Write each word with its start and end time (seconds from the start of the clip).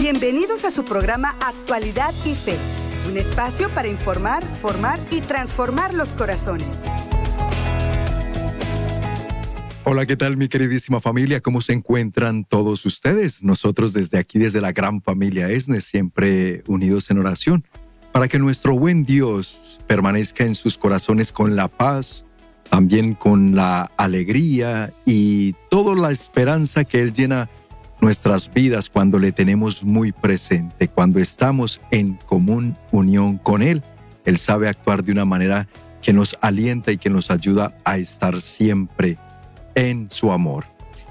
Bienvenidos 0.00 0.64
a 0.64 0.70
su 0.70 0.82
programa 0.82 1.36
Actualidad 1.42 2.14
y 2.24 2.34
Fe, 2.34 2.56
un 3.06 3.18
espacio 3.18 3.68
para 3.68 3.86
informar, 3.86 4.42
formar 4.42 4.98
y 5.10 5.20
transformar 5.20 5.92
los 5.92 6.14
corazones. 6.14 6.80
Hola, 9.84 10.06
¿qué 10.06 10.16
tal 10.16 10.38
mi 10.38 10.48
queridísima 10.48 11.02
familia? 11.02 11.42
¿Cómo 11.42 11.60
se 11.60 11.74
encuentran 11.74 12.44
todos 12.44 12.86
ustedes? 12.86 13.42
Nosotros 13.42 13.92
desde 13.92 14.16
aquí, 14.16 14.38
desde 14.38 14.62
la 14.62 14.72
gran 14.72 15.02
familia 15.02 15.50
ESNE, 15.50 15.82
siempre 15.82 16.64
unidos 16.66 17.10
en 17.10 17.18
oración, 17.18 17.66
para 18.10 18.26
que 18.26 18.38
nuestro 18.38 18.78
buen 18.78 19.04
Dios 19.04 19.82
permanezca 19.86 20.44
en 20.44 20.54
sus 20.54 20.78
corazones 20.78 21.30
con 21.30 21.56
la 21.56 21.68
paz, 21.68 22.24
también 22.70 23.12
con 23.12 23.54
la 23.54 23.90
alegría 23.98 24.94
y 25.04 25.52
toda 25.68 25.94
la 25.94 26.10
esperanza 26.10 26.84
que 26.84 27.02
Él 27.02 27.12
llena 27.12 27.50
nuestras 28.00 28.52
vidas 28.52 28.88
cuando 28.88 29.18
le 29.18 29.32
tenemos 29.32 29.84
muy 29.84 30.12
presente, 30.12 30.88
cuando 30.88 31.18
estamos 31.18 31.80
en 31.90 32.14
común 32.26 32.76
unión 32.92 33.38
con 33.38 33.62
Él. 33.62 33.82
Él 34.24 34.38
sabe 34.38 34.68
actuar 34.68 35.02
de 35.04 35.12
una 35.12 35.24
manera 35.24 35.68
que 36.02 36.12
nos 36.12 36.36
alienta 36.40 36.92
y 36.92 36.98
que 36.98 37.10
nos 37.10 37.30
ayuda 37.30 37.76
a 37.84 37.98
estar 37.98 38.40
siempre 38.40 39.18
en 39.74 40.08
su 40.10 40.32
amor. 40.32 40.64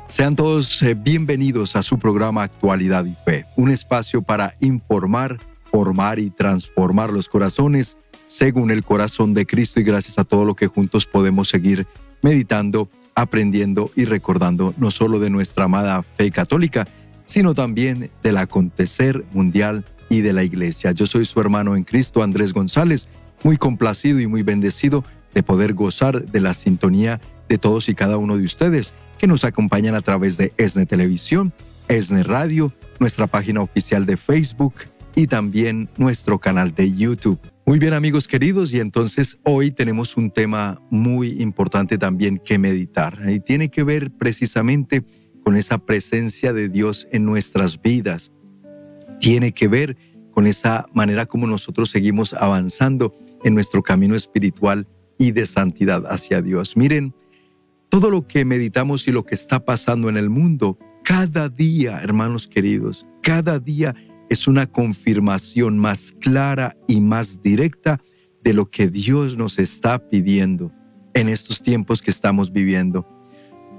Sean 0.07 0.35
todos 0.35 0.81
eh, 0.81 0.95
bienvenidos 0.95 1.75
a 1.75 1.83
su 1.83 1.99
programa 1.99 2.43
Actualidad 2.43 3.05
y 3.05 3.15
Fe, 3.23 3.45
un 3.55 3.69
espacio 3.69 4.23
para 4.23 4.55
informar, 4.59 5.37
formar 5.65 6.17
y 6.17 6.31
transformar 6.31 7.11
los 7.11 7.29
corazones 7.29 7.95
según 8.25 8.71
el 8.71 8.83
corazón 8.83 9.33
de 9.33 9.45
Cristo 9.45 9.79
y 9.79 9.83
gracias 9.83 10.17
a 10.17 10.23
todo 10.23 10.45
lo 10.45 10.55
que 10.55 10.67
juntos 10.67 11.05
podemos 11.05 11.49
seguir 11.49 11.85
meditando 12.21 12.89
aprendiendo 13.19 13.91
y 13.95 14.05
recordando 14.05 14.73
no 14.77 14.91
solo 14.91 15.19
de 15.19 15.29
nuestra 15.29 15.65
amada 15.65 16.03
fe 16.03 16.31
católica, 16.31 16.87
sino 17.25 17.53
también 17.53 18.09
del 18.23 18.37
acontecer 18.37 19.25
mundial 19.33 19.85
y 20.09 20.21
de 20.21 20.33
la 20.33 20.43
iglesia. 20.43 20.91
Yo 20.91 21.05
soy 21.05 21.25
su 21.25 21.39
hermano 21.39 21.75
en 21.75 21.83
Cristo, 21.83 22.23
Andrés 22.23 22.53
González, 22.53 23.07
muy 23.43 23.57
complacido 23.57 24.19
y 24.19 24.27
muy 24.27 24.41
bendecido 24.41 25.03
de 25.33 25.43
poder 25.43 25.73
gozar 25.73 26.25
de 26.25 26.41
la 26.41 26.53
sintonía 26.53 27.21
de 27.47 27.57
todos 27.57 27.89
y 27.89 27.95
cada 27.95 28.17
uno 28.17 28.37
de 28.37 28.45
ustedes 28.45 28.93
que 29.17 29.27
nos 29.27 29.43
acompañan 29.43 29.95
a 29.95 30.01
través 30.01 30.37
de 30.37 30.53
ESNE 30.57 30.85
Televisión, 30.85 31.53
ESNE 31.87 32.23
Radio, 32.23 32.71
nuestra 32.99 33.27
página 33.27 33.61
oficial 33.61 34.05
de 34.05 34.17
Facebook 34.17 34.75
y 35.15 35.27
también 35.27 35.89
nuestro 35.97 36.39
canal 36.39 36.73
de 36.73 36.95
YouTube. 36.95 37.39
Muy 37.69 37.77
bien 37.77 37.93
amigos 37.93 38.27
queridos, 38.27 38.73
y 38.73 38.79
entonces 38.79 39.37
hoy 39.43 39.69
tenemos 39.69 40.17
un 40.17 40.31
tema 40.31 40.81
muy 40.89 41.39
importante 41.39 41.99
también 41.99 42.39
que 42.39 42.57
meditar. 42.57 43.21
Y 43.29 43.41
tiene 43.41 43.69
que 43.69 43.83
ver 43.83 44.09
precisamente 44.09 45.05
con 45.43 45.55
esa 45.55 45.77
presencia 45.77 46.51
de 46.51 46.67
Dios 46.67 47.07
en 47.11 47.25
nuestras 47.25 47.79
vidas. 47.79 48.31
Tiene 49.19 49.51
que 49.51 49.67
ver 49.67 49.97
con 50.31 50.47
esa 50.47 50.87
manera 50.95 51.27
como 51.27 51.45
nosotros 51.45 51.91
seguimos 51.91 52.33
avanzando 52.33 53.13
en 53.43 53.53
nuestro 53.53 53.83
camino 53.83 54.15
espiritual 54.15 54.87
y 55.19 55.29
de 55.29 55.45
santidad 55.45 56.11
hacia 56.11 56.41
Dios. 56.41 56.75
Miren, 56.75 57.13
todo 57.89 58.09
lo 58.09 58.25
que 58.25 58.45
meditamos 58.45 59.07
y 59.07 59.11
lo 59.11 59.27
que 59.27 59.35
está 59.35 59.63
pasando 59.63 60.09
en 60.09 60.17
el 60.17 60.31
mundo, 60.31 60.79
cada 61.03 61.49
día, 61.49 61.99
hermanos 62.01 62.47
queridos, 62.47 63.05
cada 63.21 63.59
día 63.59 63.93
es 64.29 64.47
una 64.47 64.67
confirmación 64.67 65.77
más 65.77 66.11
clara 66.11 66.77
y 66.87 67.01
más 67.01 67.41
directa 67.41 67.99
de 68.43 68.53
lo 68.53 68.65
que 68.67 68.87
Dios 68.87 69.35
nos 69.37 69.59
está 69.59 70.09
pidiendo 70.09 70.71
en 71.13 71.29
estos 71.29 71.61
tiempos 71.61 72.01
que 72.01 72.11
estamos 72.11 72.51
viviendo. 72.53 73.07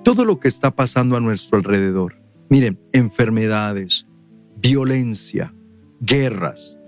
Todo 0.03 0.25
lo 0.25 0.41
que 0.41 0.48
está 0.48 0.75
pasando 0.75 1.17
a 1.17 1.21
nuestro 1.21 1.59
alrededor, 1.59 2.21
miren, 2.48 2.78
enfermedades, 2.93 4.06
violencia, 4.56 5.55
guerras, 6.01 6.78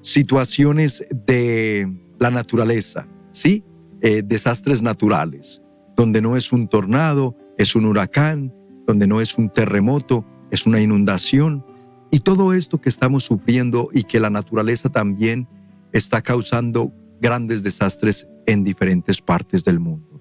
situaciones 0.00 1.04
de 1.26 1.90
la 2.18 2.30
naturaleza, 2.30 3.06
¿sí? 3.30 3.64
Eh, 4.00 4.22
desastres 4.24 4.82
naturales, 4.82 5.62
donde 5.96 6.20
no 6.20 6.36
es 6.36 6.52
un 6.52 6.68
tornado, 6.68 7.36
es 7.56 7.74
un 7.74 7.86
huracán, 7.86 8.52
donde 8.86 9.06
no 9.06 9.20
es 9.20 9.38
un 9.38 9.48
terremoto, 9.48 10.24
es 10.50 10.66
una 10.66 10.80
inundación, 10.80 11.64
y 12.12 12.20
todo 12.20 12.52
esto 12.52 12.78
que 12.78 12.90
estamos 12.90 13.24
sufriendo 13.24 13.88
y 13.92 14.04
que 14.04 14.20
la 14.20 14.28
naturaleza 14.28 14.90
también 14.90 15.48
está 15.92 16.20
causando 16.20 16.92
grandes 17.22 17.62
desastres 17.62 18.28
en 18.46 18.62
diferentes 18.62 19.22
partes 19.22 19.64
del 19.64 19.80
mundo. 19.80 20.20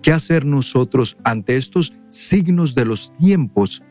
¿Qué 0.00 0.12
hacer 0.12 0.46
nosotros 0.46 1.16
ante 1.24 1.56
estos 1.56 1.92
signos 2.08 2.76
de 2.76 2.84
los 2.84 3.12
tiempos? 3.16 3.82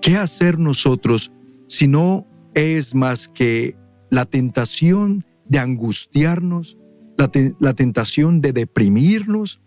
¿Qué 0.00 0.16
hacer 0.16 0.58
nosotros 0.58 1.30
si 1.68 1.86
no 1.86 2.26
es 2.52 2.96
más 2.96 3.28
que 3.28 3.76
la 4.10 4.24
tentación 4.24 5.24
de 5.44 5.60
angustiarnos, 5.60 6.78
la, 7.16 7.74
tentación 7.74 8.40
de 8.40 8.52
deprimirnos, 8.52 9.60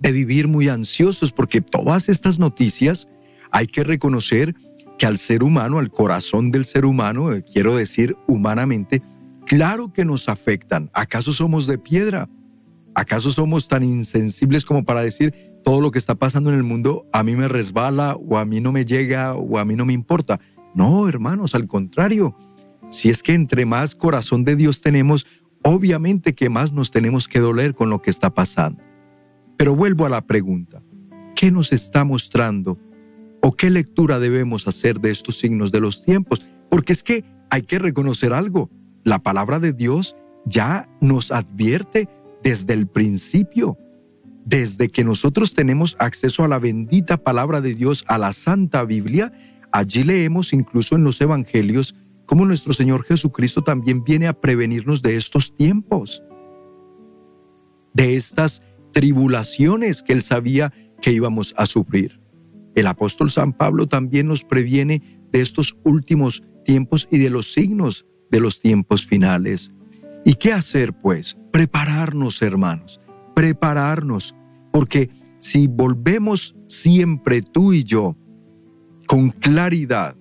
de 0.00 0.12
vivir 0.12 0.46
muy 0.46 0.68
ansiosos? 0.68 1.32
Porque 1.32 1.60
todas 1.60 2.08
estas 2.08 2.38
noticias 2.38 3.08
hay 3.50 3.66
que 3.66 3.82
reconocer 3.82 4.54
que 4.98 5.06
al 5.06 5.18
ser 5.18 5.42
humano, 5.42 5.78
al 5.78 5.90
corazón 5.90 6.50
del 6.50 6.64
ser 6.64 6.84
humano, 6.84 7.32
eh, 7.32 7.42
quiero 7.42 7.76
decir 7.76 8.16
humanamente, 8.26 9.02
claro 9.46 9.92
que 9.92 10.04
nos 10.04 10.28
afectan. 10.28 10.90
¿Acaso 10.92 11.32
somos 11.32 11.66
de 11.66 11.78
piedra? 11.78 12.28
¿Acaso 12.94 13.32
somos 13.32 13.66
tan 13.66 13.82
insensibles 13.82 14.64
como 14.64 14.84
para 14.84 15.02
decir 15.02 15.34
todo 15.64 15.80
lo 15.80 15.90
que 15.90 15.98
está 15.98 16.14
pasando 16.14 16.50
en 16.50 16.56
el 16.56 16.62
mundo 16.62 17.06
a 17.12 17.22
mí 17.24 17.34
me 17.34 17.48
resbala 17.48 18.14
o 18.14 18.38
a 18.38 18.44
mí 18.44 18.60
no 18.60 18.70
me 18.70 18.84
llega 18.84 19.34
o 19.34 19.58
a 19.58 19.64
mí 19.64 19.74
no 19.74 19.84
me 19.84 19.92
importa? 19.92 20.38
No, 20.74 21.08
hermanos, 21.08 21.54
al 21.54 21.66
contrario. 21.66 22.36
Si 22.90 23.10
es 23.10 23.22
que 23.22 23.34
entre 23.34 23.66
más 23.66 23.94
corazón 23.94 24.44
de 24.44 24.54
Dios 24.54 24.80
tenemos, 24.80 25.26
obviamente 25.62 26.34
que 26.34 26.48
más 26.48 26.72
nos 26.72 26.90
tenemos 26.90 27.26
que 27.26 27.40
doler 27.40 27.74
con 27.74 27.90
lo 27.90 28.00
que 28.00 28.10
está 28.10 28.32
pasando. 28.32 28.82
Pero 29.56 29.74
vuelvo 29.74 30.06
a 30.06 30.10
la 30.10 30.26
pregunta. 30.26 30.82
¿Qué 31.34 31.50
nos 31.50 31.72
está 31.72 32.04
mostrando 32.04 32.78
¿O 33.46 33.52
qué 33.52 33.68
lectura 33.68 34.20
debemos 34.20 34.66
hacer 34.66 35.00
de 35.00 35.10
estos 35.10 35.38
signos 35.38 35.70
de 35.70 35.78
los 35.78 36.02
tiempos? 36.02 36.40
Porque 36.70 36.94
es 36.94 37.02
que 37.02 37.26
hay 37.50 37.60
que 37.60 37.78
reconocer 37.78 38.32
algo. 38.32 38.70
La 39.02 39.18
palabra 39.18 39.58
de 39.58 39.74
Dios 39.74 40.16
ya 40.46 40.88
nos 41.02 41.30
advierte 41.30 42.08
desde 42.42 42.72
el 42.72 42.86
principio, 42.86 43.76
desde 44.46 44.88
que 44.88 45.04
nosotros 45.04 45.52
tenemos 45.52 45.94
acceso 45.98 46.42
a 46.42 46.48
la 46.48 46.58
bendita 46.58 47.18
palabra 47.18 47.60
de 47.60 47.74
Dios, 47.74 48.06
a 48.08 48.16
la 48.16 48.32
Santa 48.32 48.82
Biblia, 48.86 49.30
allí 49.72 50.04
leemos 50.04 50.54
incluso 50.54 50.96
en 50.96 51.04
los 51.04 51.20
Evangelios 51.20 51.94
cómo 52.24 52.46
nuestro 52.46 52.72
Señor 52.72 53.04
Jesucristo 53.04 53.62
también 53.62 54.04
viene 54.04 54.26
a 54.26 54.40
prevenirnos 54.40 55.02
de 55.02 55.16
estos 55.16 55.54
tiempos, 55.54 56.22
de 57.92 58.16
estas 58.16 58.62
tribulaciones 58.92 60.02
que 60.02 60.14
Él 60.14 60.22
sabía 60.22 60.72
que 61.02 61.12
íbamos 61.12 61.52
a 61.58 61.66
sufrir. 61.66 62.23
El 62.74 62.86
apóstol 62.86 63.30
San 63.30 63.52
Pablo 63.52 63.86
también 63.86 64.26
nos 64.28 64.44
previene 64.44 65.20
de 65.32 65.40
estos 65.40 65.76
últimos 65.84 66.42
tiempos 66.64 67.08
y 67.10 67.18
de 67.18 67.30
los 67.30 67.52
signos 67.52 68.06
de 68.30 68.40
los 68.40 68.60
tiempos 68.60 69.06
finales. 69.06 69.70
¿Y 70.24 70.34
qué 70.34 70.52
hacer 70.52 70.92
pues? 70.92 71.36
Prepararnos, 71.52 72.42
hermanos, 72.42 73.00
prepararnos, 73.34 74.34
porque 74.72 75.10
si 75.38 75.66
volvemos 75.66 76.56
siempre 76.66 77.42
tú 77.42 77.72
y 77.72 77.84
yo 77.84 78.16
con 79.06 79.30
claridad 79.30 80.16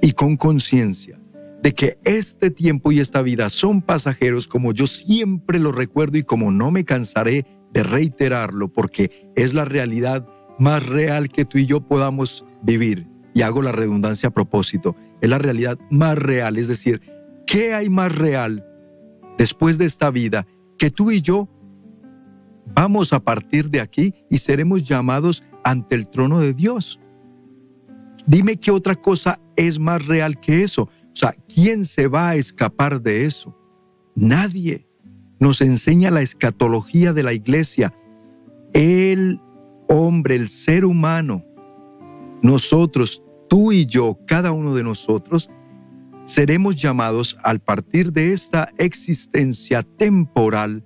y 0.00 0.12
con 0.12 0.36
conciencia 0.36 1.18
de 1.62 1.74
que 1.74 1.98
este 2.04 2.50
tiempo 2.50 2.90
y 2.90 3.00
esta 3.00 3.22
vida 3.22 3.48
son 3.48 3.82
pasajeros, 3.82 4.48
como 4.48 4.72
yo 4.72 4.86
siempre 4.86 5.58
lo 5.58 5.72
recuerdo 5.72 6.18
y 6.18 6.24
como 6.24 6.50
no 6.50 6.70
me 6.70 6.84
cansaré 6.84 7.46
de 7.72 7.82
reiterarlo, 7.82 8.72
porque 8.72 9.30
es 9.36 9.54
la 9.54 9.64
realidad 9.64 10.26
más 10.58 10.86
real 10.86 11.28
que 11.28 11.44
tú 11.44 11.58
y 11.58 11.66
yo 11.66 11.80
podamos 11.80 12.44
vivir. 12.62 13.06
Y 13.34 13.42
hago 13.42 13.62
la 13.62 13.72
redundancia 13.72 14.28
a 14.28 14.32
propósito. 14.32 14.94
Es 15.20 15.28
la 15.28 15.38
realidad 15.38 15.78
más 15.90 16.18
real. 16.18 16.58
Es 16.58 16.68
decir, 16.68 17.00
¿qué 17.46 17.74
hay 17.74 17.88
más 17.88 18.14
real 18.14 18.66
después 19.38 19.78
de 19.78 19.86
esta 19.86 20.10
vida 20.10 20.46
que 20.78 20.90
tú 20.90 21.10
y 21.10 21.22
yo 21.22 21.48
vamos 22.74 23.12
a 23.12 23.20
partir 23.20 23.70
de 23.70 23.80
aquí 23.80 24.14
y 24.28 24.38
seremos 24.38 24.84
llamados 24.84 25.42
ante 25.64 25.94
el 25.94 26.08
trono 26.08 26.40
de 26.40 26.52
Dios? 26.52 27.00
Dime 28.26 28.56
qué 28.56 28.70
otra 28.70 28.94
cosa 28.94 29.40
es 29.56 29.78
más 29.78 30.06
real 30.06 30.38
que 30.38 30.62
eso. 30.62 30.82
O 30.82 31.16
sea, 31.16 31.34
¿quién 31.52 31.84
se 31.84 32.06
va 32.06 32.30
a 32.30 32.36
escapar 32.36 33.02
de 33.02 33.24
eso? 33.24 33.56
Nadie. 34.14 34.86
Nos 35.40 35.60
enseña 35.60 36.10
la 36.10 36.22
escatología 36.22 37.12
de 37.12 37.22
la 37.22 37.32
iglesia. 37.32 37.92
Él 38.72 39.40
hombre, 39.88 40.36
el 40.36 40.48
ser 40.48 40.84
humano, 40.84 41.44
nosotros, 42.42 43.22
tú 43.48 43.72
y 43.72 43.86
yo, 43.86 44.18
cada 44.26 44.52
uno 44.52 44.74
de 44.74 44.82
nosotros, 44.82 45.50
seremos 46.24 46.76
llamados 46.76 47.38
al 47.42 47.60
partir 47.60 48.12
de 48.12 48.32
esta 48.32 48.70
existencia 48.78 49.82
temporal, 49.82 50.84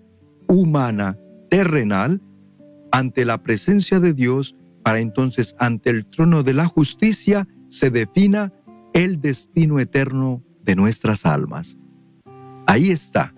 humana, 0.49 1.19
terrenal, 1.51 2.21
ante 2.93 3.25
la 3.25 3.43
presencia 3.43 4.01
de 4.01 4.15
Dios, 4.15 4.57
para 4.83 5.01
entonces 5.01 5.57
ante 5.59 5.91
el 5.91 6.07
trono 6.07 6.43
de 6.43 6.55
la 6.55 6.67
justicia 6.67 7.49
se 7.69 7.91
defina 7.91 8.53
el 8.93 9.21
destino 9.21 9.81
eterno 9.81 10.43
de 10.63 10.77
nuestras 10.77 11.27
almas. 11.27 11.77
Ahí 12.67 12.91
está. 12.91 13.35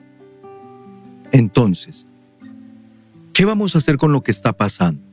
Entonces, 1.32 2.06
¿qué 3.32 3.44
vamos 3.44 3.74
a 3.74 3.78
hacer 3.78 3.96
con 3.96 4.12
lo 4.12 4.22
que 4.22 4.30
está 4.30 4.52
pasando? 4.52 5.07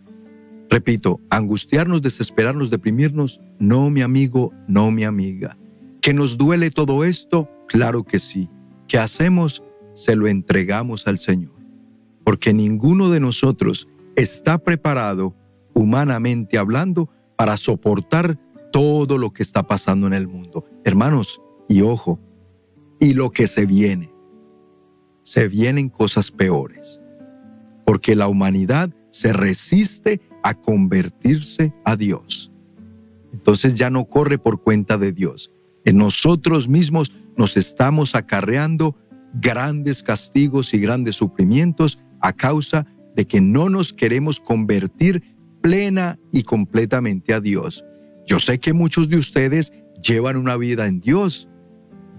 Repito, 0.70 1.22
angustiarnos, 1.30 2.02
desesperarnos, 2.02 2.70
deprimirnos, 2.70 3.42
no 3.60 3.90
mi 3.90 4.02
amigo, 4.02 4.52
no 4.68 4.92
mi 4.92 5.04
amiga. 5.04 5.58
¿Que 6.02 6.14
nos 6.14 6.38
duele 6.38 6.72
todo 6.72 7.04
esto? 7.04 7.50
Claro 7.68 8.04
que 8.04 8.20
sí. 8.20 8.50
¿Qué 8.88 8.98
hacemos? 8.98 9.64
Se 9.94 10.16
lo 10.16 10.28
entregamos 10.28 11.08
al 11.08 11.18
Señor. 11.18 11.54
Porque 12.24 12.54
ninguno 12.54 13.10
de 13.10 13.20
nosotros 13.20 13.88
está 14.16 14.58
preparado, 14.58 15.36
humanamente 15.74 16.58
hablando, 16.58 17.10
para 17.36 17.58
soportar 17.58 18.40
todo 18.72 19.18
lo 19.18 19.32
que 19.32 19.44
está 19.44 19.64
pasando 19.64 20.08
en 20.08 20.14
el 20.14 20.28
mundo. 20.28 20.66
Hermanos, 20.84 21.42
y 21.68 21.82
ojo, 21.82 22.20
y 23.00 23.14
lo 23.14 23.32
que 23.32 23.48
se 23.48 23.66
viene. 23.66 24.14
Se 25.24 25.48
vienen 25.48 25.90
cosas 25.90 26.32
peores. 26.32 27.02
Porque 27.86 28.16
la 28.16 28.28
humanidad 28.28 28.90
se 29.12 29.32
resiste 29.32 30.22
a 30.46 30.54
convertirse 30.54 31.74
a 31.84 31.96
Dios. 31.96 32.52
Entonces 33.34 33.74
ya 33.74 33.90
no 33.90 34.06
corre 34.06 34.38
por 34.38 34.62
cuenta 34.62 35.00
de 35.00 35.12
Dios. 35.12 35.52
En 35.86 35.98
nosotros 35.98 36.70
mismos 36.70 37.12
nos 37.36 37.58
estamos 37.58 38.14
acarreando 38.14 38.96
grandes 39.34 40.04
castigos 40.04 40.76
y 40.76 40.78
grandes 40.78 41.16
sufrimientos 41.16 41.98
a 42.22 42.32
causa 42.32 42.86
de 43.16 43.26
que 43.26 43.42
no 43.42 43.70
nos 43.70 43.92
queremos 43.92 44.40
convertir 44.40 45.36
plena 45.62 46.20
y 46.32 46.44
completamente 46.44 47.34
a 47.34 47.42
Dios. 47.42 47.84
Yo 48.28 48.38
sé 48.38 48.60
que 48.60 48.74
muchos 48.74 49.10
de 49.10 49.18
ustedes 49.18 49.74
llevan 50.00 50.38
una 50.38 50.58
vida 50.58 50.86
en 50.86 51.00
Dios. 51.00 51.50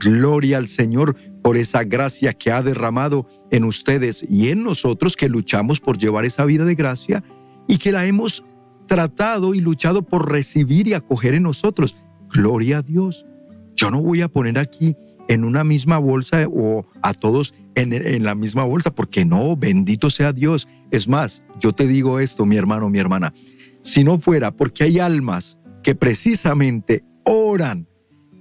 Gloria 0.00 0.58
al 0.58 0.66
Señor 0.66 1.14
por 1.42 1.56
esa 1.56 1.84
gracia 1.84 2.32
que 2.32 2.50
ha 2.50 2.60
derramado 2.60 3.28
en 3.52 3.62
ustedes 3.62 4.26
y 4.28 4.48
en 4.48 4.64
nosotros 4.64 5.14
que 5.14 5.28
luchamos 5.28 5.78
por 5.78 5.96
llevar 5.96 6.24
esa 6.24 6.44
vida 6.44 6.64
de 6.64 6.74
gracia 6.74 7.22
y 7.66 7.78
que 7.78 7.92
la 7.92 8.06
hemos 8.06 8.44
tratado 8.86 9.54
y 9.54 9.60
luchado 9.60 10.02
por 10.02 10.30
recibir 10.30 10.88
y 10.88 10.94
acoger 10.94 11.34
en 11.34 11.44
nosotros. 11.44 11.96
Gloria 12.30 12.78
a 12.78 12.82
Dios. 12.82 13.26
Yo 13.74 13.90
no 13.90 14.00
voy 14.00 14.22
a 14.22 14.28
poner 14.28 14.58
aquí 14.58 14.96
en 15.28 15.44
una 15.44 15.64
misma 15.64 15.98
bolsa 15.98 16.46
o 16.48 16.86
a 17.02 17.12
todos 17.12 17.54
en, 17.74 17.92
en, 17.92 18.24
la 18.24 18.34
misma 18.34 18.64
bolsa, 18.64 18.94
porque 18.94 19.24
no, 19.24 19.56
bendito 19.56 20.08
sea 20.08 20.32
Dios. 20.32 20.68
Es 20.90 21.08
más, 21.08 21.42
yo 21.58 21.72
te 21.72 21.86
digo 21.86 22.20
esto, 22.20 22.46
mi 22.46 22.56
hermano, 22.56 22.88
mi 22.88 22.98
hermana, 22.98 23.34
si 23.82 24.04
no 24.04 24.18
fuera 24.18 24.52
porque 24.52 24.84
hay 24.84 24.98
almas 24.98 25.58
que 25.82 25.94
precisamente 25.94 27.04
oran, 27.24 27.88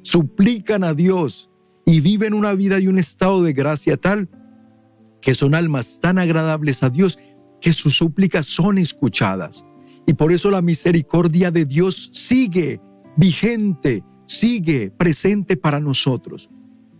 suplican 0.04 0.84
a 0.84 0.94
Dios 0.94 1.50
y 1.86 2.00
viven 2.00 2.34
una 2.34 2.54
vida 2.54 2.80
y 2.80 2.88
un 2.88 2.98
estado 2.98 3.44
de 3.44 3.54
gracia 3.54 3.98
tal 3.98 4.30
que 5.22 5.36
son 5.36 5.56
almas 5.56 6.00
tan 6.00 6.20
agradables 6.20 6.84
a 6.84 6.90
Dios 6.90 7.18
que 7.62 7.74
sus 7.74 7.98
súplicas 7.98 8.46
son 8.46 8.78
escuchadas. 8.78 9.66
Y 10.08 10.14
por 10.14 10.32
eso 10.32 10.52
la 10.52 10.62
misericordia 10.62 11.52
de 11.52 11.66
Dios 11.66 12.10
sigue 12.14 12.80
vigente, 13.18 14.04
sigue 14.28 14.92
presente 14.92 15.58
para 15.58 15.80
nosotros. 15.80 16.50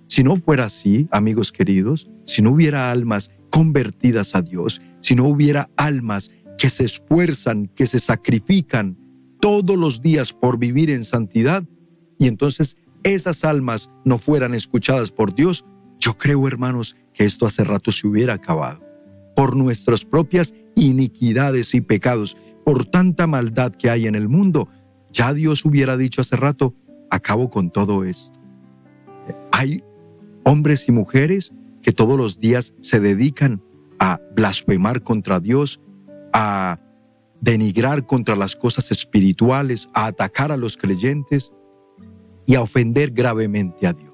Si 0.08 0.24
no 0.24 0.38
fuera 0.38 0.66
así, 0.66 1.08
amigos 1.12 1.52
queridos, 1.52 2.10
si 2.26 2.42
no 2.42 2.52
hubiera 2.52 2.92
almas 2.92 3.32
convertidas 3.50 4.36
a 4.36 4.42
Dios, 4.42 4.82
si 5.02 5.16
no 5.16 5.26
hubiera 5.26 5.70
almas 5.78 6.32
que 6.58 6.70
se 6.70 6.86
esfuerzan, 6.86 7.68
que 7.76 7.88
se 7.88 8.00
sacrifican 8.00 8.98
todos 9.40 9.78
los 9.78 10.02
días 10.02 10.34
por 10.34 10.58
vivir 10.58 10.90
en 10.90 11.04
santidad, 11.04 11.64
y 12.18 12.28
entonces 12.28 12.78
esas 13.04 13.44
almas 13.44 13.90
no 14.04 14.18
fueran 14.18 14.54
escuchadas 14.54 15.12
por 15.12 15.36
Dios, 15.36 15.66
yo 16.00 16.18
creo, 16.18 16.48
hermanos, 16.48 16.96
que 17.14 17.26
esto 17.26 17.46
hace 17.46 17.64
rato 17.64 17.92
se 17.92 18.08
hubiera 18.08 18.34
acabado 18.34 18.85
por 19.36 19.56
nuestras 19.56 20.06
propias 20.06 20.54
iniquidades 20.76 21.74
y 21.74 21.82
pecados, 21.82 22.38
por 22.64 22.86
tanta 22.86 23.28
maldad 23.28 23.74
que 23.74 23.90
hay 23.90 24.08
en 24.08 24.16
el 24.16 24.30
mundo. 24.30 24.70
Ya 25.12 25.34
Dios 25.34 25.66
hubiera 25.66 25.98
dicho 25.98 26.22
hace 26.22 26.36
rato, 26.36 26.74
acabo 27.10 27.50
con 27.50 27.70
todo 27.70 28.04
esto. 28.04 28.40
Hay 29.52 29.84
hombres 30.44 30.88
y 30.88 30.92
mujeres 30.92 31.54
que 31.82 31.92
todos 31.92 32.18
los 32.18 32.40
días 32.40 32.74
se 32.80 33.00
dedican 33.00 33.62
a 34.00 34.20
blasfemar 34.36 35.04
contra 35.04 35.40
Dios, 35.40 35.80
a 36.34 36.80
denigrar 37.42 38.06
contra 38.06 38.36
las 38.36 38.56
cosas 38.56 38.92
espirituales, 38.92 39.88
a 39.94 40.08
atacar 40.08 40.52
a 40.52 40.58
los 40.58 40.78
creyentes 40.78 41.52
y 42.46 42.56
a 42.56 42.62
ofender 42.62 43.12
gravemente 43.12 43.88
a 43.88 43.94
Dios 43.94 44.05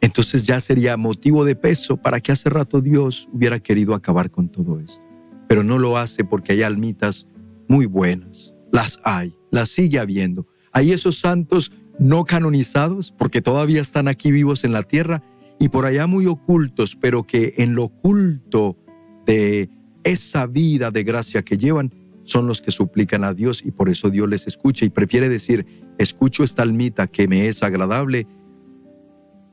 entonces 0.00 0.46
ya 0.46 0.60
sería 0.60 0.96
motivo 0.96 1.44
de 1.44 1.56
peso 1.56 1.96
para 1.96 2.20
que 2.20 2.32
hace 2.32 2.48
rato 2.48 2.80
Dios 2.80 3.28
hubiera 3.32 3.58
querido 3.60 3.94
acabar 3.94 4.30
con 4.30 4.48
todo 4.48 4.80
esto. 4.80 5.04
Pero 5.48 5.62
no 5.62 5.78
lo 5.78 5.98
hace 5.98 6.24
porque 6.24 6.52
hay 6.52 6.62
almitas 6.62 7.26
muy 7.68 7.86
buenas. 7.86 8.54
Las 8.72 8.98
hay, 9.04 9.34
las 9.50 9.68
sigue 9.68 9.98
habiendo. 9.98 10.46
Hay 10.72 10.92
esos 10.92 11.18
santos 11.18 11.72
no 11.98 12.24
canonizados 12.24 13.12
porque 13.12 13.42
todavía 13.42 13.80
están 13.80 14.08
aquí 14.08 14.32
vivos 14.32 14.64
en 14.64 14.72
la 14.72 14.82
tierra 14.82 15.22
y 15.58 15.68
por 15.68 15.84
allá 15.84 16.06
muy 16.06 16.26
ocultos, 16.26 16.96
pero 16.96 17.24
que 17.24 17.54
en 17.58 17.74
lo 17.74 17.84
oculto 17.84 18.78
de 19.26 19.68
esa 20.04 20.46
vida 20.46 20.90
de 20.90 21.04
gracia 21.04 21.42
que 21.42 21.58
llevan 21.58 21.92
son 22.24 22.46
los 22.46 22.62
que 22.62 22.70
suplican 22.70 23.24
a 23.24 23.34
Dios 23.34 23.62
y 23.64 23.70
por 23.70 23.90
eso 23.90 24.08
Dios 24.08 24.28
les 24.28 24.46
escucha 24.46 24.84
y 24.84 24.90
prefiere 24.90 25.28
decir, 25.28 25.66
escucho 25.98 26.44
esta 26.44 26.62
almita 26.62 27.06
que 27.08 27.28
me 27.28 27.48
es 27.48 27.62
agradable 27.62 28.26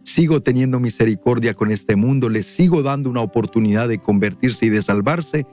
sigo 0.07 0.41
teniendo 0.41 0.79
misericordia 0.79 1.53
con 1.53 1.69
este 1.69 1.97
mundo, 1.97 2.29
les 2.29 2.45
sigo 2.45 2.81
dando 2.81 3.09
una 3.09 3.19
oportunidad 3.19 3.89
de 3.89 3.99
convertirse 3.99 4.67
y 4.67 4.69
de 4.69 4.81
salvarse, 4.81 5.45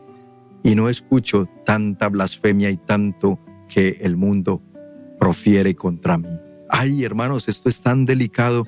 y 0.62 0.76
no 0.76 0.88
escucho 0.88 1.48
tanta 1.66 2.08
blasfemia 2.08 2.70
y 2.70 2.76
tanto 2.76 3.40
que 3.68 3.98
el 4.02 4.16
mundo 4.16 4.62
profiere 5.18 5.74
contra 5.74 6.18
mí. 6.18 6.28
Ay, 6.70 7.02
hermanos, 7.02 7.48
esto 7.48 7.68
es 7.68 7.80
tan 7.82 8.06
delicado, 8.06 8.64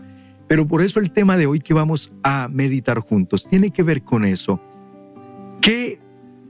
pero 0.48 0.66
por 0.66 0.82
eso 0.82 0.98
el 0.98 1.12
tema 1.12 1.36
de 1.36 1.46
hoy 1.46 1.60
que 1.60 1.72
vamos 1.72 2.10
a 2.24 2.48
meditar 2.50 2.98
juntos 2.98 3.46
tiene 3.46 3.70
que 3.70 3.84
ver 3.84 4.02
con 4.02 4.24
eso. 4.24 4.60
¿Qué 5.60 6.00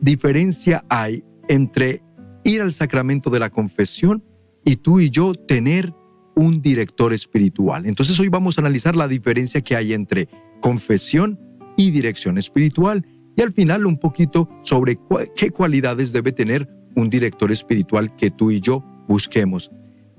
diferencia 0.01 0.83
hay 0.89 1.23
entre 1.47 2.03
ir 2.43 2.63
al 2.63 2.73
sacramento 2.73 3.29
de 3.29 3.41
la 3.41 3.51
confesión 3.51 4.25
y 4.65 4.77
tú 4.77 4.99
y 4.99 5.11
yo 5.11 5.35
tener 5.35 5.93
un 6.37 6.63
director 6.63 7.13
espiritual. 7.13 7.87
Entonces 7.87 8.21
hoy 8.21 8.29
vamos 8.29 8.57
a 8.57 8.61
analizar 8.61 8.95
la 8.95 9.09
diferencia 9.09 9.63
que 9.63 9.75
hay 9.75 9.93
entre 9.93 10.29
confesión 10.61 11.41
y 11.77 11.91
dirección 11.91 12.39
espiritual 12.39 13.05
y 13.37 13.43
al 13.43 13.53
final 13.53 13.87
un 13.87 13.99
poquito 13.99 14.49
sobre 14.63 14.99
qué 15.35 15.51
cualidades 15.51 16.13
debe 16.13 16.33
tener 16.33 16.69
un 16.95 17.11
director 17.11 17.51
espiritual 17.51 18.15
que 18.17 18.31
tú 18.31 18.51
y 18.51 18.61
yo 18.61 18.85
busquemos. 19.09 19.71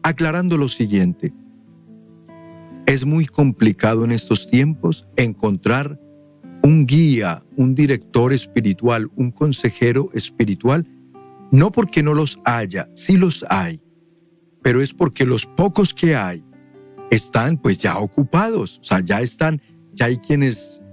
Aclarando 0.03 0.57
lo 0.57 0.67
siguiente, 0.67 1.33
es 2.85 3.05
muy 3.05 3.25
complicado 3.25 4.05
en 4.05 4.11
estos 4.11 4.47
tiempos 4.47 5.07
encontrar 5.17 5.99
un 6.63 6.85
guía, 6.85 7.43
un 7.55 7.75
director 7.75 8.33
espiritual, 8.33 9.09
un 9.15 9.31
consejero 9.31 10.09
espiritual, 10.13 10.87
no 11.51 11.71
porque 11.71 12.03
no 12.03 12.13
los 12.13 12.39
haya, 12.45 12.89
sí 12.93 13.17
los 13.17 13.45
hay, 13.49 13.81
pero 14.67 14.81
es 14.81 14.93
porque 14.93 15.25
los 15.25 15.45
pocos 15.45 15.93
que 15.93 16.17
hay 16.17 16.43
están 17.09 17.55
pues 17.55 17.77
ya 17.77 17.97
ocupados, 17.99 18.79
o 18.79 18.83
sea, 18.83 18.99
ya 18.99 19.21
están, 19.21 19.61
ya 19.93 20.07
hay 20.07 20.17
quienes 20.17 20.83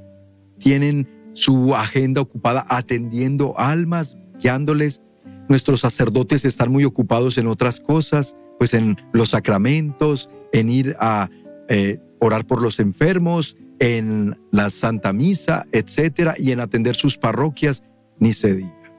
tienen 0.60 1.08
su 1.32 1.74
agenda 1.74 2.20
ocupada 2.20 2.64
atendiendo 2.68 3.58
almas, 3.58 4.16
guiándoles. 4.40 5.02
Nuestros 5.48 5.80
sacerdotes 5.80 6.44
están 6.44 6.70
muy 6.70 6.84
ocupados 6.84 7.36
en 7.36 7.48
otras 7.48 7.80
cosas, 7.80 8.36
pues 8.60 8.74
en 8.74 8.96
los 9.12 9.30
sacramentos, 9.30 10.30
en 10.52 10.68
ir 10.68 10.96
a 11.00 11.28
eh, 11.68 11.98
orar 12.20 12.46
por 12.46 12.62
los 12.62 12.78
enfermos, 12.78 13.56
en 13.80 14.38
la 14.52 14.70
Santa 14.70 15.12
Misa, 15.12 15.66
etcétera, 15.72 16.36
y 16.38 16.52
en 16.52 16.60
atender 16.60 16.94
sus 16.94 17.18
parroquias, 17.18 17.82
ni 18.20 18.34
se 18.34 18.54
diga. 18.54 18.92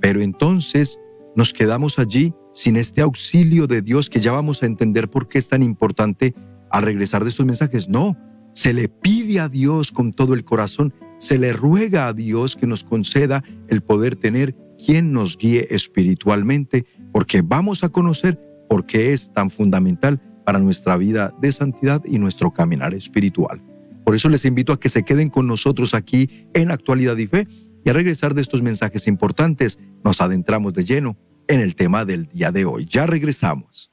Pero 0.00 0.22
entonces 0.22 0.98
nos 1.36 1.52
quedamos 1.52 2.00
allí 2.00 2.34
sin 2.52 2.76
este 2.76 3.00
auxilio 3.00 3.66
de 3.66 3.82
Dios 3.82 4.10
que 4.10 4.20
ya 4.20 4.32
vamos 4.32 4.62
a 4.62 4.66
entender 4.66 5.08
por 5.08 5.28
qué 5.28 5.38
es 5.38 5.48
tan 5.48 5.62
importante 5.62 6.34
al 6.70 6.82
regresar 6.82 7.24
de 7.24 7.30
estos 7.30 7.46
mensajes. 7.46 7.88
No, 7.88 8.16
se 8.54 8.72
le 8.72 8.88
pide 8.88 9.40
a 9.40 9.48
Dios 9.48 9.92
con 9.92 10.12
todo 10.12 10.34
el 10.34 10.44
corazón, 10.44 10.92
se 11.18 11.38
le 11.38 11.52
ruega 11.52 12.06
a 12.06 12.12
Dios 12.12 12.56
que 12.56 12.66
nos 12.66 12.84
conceda 12.84 13.44
el 13.68 13.82
poder 13.82 14.16
tener 14.16 14.56
quien 14.84 15.12
nos 15.12 15.36
guíe 15.36 15.68
espiritualmente, 15.70 16.86
porque 17.12 17.42
vamos 17.42 17.84
a 17.84 17.90
conocer 17.90 18.40
por 18.68 18.86
qué 18.86 19.12
es 19.12 19.32
tan 19.32 19.50
fundamental 19.50 20.20
para 20.44 20.58
nuestra 20.58 20.96
vida 20.96 21.34
de 21.40 21.52
santidad 21.52 22.02
y 22.04 22.18
nuestro 22.18 22.52
caminar 22.52 22.94
espiritual. 22.94 23.62
Por 24.04 24.14
eso 24.14 24.28
les 24.28 24.44
invito 24.44 24.72
a 24.72 24.80
que 24.80 24.88
se 24.88 25.04
queden 25.04 25.28
con 25.28 25.46
nosotros 25.46 25.94
aquí 25.94 26.48
en 26.54 26.70
Actualidad 26.70 27.16
y 27.18 27.26
Fe 27.26 27.46
y 27.84 27.88
al 27.88 27.94
regresar 27.94 28.34
de 28.34 28.42
estos 28.42 28.62
mensajes 28.62 29.06
importantes 29.06 29.78
nos 30.02 30.20
adentramos 30.20 30.72
de 30.74 30.84
lleno 30.84 31.16
en 31.50 31.60
el 31.60 31.74
tema 31.74 32.04
del 32.04 32.28
día 32.28 32.52
de 32.52 32.64
hoy. 32.64 32.86
Ya 32.86 33.06
regresamos. 33.06 33.90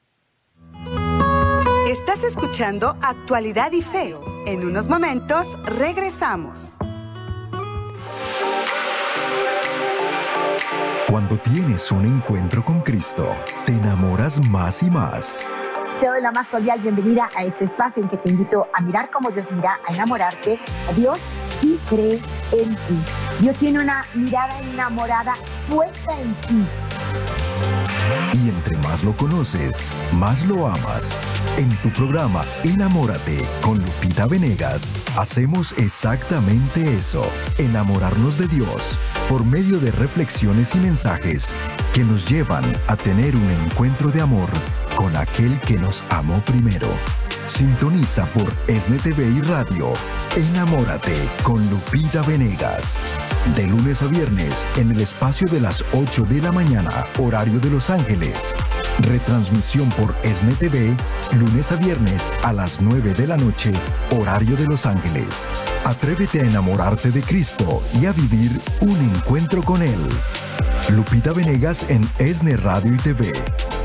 Estás 1.88 2.22
escuchando 2.22 2.96
Actualidad 3.02 3.72
y 3.72 3.82
Fe. 3.82 4.14
En 4.46 4.64
unos 4.64 4.86
momentos 4.88 5.58
regresamos. 5.64 6.76
Cuando 11.08 11.36
tienes 11.38 11.90
un 11.90 12.06
encuentro 12.06 12.64
con 12.64 12.80
Cristo, 12.80 13.34
te 13.66 13.72
enamoras 13.72 14.38
más 14.48 14.82
y 14.84 14.90
más. 14.90 15.44
Te 16.00 16.06
doy 16.06 16.22
la 16.22 16.30
más 16.30 16.46
cordial 16.46 16.78
bienvenida 16.78 17.28
a 17.34 17.44
este 17.44 17.64
espacio 17.64 18.04
en 18.04 18.08
que 18.08 18.18
te 18.18 18.30
invito 18.30 18.68
a 18.72 18.80
mirar 18.82 19.10
como 19.10 19.32
Dios 19.32 19.48
mira, 19.50 19.80
a 19.88 19.92
enamorarte 19.92 20.58
a 20.88 20.92
Dios 20.92 21.18
y 21.62 21.76
cree 21.88 22.20
en 22.52 22.68
ti. 22.68 22.98
Dios 23.40 23.56
tiene 23.56 23.80
una 23.80 24.04
mirada 24.14 24.60
enamorada 24.60 25.34
puesta 25.68 26.20
en 26.20 26.34
ti 26.46 26.66
y 28.32 28.48
entre 28.48 28.76
más 28.78 29.04
lo 29.04 29.12
conoces, 29.16 29.92
más 30.12 30.44
lo 30.46 30.66
amas. 30.66 31.26
En 31.56 31.68
tu 31.78 31.90
programa 31.90 32.44
Enamórate 32.64 33.38
con 33.62 33.78
Lupita 33.78 34.26
Venegas, 34.26 34.94
hacemos 35.16 35.74
exactamente 35.76 36.94
eso, 36.94 37.26
enamorarnos 37.58 38.38
de 38.38 38.48
Dios 38.48 38.98
por 39.28 39.44
medio 39.44 39.78
de 39.78 39.90
reflexiones 39.90 40.74
y 40.74 40.78
mensajes 40.78 41.54
que 41.92 42.04
nos 42.04 42.28
llevan 42.28 42.64
a 42.86 42.96
tener 42.96 43.34
un 43.34 43.50
encuentro 43.64 44.10
de 44.10 44.20
amor 44.20 44.48
con 44.96 45.16
aquel 45.16 45.60
que 45.60 45.78
nos 45.78 46.04
amó 46.10 46.42
primero. 46.44 46.88
Sintoniza 47.48 48.26
por 48.26 48.50
SNTV 48.68 49.36
y 49.36 49.40
Radio. 49.42 49.92
Enamórate 50.36 51.28
con 51.42 51.68
Lupita 51.70 52.22
Venegas 52.22 52.98
de 53.54 53.66
lunes 53.66 54.02
a 54.02 54.06
viernes 54.06 54.66
en 54.76 54.90
el 54.90 55.00
espacio 55.00 55.46
de 55.50 55.60
las 55.60 55.84
8 55.92 56.26
de 56.26 56.42
la 56.42 56.52
mañana, 56.52 56.90
horario 57.18 57.58
de 57.60 57.70
Los 57.70 57.88
Ángeles. 57.88 58.54
Retransmisión 59.00 59.88
por 59.90 60.14
SNTV, 60.22 60.94
lunes 61.38 61.72
a 61.72 61.76
viernes 61.76 62.32
a 62.42 62.52
las 62.52 62.80
9 62.80 63.14
de 63.14 63.26
la 63.26 63.36
noche, 63.36 63.72
horario 64.10 64.56
de 64.56 64.66
Los 64.66 64.86
Ángeles. 64.86 65.48
Atrévete 65.84 66.40
a 66.40 66.44
enamorarte 66.44 67.10
de 67.10 67.22
Cristo 67.22 67.82
y 68.00 68.06
a 68.06 68.12
vivir 68.12 68.60
un 68.80 68.96
encuentro 68.96 69.62
con 69.62 69.82
Él. 69.82 70.08
Lupita 70.90 71.32
Venegas 71.32 71.86
en 71.88 72.08
ESNE 72.18 72.56
Radio 72.56 72.94
y 72.94 72.98
TV. 72.98 73.32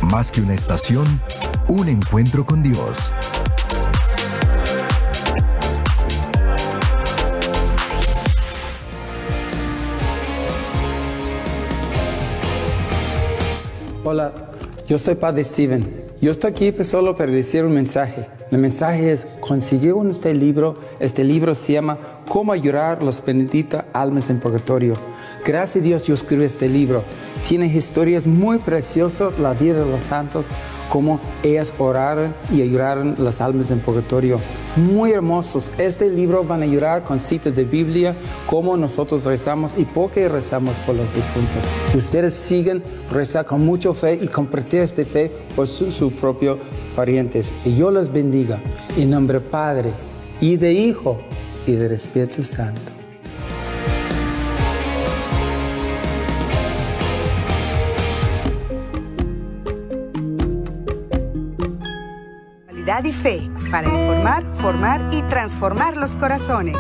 Más 0.02 0.32
que 0.32 0.42
una 0.42 0.54
estación, 0.54 1.22
un 1.68 1.88
encuentro 1.88 2.46
con 2.46 2.62
Dios. 2.64 3.14
Hola, 14.06 14.34
yo 14.86 15.00
soy 15.00 15.16
Padre 15.16 15.46
Steven. 15.46 16.04
Yo 16.20 16.32
estoy 16.32 16.52
aquí 16.52 16.74
pues, 16.74 16.90
solo 16.90 17.16
para 17.16 17.32
decir 17.32 17.64
un 17.64 17.74
mensaje. 17.74 18.28
El 18.52 18.58
mensaje 18.58 19.14
es, 19.14 19.26
consiguieron 19.40 20.10
este 20.10 20.34
libro. 20.34 20.76
Este 21.00 21.24
libro 21.24 21.56
se 21.56 21.72
llama 21.72 21.98
Cómo 22.28 22.52
ayudar 22.52 23.00
a 23.00 23.06
las 23.06 23.24
benditas 23.24 23.86
almas 23.94 24.30
en 24.30 24.42
purgatorio. 24.42 24.96
Gracias 25.46 25.82
a 25.82 25.88
Dios 25.88 26.04
yo 26.06 26.16
escribí 26.16 26.44
este 26.44 26.68
libro. 26.68 27.02
Tiene 27.48 27.68
historias 27.68 28.28
muy 28.28 28.60
preciosas, 28.60 29.40
la 29.40 29.54
vida 29.54 29.86
de 29.86 29.90
los 29.90 30.02
santos, 30.02 30.48
cómo 30.90 31.20
ellas 31.44 31.74
oraron 31.78 32.34
y 32.52 32.62
ayudaron 32.62 33.16
las 33.20 33.42
almas 33.42 33.72
en 33.72 33.80
purgatorio. 33.80 34.40
Muy 34.76 35.12
hermosos. 35.12 35.72
Este 35.78 36.10
libro 36.10 36.44
van 36.44 36.62
a 36.62 36.66
ayudar 36.66 37.04
con 37.04 37.20
citas 37.20 37.56
de 37.56 37.64
Biblia, 37.64 38.16
cómo 38.48 38.78
nosotros 38.78 39.24
rezamos 39.24 39.74
y 39.78 39.86
por 39.86 40.12
qué 40.12 40.28
rezamos 40.30 40.76
por 40.86 40.96
los 40.96 41.14
difuntos. 41.14 41.64
Ustedes 41.96 42.34
siguen 42.34 42.84
rezar 43.12 43.46
con 43.46 43.66
mucha 43.66 43.94
fe 43.94 44.20
y 44.22 44.28
compartir 44.28 44.82
esta 44.82 45.04
fe 45.04 45.32
por 45.56 45.68
sus 45.68 45.94
su 45.94 46.12
propios 46.12 46.58
parientes. 46.96 47.52
Y 47.66 47.76
yo 47.76 47.92
los 47.92 48.12
bendiga 48.12 48.62
en 48.98 49.10
nombre 49.10 49.40
Padre 49.40 49.92
y 50.42 50.58
de 50.58 50.74
Hijo 50.74 51.18
y 51.66 51.74
del 51.74 51.92
Espíritu 51.94 52.44
Santo. 52.44 52.93
Y 63.02 63.12
fe 63.12 63.50
para 63.72 63.88
informar, 63.88 64.44
formar 64.60 65.10
y 65.12 65.24
transformar 65.24 65.98
los 65.98 66.16
corazones. 66.16 66.78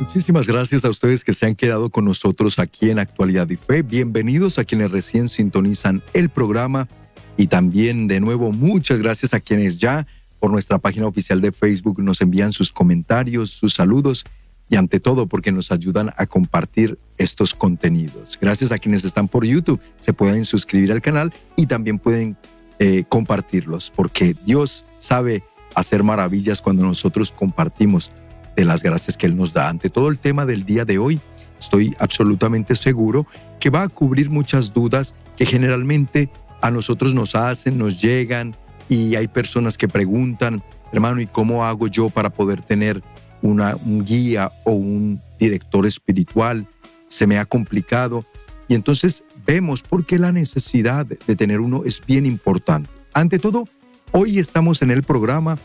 Muchísimas 0.00 0.46
gracias 0.46 0.86
a 0.86 0.88
ustedes 0.88 1.22
que 1.22 1.34
se 1.34 1.44
han 1.44 1.54
quedado 1.54 1.90
con 1.90 2.06
nosotros 2.06 2.58
aquí 2.58 2.90
en 2.90 2.98
Actualidad 2.98 3.50
y 3.50 3.56
Fe. 3.56 3.82
Bienvenidos 3.82 4.58
a 4.58 4.64
quienes 4.64 4.90
recién 4.90 5.28
sintonizan 5.28 6.02
el 6.14 6.30
programa 6.30 6.88
y 7.36 7.48
también 7.48 8.08
de 8.08 8.18
nuevo 8.18 8.50
muchas 8.50 9.00
gracias 9.00 9.34
a 9.34 9.40
quienes 9.40 9.76
ya 9.76 10.06
por 10.40 10.50
nuestra 10.50 10.78
página 10.78 11.06
oficial 11.06 11.42
de 11.42 11.52
Facebook 11.52 12.02
nos 12.02 12.22
envían 12.22 12.52
sus 12.52 12.72
comentarios, 12.72 13.50
sus 13.50 13.74
saludos 13.74 14.24
y 14.70 14.76
ante 14.76 15.00
todo 15.00 15.26
porque 15.26 15.52
nos 15.52 15.70
ayudan 15.70 16.14
a 16.16 16.24
compartir 16.24 16.98
estos 17.18 17.54
contenidos. 17.54 18.38
Gracias 18.40 18.72
a 18.72 18.78
quienes 18.78 19.04
están 19.04 19.28
por 19.28 19.44
YouTube, 19.44 19.80
se 20.00 20.14
pueden 20.14 20.46
suscribir 20.46 20.92
al 20.92 21.02
canal 21.02 21.34
y 21.56 21.66
también 21.66 21.98
pueden 21.98 22.38
eh, 22.78 23.04
compartirlos, 23.08 23.92
porque 23.94 24.34
Dios 24.44 24.84
sabe 24.98 25.42
hacer 25.74 26.02
maravillas 26.02 26.60
cuando 26.60 26.84
nosotros 26.84 27.32
compartimos 27.32 28.10
de 28.56 28.64
las 28.64 28.82
gracias 28.82 29.16
que 29.16 29.26
Él 29.26 29.36
nos 29.36 29.52
da. 29.52 29.68
Ante 29.68 29.90
todo 29.90 30.08
el 30.08 30.18
tema 30.18 30.46
del 30.46 30.64
día 30.64 30.84
de 30.84 30.98
hoy, 30.98 31.20
estoy 31.60 31.94
absolutamente 31.98 32.76
seguro 32.76 33.26
que 33.60 33.70
va 33.70 33.82
a 33.82 33.88
cubrir 33.88 34.30
muchas 34.30 34.72
dudas 34.72 35.14
que 35.36 35.46
generalmente 35.46 36.30
a 36.60 36.70
nosotros 36.70 37.14
nos 37.14 37.34
hacen, 37.34 37.78
nos 37.78 38.00
llegan 38.00 38.56
y 38.88 39.14
hay 39.14 39.28
personas 39.28 39.76
que 39.78 39.88
preguntan, 39.88 40.62
hermano, 40.92 41.20
¿y 41.20 41.26
cómo 41.26 41.64
hago 41.64 41.86
yo 41.86 42.10
para 42.10 42.30
poder 42.30 42.62
tener 42.62 43.02
una, 43.42 43.76
un 43.76 44.04
guía 44.04 44.50
o 44.64 44.72
un 44.72 45.20
director 45.38 45.86
espiritual? 45.86 46.66
Se 47.08 47.26
me 47.26 47.38
ha 47.38 47.44
complicado. 47.44 48.24
Y 48.66 48.74
entonces 48.74 49.24
vemos 49.48 49.80
por 49.80 50.04
qué 50.04 50.18
la 50.18 50.30
necesidad 50.30 51.06
de 51.06 51.34
tener 51.34 51.60
uno 51.60 51.82
es 51.86 52.02
bien 52.06 52.26
importante. 52.26 52.90
Ante 53.14 53.38
todo, 53.38 53.64
hoy 54.12 54.38
estamos 54.38 54.82
en 54.82 54.90
el 54.90 55.02
programa 55.02 55.58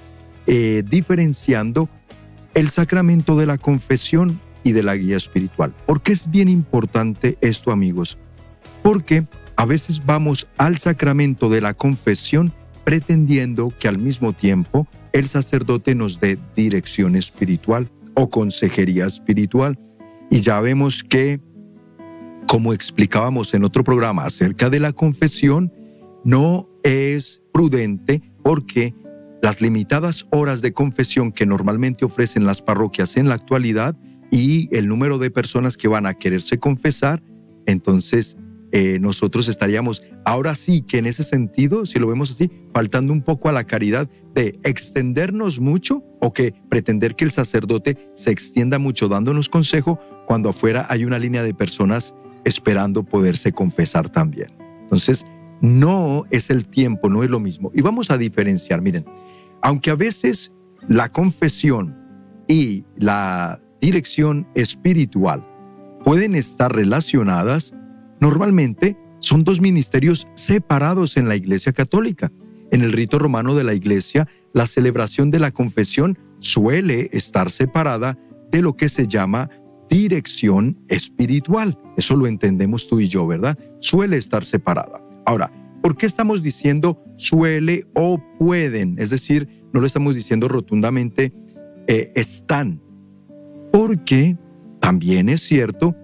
eh, 0.47 0.83
diferenciando 0.89 1.89
el 2.53 2.69
sacramento 2.69 3.35
de 3.37 3.45
la 3.45 3.57
confesión 3.57 4.39
y 4.63 4.71
de 4.71 4.83
la 4.83 4.95
guía 4.95 5.17
espiritual. 5.17 5.73
¿Por 5.85 6.01
qué 6.01 6.13
es 6.13 6.31
bien 6.31 6.47
importante 6.47 7.37
esto, 7.41 7.71
amigos? 7.71 8.17
Porque 8.83 9.25
a 9.57 9.65
veces 9.65 10.05
vamos 10.05 10.47
al 10.57 10.77
sacramento 10.77 11.49
de 11.49 11.59
la 11.59 11.73
confesión 11.73 12.53
pretendiendo 12.85 13.73
que 13.79 13.89
al 13.89 13.97
mismo 13.97 14.31
tiempo 14.31 14.87
el 15.11 15.27
sacerdote 15.27 15.93
nos 15.93 16.21
dé 16.21 16.39
dirección 16.55 17.17
espiritual 17.17 17.91
o 18.13 18.29
consejería 18.29 19.07
espiritual. 19.07 19.77
Y 20.29 20.39
ya 20.39 20.61
vemos 20.61 21.03
que 21.03 21.41
como 22.53 22.71
explicábamos 22.71 23.55
en 23.55 23.63
otro 23.63 23.83
programa 23.83 24.25
acerca 24.25 24.69
de 24.69 24.79
la 24.79 24.93
confesión, 24.93 25.73
no 26.23 26.69
es 26.83 27.41
prudente 27.51 28.21
porque 28.43 28.93
las 29.41 29.59
limitadas 29.59 30.27
horas 30.29 30.61
de 30.61 30.71
confesión 30.71 31.31
que 31.31 31.47
normalmente 31.47 32.05
ofrecen 32.05 32.45
las 32.45 32.61
parroquias 32.61 33.17
en 33.17 33.27
la 33.27 33.33
actualidad 33.33 33.97
y 34.29 34.69
el 34.71 34.87
número 34.87 35.17
de 35.17 35.31
personas 35.31 35.77
que 35.77 35.87
van 35.87 36.05
a 36.05 36.13
quererse 36.13 36.59
confesar, 36.59 37.23
entonces 37.65 38.37
eh, 38.71 38.99
nosotros 38.99 39.47
estaríamos 39.47 40.03
ahora 40.23 40.53
sí 40.53 40.83
que 40.83 40.99
en 40.99 41.07
ese 41.07 41.23
sentido, 41.23 41.87
si 41.87 41.97
lo 41.97 42.05
vemos 42.05 42.29
así, 42.29 42.51
faltando 42.71 43.13
un 43.13 43.23
poco 43.23 43.49
a 43.49 43.51
la 43.51 43.63
caridad 43.63 44.07
de 44.35 44.59
extendernos 44.63 45.59
mucho 45.59 46.03
o 46.21 46.33
que 46.33 46.53
pretender 46.69 47.15
que 47.15 47.25
el 47.25 47.31
sacerdote 47.31 48.11
se 48.13 48.29
extienda 48.29 48.77
mucho 48.77 49.07
dándonos 49.07 49.49
consejo 49.49 49.99
cuando 50.27 50.49
afuera 50.49 50.85
hay 50.87 51.03
una 51.03 51.17
línea 51.17 51.41
de 51.41 51.55
personas 51.55 52.13
esperando 52.43 53.03
poderse 53.03 53.51
confesar 53.51 54.09
también. 54.09 54.51
Entonces, 54.81 55.25
no 55.61 56.25
es 56.29 56.49
el 56.49 56.65
tiempo, 56.65 57.09
no 57.09 57.23
es 57.23 57.29
lo 57.29 57.39
mismo. 57.39 57.71
Y 57.73 57.81
vamos 57.81 58.11
a 58.11 58.17
diferenciar, 58.17 58.81
miren, 58.81 59.05
aunque 59.61 59.91
a 59.91 59.95
veces 59.95 60.51
la 60.87 61.09
confesión 61.09 61.97
y 62.47 62.83
la 62.97 63.61
dirección 63.79 64.47
espiritual 64.55 65.47
pueden 66.03 66.35
estar 66.35 66.75
relacionadas, 66.75 67.73
normalmente 68.19 68.97
son 69.19 69.45
dos 69.45 69.61
ministerios 69.61 70.27
separados 70.35 71.15
en 71.15 71.29
la 71.29 71.35
Iglesia 71.35 71.71
Católica. 71.71 72.31
En 72.71 72.81
el 72.81 72.91
rito 72.91 73.19
romano 73.19 73.55
de 73.55 73.63
la 73.63 73.73
Iglesia, 73.73 74.27
la 74.51 74.67
celebración 74.67 75.31
de 75.31 75.39
la 75.39 75.51
confesión 75.51 76.17
suele 76.39 77.09
estar 77.13 77.49
separada 77.49 78.17
de 78.51 78.61
lo 78.61 78.75
que 78.75 78.89
se 78.89 79.07
llama 79.07 79.49
dirección 79.89 80.77
espiritual. 80.87 81.77
Eso 81.97 82.15
lo 82.15 82.27
entendemos 82.27 82.87
tú 82.87 82.99
y 82.99 83.07
yo, 83.07 83.27
¿verdad? 83.27 83.57
Suele 83.79 84.17
estar 84.17 84.43
separada. 84.43 85.01
Ahora, 85.25 85.51
¿por 85.81 85.95
qué 85.95 86.05
estamos 86.05 86.41
diciendo 86.43 87.03
suele 87.15 87.85
o 87.93 88.21
pueden? 88.39 88.95
Es 88.99 89.09
decir, 89.09 89.47
no 89.73 89.79
lo 89.79 89.87
estamos 89.87 90.15
diciendo 90.15 90.47
rotundamente 90.47 91.33
eh, 91.87 92.11
están. 92.15 92.81
Porque 93.71 94.37
también 94.79 95.29
es 95.29 95.41
cierto 95.41 95.95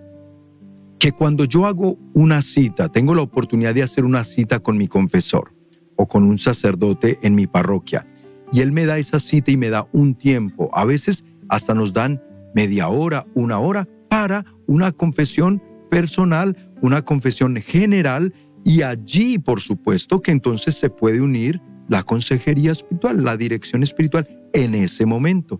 que 0.99 1.11
cuando 1.11 1.45
yo 1.45 1.65
hago 1.65 1.97
una 2.13 2.41
cita, 2.41 2.89
tengo 2.89 3.15
la 3.15 3.21
oportunidad 3.21 3.73
de 3.73 3.83
hacer 3.83 4.03
una 4.03 4.23
cita 4.23 4.59
con 4.59 4.77
mi 4.77 4.87
confesor, 4.87 5.53
o 5.99 6.07
con 6.07 6.23
un 6.23 6.37
sacerdote 6.37 7.19
en 7.23 7.35
mi 7.35 7.45
parroquia. 7.45 8.07
Y 8.53 8.61
él 8.61 8.71
me 8.71 8.85
da 8.85 8.97
esa 8.97 9.19
cita 9.19 9.51
y 9.51 9.57
me 9.57 9.69
da 9.69 9.87
un 9.91 10.15
tiempo. 10.15 10.69
A 10.73 10.85
veces 10.85 11.25
hasta 11.49 11.73
nos 11.75 11.91
dan 11.91 12.21
media 12.53 12.89
hora, 12.89 13.25
una 13.35 13.59
hora 13.59 13.87
para 14.09 14.45
una 14.67 14.91
confesión 14.91 15.61
personal, 15.89 16.55
una 16.81 17.03
confesión 17.03 17.55
general 17.57 18.33
y 18.63 18.81
allí, 18.81 19.39
por 19.39 19.61
supuesto, 19.61 20.21
que 20.21 20.31
entonces 20.31 20.75
se 20.75 20.89
puede 20.89 21.21
unir 21.21 21.61
la 21.87 22.03
consejería 22.03 22.71
espiritual, 22.71 23.23
la 23.23 23.37
dirección 23.37 23.83
espiritual 23.83 24.27
en 24.53 24.75
ese 24.75 25.05
momento. 25.05 25.59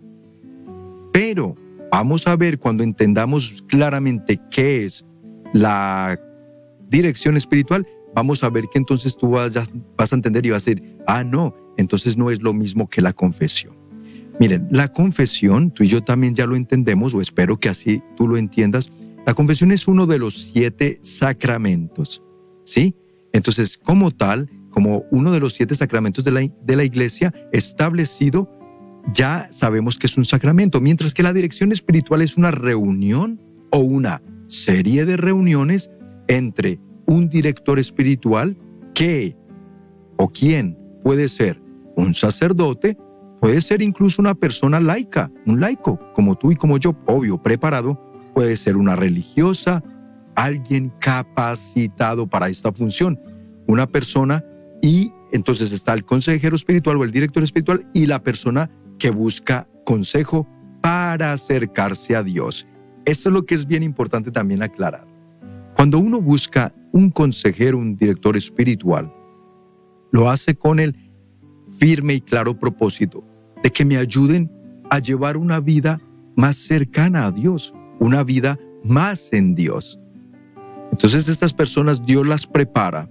Pero 1.12 1.56
vamos 1.90 2.26
a 2.26 2.36
ver 2.36 2.58
cuando 2.58 2.84
entendamos 2.84 3.62
claramente 3.66 4.40
qué 4.50 4.84
es 4.84 5.04
la 5.52 6.18
dirección 6.88 7.36
espiritual, 7.36 7.86
vamos 8.14 8.44
a 8.44 8.50
ver 8.50 8.68
que 8.68 8.78
entonces 8.78 9.16
tú 9.16 9.30
vas, 9.30 9.56
a 9.56 10.14
entender 10.14 10.46
y 10.46 10.50
vas 10.50 10.66
a 10.66 10.70
decir, 10.70 10.98
ah, 11.06 11.24
no, 11.24 11.54
entonces 11.76 12.16
no 12.16 12.30
es 12.30 12.42
lo 12.42 12.52
mismo 12.52 12.88
que 12.88 13.00
la 13.00 13.12
confesión. 13.12 13.79
Miren, 14.40 14.68
la 14.70 14.88
confesión, 14.88 15.70
tú 15.70 15.84
y 15.84 15.88
yo 15.88 16.02
también 16.02 16.34
ya 16.34 16.46
lo 16.46 16.56
entendemos, 16.56 17.12
o 17.12 17.20
espero 17.20 17.58
que 17.58 17.68
así 17.68 18.02
tú 18.16 18.26
lo 18.26 18.38
entiendas, 18.38 18.90
la 19.26 19.34
confesión 19.34 19.70
es 19.70 19.86
uno 19.86 20.06
de 20.06 20.18
los 20.18 20.50
siete 20.52 20.98
sacramentos, 21.02 22.22
¿sí? 22.64 22.96
Entonces, 23.34 23.76
como 23.76 24.10
tal, 24.10 24.48
como 24.70 25.04
uno 25.10 25.30
de 25.30 25.40
los 25.40 25.52
siete 25.52 25.74
sacramentos 25.74 26.24
de 26.24 26.30
la, 26.30 26.40
de 26.40 26.76
la 26.76 26.84
iglesia 26.84 27.34
establecido, 27.52 28.50
ya 29.12 29.46
sabemos 29.52 29.98
que 29.98 30.06
es 30.06 30.16
un 30.16 30.24
sacramento, 30.24 30.80
mientras 30.80 31.12
que 31.12 31.22
la 31.22 31.34
dirección 31.34 31.70
espiritual 31.70 32.22
es 32.22 32.38
una 32.38 32.50
reunión 32.50 33.42
o 33.70 33.80
una 33.80 34.22
serie 34.46 35.04
de 35.04 35.18
reuniones 35.18 35.90
entre 36.28 36.80
un 37.04 37.28
director 37.28 37.78
espiritual 37.78 38.56
que 38.94 39.36
o 40.16 40.30
quién 40.32 40.78
puede 41.02 41.28
ser 41.28 41.60
un 41.94 42.14
sacerdote, 42.14 42.96
puede 43.40 43.60
ser 43.62 43.82
incluso 43.82 44.20
una 44.20 44.34
persona 44.34 44.78
laica, 44.78 45.30
un 45.46 45.60
laico, 45.60 45.98
como 46.14 46.36
tú 46.36 46.52
y 46.52 46.56
como 46.56 46.78
yo, 46.78 46.94
obvio, 47.06 47.42
preparado, 47.42 47.98
puede 48.34 48.56
ser 48.56 48.76
una 48.76 48.94
religiosa, 48.94 49.82
alguien 50.36 50.92
capacitado 51.00 52.26
para 52.28 52.48
esta 52.48 52.70
función, 52.70 53.18
una 53.66 53.86
persona 53.86 54.44
y 54.82 55.12
entonces 55.32 55.72
está 55.72 55.94
el 55.94 56.04
consejero 56.04 56.54
espiritual 56.54 56.98
o 56.98 57.04
el 57.04 57.10
director 57.10 57.42
espiritual 57.42 57.86
y 57.92 58.06
la 58.06 58.22
persona 58.22 58.70
que 58.98 59.10
busca 59.10 59.66
consejo 59.84 60.46
para 60.80 61.32
acercarse 61.32 62.16
a 62.16 62.22
Dios. 62.22 62.66
Esto 63.06 63.28
es 63.30 63.32
lo 63.32 63.44
que 63.44 63.54
es 63.54 63.66
bien 63.66 63.82
importante 63.82 64.30
también 64.30 64.62
aclarar. 64.62 65.06
Cuando 65.74 65.98
uno 65.98 66.20
busca 66.20 66.74
un 66.92 67.10
consejero, 67.10 67.78
un 67.78 67.96
director 67.96 68.36
espiritual, 68.36 69.12
lo 70.10 70.28
hace 70.28 70.54
con 70.56 70.80
el 70.80 70.96
firme 71.78 72.14
y 72.14 72.20
claro 72.20 72.58
propósito 72.58 73.24
de 73.62 73.70
que 73.70 73.84
me 73.84 73.96
ayuden 73.96 74.50
a 74.90 74.98
llevar 74.98 75.36
una 75.36 75.60
vida 75.60 76.00
más 76.36 76.56
cercana 76.56 77.26
a 77.26 77.32
Dios, 77.32 77.74
una 77.98 78.22
vida 78.24 78.58
más 78.82 79.32
en 79.32 79.54
Dios. 79.54 79.98
Entonces 80.92 81.28
estas 81.28 81.52
personas 81.52 82.04
Dios 82.04 82.26
las 82.26 82.46
prepara 82.46 83.08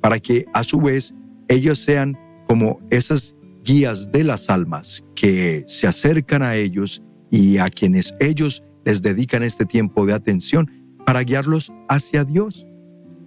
para 0.00 0.18
que 0.18 0.46
a 0.52 0.62
su 0.62 0.80
vez 0.80 1.14
ellos 1.48 1.78
sean 1.78 2.18
como 2.46 2.80
esas 2.90 3.34
guías 3.64 4.10
de 4.10 4.24
las 4.24 4.50
almas 4.50 5.04
que 5.14 5.64
se 5.66 5.86
acercan 5.86 6.42
a 6.42 6.56
ellos 6.56 7.02
y 7.30 7.58
a 7.58 7.70
quienes 7.70 8.14
ellos 8.20 8.62
les 8.84 9.00
dedican 9.00 9.42
este 9.42 9.64
tiempo 9.64 10.04
de 10.04 10.12
atención 10.12 10.70
para 11.06 11.22
guiarlos 11.22 11.72
hacia 11.88 12.24
Dios. 12.24 12.66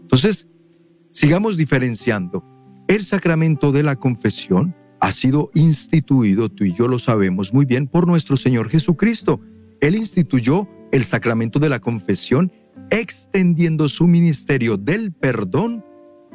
Entonces, 0.02 0.48
sigamos 1.12 1.58
diferenciando. 1.58 2.44
El 2.88 3.04
sacramento 3.04 3.72
de 3.72 3.84
la 3.84 3.96
confesión 3.96 4.76
ha 5.06 5.12
sido 5.12 5.52
instituido, 5.54 6.50
tú 6.50 6.64
y 6.64 6.74
yo 6.74 6.88
lo 6.88 6.98
sabemos 6.98 7.54
muy 7.54 7.66
bien, 7.66 7.86
por 7.86 8.08
nuestro 8.08 8.38
Señor 8.38 8.70
Jesucristo. 8.70 9.40
Él 9.80 9.94
instituyó 9.94 10.68
el 10.92 11.04
sacramento 11.04 11.60
de 11.60 11.70
la 11.70 11.80
confesión 11.80 12.52
extendiendo 12.90 13.88
su 13.88 14.08
ministerio 14.08 14.78
del 14.78 15.14
perdón 15.14 15.86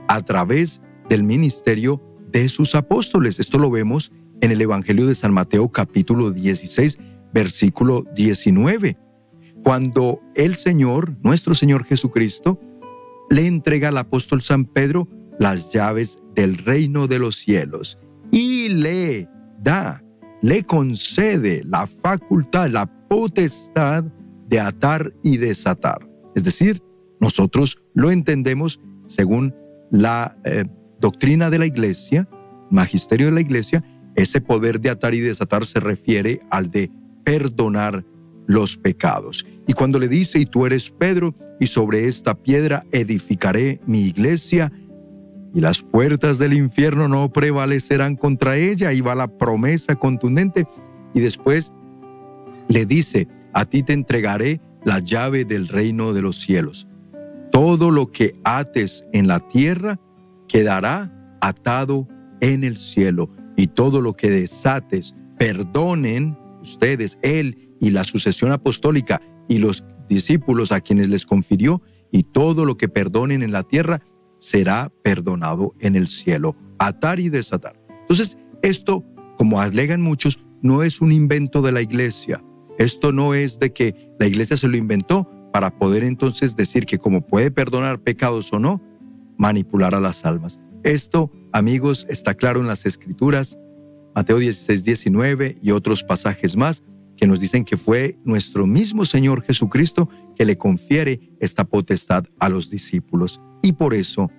a 0.06 0.22
través 0.22 0.80
del 1.08 1.24
ministerio 1.24 2.00
de 2.30 2.48
sus 2.48 2.76
apóstoles. 2.76 3.40
Esto 3.40 3.58
lo 3.58 3.72
vemos 3.72 4.12
en 4.40 4.52
el 4.52 4.60
Evangelio 4.60 5.04
de 5.08 5.16
San 5.16 5.32
Mateo 5.32 5.72
capítulo 5.72 6.30
16, 6.30 6.96
versículo 7.34 8.04
19. 8.14 8.96
Cuando 9.64 10.20
el 10.36 10.54
Señor, 10.54 11.16
nuestro 11.24 11.56
Señor 11.56 11.82
Jesucristo, 11.86 12.60
le 13.30 13.48
entrega 13.48 13.88
al 13.88 13.98
apóstol 13.98 14.42
San 14.42 14.64
Pedro 14.64 15.08
las 15.40 15.72
llaves 15.72 16.20
del 16.36 16.56
reino 16.56 17.08
de 17.08 17.18
los 17.18 17.34
cielos 17.34 17.98
y 18.30 18.68
le 18.68 19.28
da, 19.62 20.02
le 20.42 20.62
concede 20.64 21.62
la 21.66 21.86
facultad, 21.86 22.70
la 22.70 22.86
potestad 23.08 24.04
de 24.48 24.60
atar 24.60 25.12
y 25.22 25.36
desatar. 25.36 26.08
Es 26.34 26.44
decir, 26.44 26.82
nosotros 27.20 27.82
lo 27.94 28.10
entendemos 28.10 28.80
según 29.06 29.54
la 29.90 30.36
eh, 30.44 30.64
doctrina 31.00 31.50
de 31.50 31.58
la 31.58 31.66
iglesia, 31.66 32.28
magisterio 32.70 33.26
de 33.26 33.32
la 33.32 33.40
iglesia, 33.40 33.84
ese 34.14 34.40
poder 34.40 34.80
de 34.80 34.90
atar 34.90 35.14
y 35.14 35.20
desatar 35.20 35.64
se 35.66 35.80
refiere 35.80 36.40
al 36.50 36.70
de 36.70 36.90
perdonar 37.24 38.04
los 38.46 38.76
pecados. 38.76 39.46
Y 39.66 39.72
cuando 39.72 39.98
le 39.98 40.08
dice, 40.08 40.38
y 40.38 40.46
tú 40.46 40.66
eres 40.66 40.90
Pedro, 40.90 41.34
y 41.60 41.66
sobre 41.66 42.08
esta 42.08 42.34
piedra 42.34 42.84
edificaré 42.90 43.80
mi 43.86 44.06
iglesia, 44.06 44.72
y 45.54 45.60
las 45.60 45.82
puertas 45.82 46.38
del 46.38 46.52
infierno 46.52 47.08
no 47.08 47.32
prevalecerán 47.32 48.16
contra 48.16 48.56
ella, 48.56 48.88
ahí 48.88 49.00
va 49.00 49.14
la 49.14 49.28
promesa 49.28 49.96
contundente, 49.96 50.66
y 51.14 51.20
después 51.20 51.72
le 52.68 52.86
dice, 52.86 53.28
a 53.52 53.64
ti 53.64 53.82
te 53.82 53.92
entregaré 53.92 54.60
la 54.84 55.00
llave 55.00 55.44
del 55.44 55.68
reino 55.68 56.12
de 56.12 56.22
los 56.22 56.36
cielos. 56.36 56.86
Todo 57.50 57.90
lo 57.90 58.12
que 58.12 58.36
ates 58.44 59.04
en 59.12 59.26
la 59.26 59.40
tierra 59.40 59.98
quedará 60.46 61.12
atado 61.40 62.06
en 62.40 62.64
el 62.64 62.76
cielo, 62.76 63.30
y 63.56 63.66
todo 63.66 64.00
lo 64.00 64.14
que 64.14 64.30
desates, 64.30 65.14
perdonen 65.38 66.38
ustedes, 66.62 67.18
él 67.22 67.74
y 67.80 67.90
la 67.90 68.04
sucesión 68.04 68.52
apostólica 68.52 69.20
y 69.48 69.58
los 69.58 69.84
discípulos 70.08 70.70
a 70.72 70.80
quienes 70.80 71.08
les 71.08 71.26
confirió, 71.26 71.82
y 72.12 72.24
todo 72.24 72.64
lo 72.64 72.76
que 72.76 72.88
perdonen 72.88 73.42
en 73.42 73.52
la 73.52 73.62
tierra 73.62 74.00
será 74.40 74.90
perdonado 75.02 75.74
en 75.78 75.94
el 75.94 76.08
cielo. 76.08 76.56
Atar 76.78 77.20
y 77.20 77.28
desatar. 77.28 77.80
Entonces, 78.00 78.38
esto, 78.62 79.04
como 79.36 79.60
alegan 79.60 80.02
muchos, 80.02 80.40
no 80.62 80.82
es 80.82 81.00
un 81.00 81.12
invento 81.12 81.62
de 81.62 81.72
la 81.72 81.82
iglesia. 81.82 82.42
Esto 82.78 83.12
no 83.12 83.34
es 83.34 83.58
de 83.60 83.72
que 83.72 84.12
la 84.18 84.26
iglesia 84.26 84.56
se 84.56 84.66
lo 84.66 84.76
inventó 84.76 85.30
para 85.52 85.78
poder 85.78 86.02
entonces 86.02 86.56
decir 86.56 86.86
que 86.86 86.98
como 86.98 87.26
puede 87.26 87.50
perdonar 87.50 88.00
pecados 88.00 88.52
o 88.52 88.58
no, 88.58 88.80
manipular 89.36 89.94
a 89.94 90.00
las 90.00 90.24
almas. 90.24 90.60
Esto, 90.82 91.30
amigos, 91.52 92.06
está 92.08 92.34
claro 92.34 92.60
en 92.60 92.66
las 92.66 92.86
escrituras, 92.86 93.58
Mateo 94.14 94.38
16, 94.38 94.84
19 94.84 95.58
y 95.62 95.70
otros 95.70 96.02
pasajes 96.02 96.56
más 96.56 96.82
que 97.20 97.26
nos 97.26 97.38
dicen 97.38 97.66
que 97.66 97.76
fue 97.76 98.16
nuestro 98.24 98.66
mismo 98.66 99.04
Señor 99.04 99.42
Jesucristo 99.42 100.08
que 100.34 100.46
le 100.46 100.56
confiere 100.56 101.20
esta 101.38 101.64
potestad 101.64 102.24
a 102.38 102.48
los 102.48 102.70
discípulos. 102.70 103.42
Y 103.60 103.72
por 103.72 103.92
eso, 103.92 104.30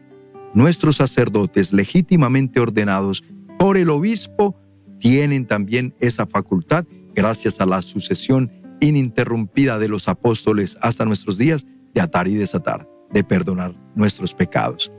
nuestros 0.56 0.96
sacerdotes 0.96 1.74
legítimamente 1.74 2.60
ordenados 2.60 3.24
por 3.60 3.78
el 3.78 3.92
obispo 3.92 4.60
tienen 5.00 5.46
también 5.46 5.94
esa 6.00 6.26
facultad 6.26 6.88
gracias 7.14 7.62
a 7.62 7.68
la 7.68 7.84
sucesión 7.84 8.52
ininterrumpida 8.80 9.78
de 9.78 9.88
los 9.88 10.08
apóstoles 10.08 10.76
hasta 10.82 11.06
nuestros 11.06 11.38
días 11.38 11.68
de 11.94 12.02
atar 12.02 12.28
y 12.28 12.34
desatar, 12.34 12.90
de 13.12 13.24
perdonar 13.24 13.76
nuestros 13.94 14.34
pecados. 14.34 14.92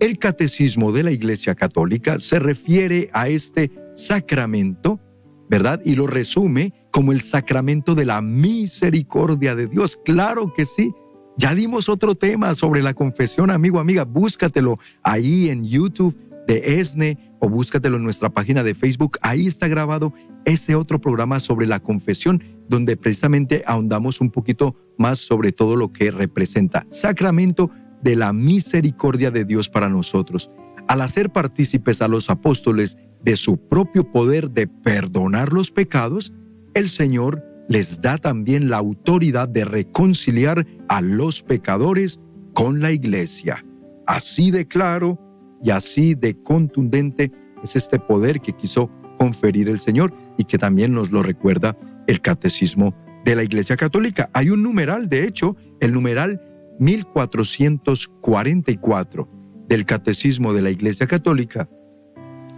El 0.00 0.18
catecismo 0.18 0.92
de 0.92 1.02
la 1.02 1.12
Iglesia 1.12 1.54
Católica 1.54 2.18
se 2.18 2.38
refiere 2.38 3.08
a 3.14 3.28
este 3.28 3.70
sacramento, 3.94 5.00
¿verdad? 5.48 5.80
Y 5.82 5.94
lo 5.94 6.06
resume 6.06 6.74
como 6.92 7.10
el 7.10 7.20
sacramento 7.20 7.96
de 7.96 8.04
la 8.04 8.20
misericordia 8.20 9.56
de 9.56 9.66
Dios. 9.66 9.98
Claro 10.04 10.52
que 10.52 10.64
sí. 10.64 10.94
Ya 11.38 11.54
dimos 11.54 11.88
otro 11.88 12.14
tema 12.14 12.54
sobre 12.54 12.82
la 12.82 12.94
confesión, 12.94 13.50
amigo, 13.50 13.80
amiga. 13.80 14.04
Búscatelo 14.04 14.78
ahí 15.02 15.48
en 15.48 15.64
YouTube 15.64 16.16
de 16.46 16.78
ESNE 16.80 17.18
o 17.40 17.48
búscatelo 17.48 17.96
en 17.96 18.04
nuestra 18.04 18.30
página 18.30 18.62
de 18.62 18.74
Facebook. 18.74 19.18
Ahí 19.22 19.46
está 19.46 19.66
grabado 19.66 20.12
ese 20.44 20.74
otro 20.74 21.00
programa 21.00 21.40
sobre 21.40 21.66
la 21.66 21.80
confesión, 21.80 22.42
donde 22.68 22.96
precisamente 22.96 23.64
ahondamos 23.66 24.20
un 24.20 24.30
poquito 24.30 24.76
más 24.98 25.18
sobre 25.18 25.52
todo 25.52 25.76
lo 25.76 25.92
que 25.92 26.10
representa 26.10 26.86
sacramento 26.90 27.70
de 28.02 28.16
la 28.16 28.32
misericordia 28.32 29.30
de 29.30 29.44
Dios 29.44 29.68
para 29.68 29.88
nosotros. 29.88 30.50
Al 30.88 31.00
hacer 31.00 31.30
partícipes 31.30 32.02
a 32.02 32.08
los 32.08 32.28
apóstoles 32.28 32.98
de 33.24 33.36
su 33.36 33.56
propio 33.56 34.10
poder 34.10 34.50
de 34.50 34.66
perdonar 34.66 35.52
los 35.52 35.70
pecados, 35.70 36.32
el 36.74 36.88
Señor 36.88 37.44
les 37.68 38.00
da 38.00 38.18
también 38.18 38.68
la 38.68 38.78
autoridad 38.78 39.48
de 39.48 39.64
reconciliar 39.64 40.66
a 40.88 41.00
los 41.00 41.42
pecadores 41.42 42.20
con 42.54 42.80
la 42.80 42.92
iglesia. 42.92 43.64
Así 44.06 44.50
de 44.50 44.66
claro 44.66 45.18
y 45.62 45.70
así 45.70 46.14
de 46.14 46.36
contundente 46.42 47.32
es 47.62 47.76
este 47.76 47.98
poder 47.98 48.40
que 48.40 48.52
quiso 48.52 48.90
conferir 49.18 49.68
el 49.68 49.78
Señor 49.78 50.12
y 50.36 50.44
que 50.44 50.58
también 50.58 50.92
nos 50.92 51.12
lo 51.12 51.22
recuerda 51.22 51.76
el 52.06 52.20
catecismo 52.20 52.94
de 53.24 53.36
la 53.36 53.44
Iglesia 53.44 53.76
Católica. 53.76 54.28
Hay 54.32 54.50
un 54.50 54.62
numeral, 54.62 55.08
de 55.08 55.24
hecho, 55.24 55.56
el 55.80 55.92
numeral 55.92 56.42
1444 56.80 59.28
del 59.68 59.86
catecismo 59.86 60.52
de 60.52 60.62
la 60.62 60.70
Iglesia 60.70 61.06
Católica, 61.06 61.68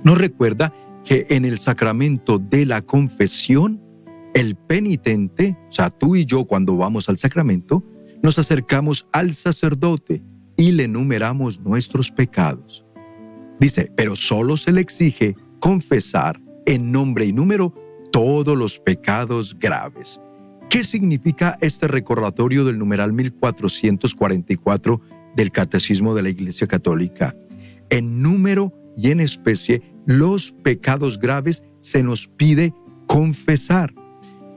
nos 0.03 0.17
recuerda 0.19 0.73
que 1.05 1.27
en 1.29 1.45
el 1.45 1.59
sacramento 1.59 2.39
de 2.39 2.65
la 2.65 2.81
confesión, 2.83 3.84
el 4.35 4.57
penitente, 4.57 5.57
o 5.69 5.73
sea, 5.73 5.91
tú 5.91 6.17
y 6.17 6.27
yo 6.27 6.45
cuando 6.45 6.77
vamos 6.77 7.09
al 7.09 7.19
sacramento, 7.19 7.83
nos 8.23 8.39
acercamos 8.39 9.07
al 9.13 9.35
sacerdote 9.35 10.23
y 10.57 10.73
le 10.73 10.85
enumeramos 10.85 11.61
nuestros 11.61 12.11
pecados. 12.11 12.85
Dice, 13.61 13.91
pero 13.97 14.17
solo 14.17 14.57
se 14.57 14.73
le 14.73 14.81
exige 14.81 15.37
confesar 15.61 16.41
en 16.67 16.93
nombre 16.93 17.27
y 17.27 17.33
número 17.33 17.75
todos 18.13 18.57
los 18.57 18.79
pecados 18.79 19.57
graves. 19.59 20.21
¿Qué 20.69 20.85
significa 20.85 21.57
este 21.61 21.87
recordatorio 21.87 22.65
del 22.65 22.79
numeral 22.79 23.13
1444 23.13 25.01
del 25.37 25.53
Catecismo 25.53 26.15
de 26.15 26.23
la 26.23 26.31
Iglesia 26.31 26.67
Católica? 26.67 27.37
En 27.91 28.23
número 28.23 28.73
y 28.97 29.11
en 29.11 29.21
especie, 29.21 29.83
los 30.07 30.53
pecados 30.53 31.19
graves 31.19 31.63
se 31.81 32.03
nos 32.03 32.27
pide 32.27 32.75
confesar. 33.07 33.95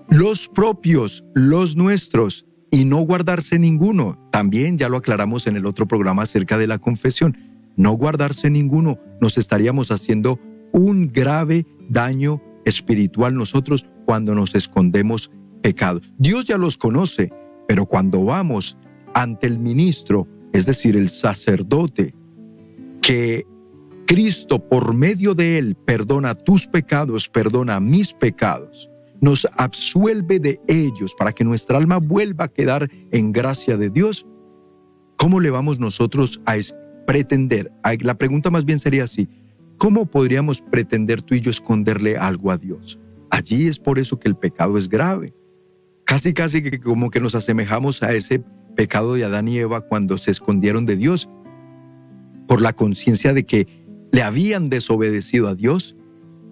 Los 0.10 0.48
propios, 0.48 1.24
los 1.34 1.76
nuestros, 1.76 2.46
y 2.72 2.86
no 2.86 3.02
guardarse 3.02 3.60
ninguno. 3.60 4.17
También 4.32 4.78
ya 4.78 4.89
lo 4.89 4.98
aclaramos 4.98 5.48
en 5.48 5.56
el 5.56 5.65
otro 5.65 5.88
programa 5.88 6.24
acerca 6.24 6.58
de 6.58 6.67
la 6.67 6.80
confesión. 6.80 7.38
No 7.76 7.93
guardarse 7.93 8.50
ninguno. 8.50 9.00
Nos 9.22 9.38
estaríamos 9.38 9.91
haciendo 9.91 10.39
un 10.74 11.12
grave 11.12 11.65
daño 11.89 12.41
espiritual 12.65 13.36
nosotros 13.36 13.86
cuando 14.06 14.36
nos 14.36 14.56
escondemos 14.56 15.32
pecados. 15.62 16.12
Dios 16.17 16.46
ya 16.46 16.58
los 16.58 16.78
conoce, 16.78 17.32
pero 17.67 17.86
cuando 17.86 18.24
vamos 18.24 18.78
ante 19.13 19.48
el 19.48 19.60
ministro, 19.60 20.28
es 20.54 20.65
decir, 20.65 20.96
el 20.96 21.10
sacerdote, 21.10 22.13
que 23.02 23.46
Cristo 24.06 24.60
por 24.60 24.93
medio 24.93 25.34
de 25.34 25.58
él 25.58 25.76
perdona 25.76 26.36
tus 26.36 26.67
pecados, 26.67 27.30
perdona 27.30 27.80
mis 27.80 28.13
pecados, 28.13 28.89
nos 29.21 29.47
absuelve 29.58 30.39
de 30.39 30.60
ellos 30.67 31.15
para 31.17 31.32
que 31.32 31.43
nuestra 31.43 31.77
alma 31.77 31.97
vuelva 31.97 32.45
a 32.45 32.47
quedar 32.49 32.89
en 33.12 33.32
gracia 33.32 33.77
de 33.77 33.89
Dios, 33.89 34.25
¿cómo 35.17 35.39
le 35.39 35.49
vamos 35.49 35.80
nosotros 35.80 36.41
a 36.45 36.56
pretender? 37.06 37.71
La 38.01 38.17
pregunta 38.17 38.49
más 38.49 38.65
bien 38.65 38.80
sería 38.80 39.06
así, 39.06 39.27
¿cómo 39.77 40.06
podríamos 40.06 40.62
pretender 40.62 41.21
tú 41.21 41.36
y 41.36 41.41
yo 41.41 41.51
esconderle 41.51 42.17
algo 42.17 42.51
a 42.51 42.58
Dios? 42.58 42.99
Allí 43.30 43.67
es 43.67 43.80
por 43.80 43.99
eso 43.99 44.19
que 44.19 44.27
el 44.27 44.36
pecado 44.36 44.77
es 44.77 44.88
grave. 44.88 45.34
Casi, 46.06 46.34
casi 46.34 46.62
que 46.62 46.80
como 46.80 47.10
que 47.10 47.19
nos 47.19 47.36
asemejamos 47.36 48.01
a 48.01 48.13
ese 48.13 48.41
pecado 48.75 49.15
de 49.15 49.25
Adán 49.25 49.47
y 49.47 49.58
Eva 49.58 49.82
cuando 49.82 50.17
se 50.17 50.32
escondieron 50.32 50.86
de 50.86 50.95
Dios 50.95 51.27
por 52.47 52.62
la 52.62 52.73
conciencia 52.73 53.34
de 53.34 53.45
que 53.45 53.67
le 54.12 54.23
habían 54.23 54.69
desobedecido 54.69 55.49
a 55.49 55.56
Dios 55.56 55.97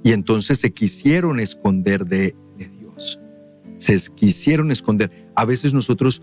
y 0.04 0.12
entonces 0.12 0.60
se 0.60 0.74
quisieron 0.74 1.40
esconder 1.40 2.06
de, 2.06 2.36
se 3.78 4.00
quisieron 4.16 4.72
esconder. 4.72 5.30
A 5.36 5.46
veces 5.46 5.74
nosotros 5.74 6.22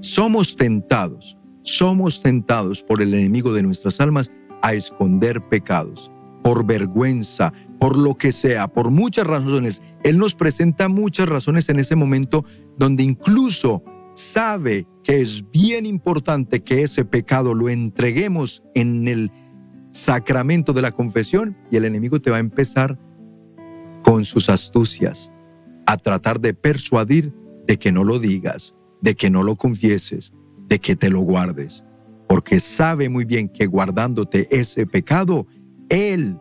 somos 0.00 0.56
tentados, 0.56 1.36
somos 1.62 2.22
tentados 2.22 2.82
por 2.82 3.02
el 3.02 3.14
enemigo 3.14 3.52
de 3.52 3.62
nuestras 3.62 4.00
almas 4.00 4.30
a 4.62 4.74
esconder 4.74 5.46
pecados, 5.48 6.10
por 6.42 6.66
vergüenza, 6.66 7.52
por 7.78 7.96
lo 7.96 8.16
que 8.16 8.32
sea, 8.32 8.68
por 8.68 8.90
muchas 8.90 9.26
razones. 9.26 9.82
Él 10.02 10.18
nos 10.18 10.34
presenta 10.34 10.88
muchas 10.88 11.28
razones 11.28 11.68
en 11.68 11.78
ese 11.78 11.96
momento 11.96 12.44
donde 12.78 13.02
incluso 13.02 13.82
sabe 14.14 14.86
que 15.04 15.20
es 15.20 15.44
bien 15.50 15.86
importante 15.86 16.62
que 16.62 16.82
ese 16.82 17.04
pecado 17.04 17.54
lo 17.54 17.68
entreguemos 17.68 18.62
en 18.74 19.08
el 19.08 19.30
sacramento 19.92 20.72
de 20.72 20.82
la 20.82 20.92
confesión 20.92 21.56
y 21.70 21.76
el 21.76 21.84
enemigo 21.84 22.20
te 22.20 22.30
va 22.30 22.38
a 22.38 22.40
empezar 22.40 22.98
con 24.02 24.24
sus 24.24 24.48
astucias, 24.48 25.32
a 25.86 25.96
tratar 25.96 26.40
de 26.40 26.54
persuadir 26.54 27.32
de 27.66 27.78
que 27.78 27.92
no 27.92 28.04
lo 28.04 28.18
digas, 28.18 28.74
de 29.00 29.14
que 29.14 29.30
no 29.30 29.42
lo 29.42 29.56
confieses, 29.56 30.32
de 30.68 30.78
que 30.78 30.96
te 30.96 31.10
lo 31.10 31.20
guardes, 31.20 31.84
porque 32.28 32.60
sabe 32.60 33.08
muy 33.08 33.24
bien 33.24 33.48
que 33.48 33.66
guardándote 33.66 34.48
ese 34.50 34.86
pecado, 34.86 35.46
Él, 35.88 36.38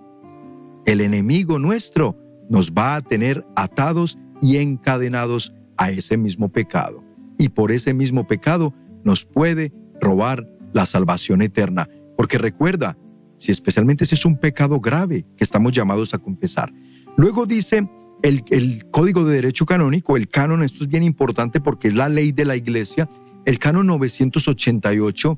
el 0.85 1.01
enemigo 1.01 1.59
nuestro, 1.59 2.17
nos 2.49 2.71
va 2.71 2.95
a 2.95 3.01
tener 3.01 3.45
atados 3.55 4.17
y 4.41 4.57
encadenados 4.57 5.53
a 5.77 5.91
ese 5.91 6.17
mismo 6.17 6.49
pecado. 6.49 7.03
Y 7.37 7.49
por 7.49 7.71
ese 7.71 7.93
mismo 7.93 8.27
pecado 8.27 8.73
nos 9.03 9.25
puede 9.25 9.73
robar 10.01 10.47
la 10.73 10.85
salvación 10.85 11.41
eterna. 11.41 11.89
Porque 12.17 12.37
recuerda, 12.37 12.97
si 13.37 13.51
especialmente 13.51 14.05
si 14.05 14.15
es 14.15 14.25
un 14.25 14.37
pecado 14.37 14.79
grave 14.79 15.25
que 15.35 15.43
estamos 15.43 15.71
llamados 15.71 16.13
a 16.13 16.17
confesar. 16.17 16.71
Luego 17.17 17.45
dice 17.45 17.87
el, 18.25 18.85
Código 18.89 19.23
de 19.23 19.35
Derecho 19.35 19.65
Canónico, 19.65 20.17
el 20.17 20.27
canon, 20.27 20.63
esto 20.63 20.83
es 20.83 20.89
bien 20.89 21.03
importante 21.03 21.61
porque 21.61 21.89
es 21.89 21.93
la 21.93 22.09
ley 22.09 22.31
de 22.31 22.45
la 22.45 22.55
Iglesia, 22.55 23.07
el 23.45 23.59
canon 23.59 23.85
988, 23.85 25.37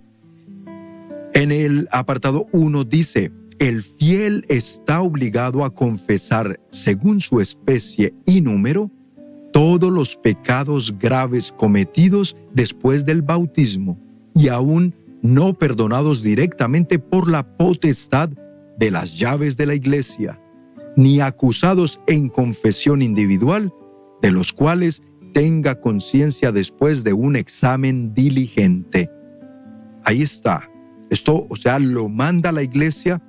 en 1.33 1.51
el 1.51 1.89
apartado 1.91 2.47
1 2.53 2.85
dice, 2.85 3.31
el 3.59 3.83
fiel 3.83 4.45
está 4.47 5.01
obligado 5.01 5.65
a 5.65 5.73
confesar, 5.73 6.61
según 6.69 7.19
su 7.19 7.41
especie 7.41 8.13
y 8.25 8.39
número, 8.39 8.89
todos 9.51 9.91
los 9.91 10.15
pecados 10.15 10.97
graves 10.97 11.51
cometidos 11.51 12.37
después 12.53 13.03
del 13.03 13.21
bautismo 13.21 13.99
y 14.33 14.47
aún 14.47 14.95
no 15.21 15.53
perdonados 15.55 16.21
directamente 16.21 16.99
por 16.99 17.29
la 17.29 17.57
potestad 17.57 18.29
de 18.77 18.91
las 18.91 19.17
llaves 19.17 19.57
de 19.57 19.65
la 19.65 19.75
iglesia 19.75 20.39
ni 20.97 21.21
acusados 21.21 22.01
en 22.07 22.27
confesión 22.27 23.01
individual, 23.01 23.71
de 24.21 24.31
los 24.31 24.51
cuales 24.51 25.03
tenga 25.31 25.79
conciencia 25.79 26.51
después 26.51 27.03
de 27.03 27.13
un 27.13 27.35
examen 27.35 28.13
diligente. 28.15 29.09
Ahí 30.03 30.23
está. 30.23 30.69
Esto, 31.11 31.45
o 31.49 31.55
sea, 31.55 31.77
lo 31.77 32.09
manda 32.09 32.51
la 32.51 32.63
iglesia, 32.63 33.21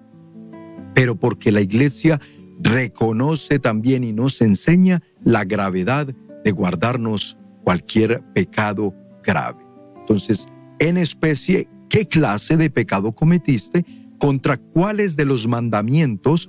pero 0.95 1.15
porque 1.15 1.53
la 1.53 1.61
iglesia 1.61 2.21
reconoce 2.59 3.59
también 3.59 4.03
y 4.03 4.15
nos 4.15 4.41
enseña 4.41 5.03
la 5.23 5.45
gravedad 5.45 6.09
de 6.45 6.51
guardarnos 6.51 7.37
cualquier 7.65 8.23
pecado 8.33 8.95
grave. 9.23 9.63
Entonces, 10.01 10.47
en 10.79 10.97
especie, 10.97 11.69
¿qué 11.91 12.09
clase 12.09 12.57
de 12.57 12.71
pecado 12.71 13.13
cometiste? 13.13 13.85
¿Contra 14.19 14.57
cuáles 14.57 15.17
de 15.17 15.27
los 15.27 15.47
mandamientos 15.47 16.49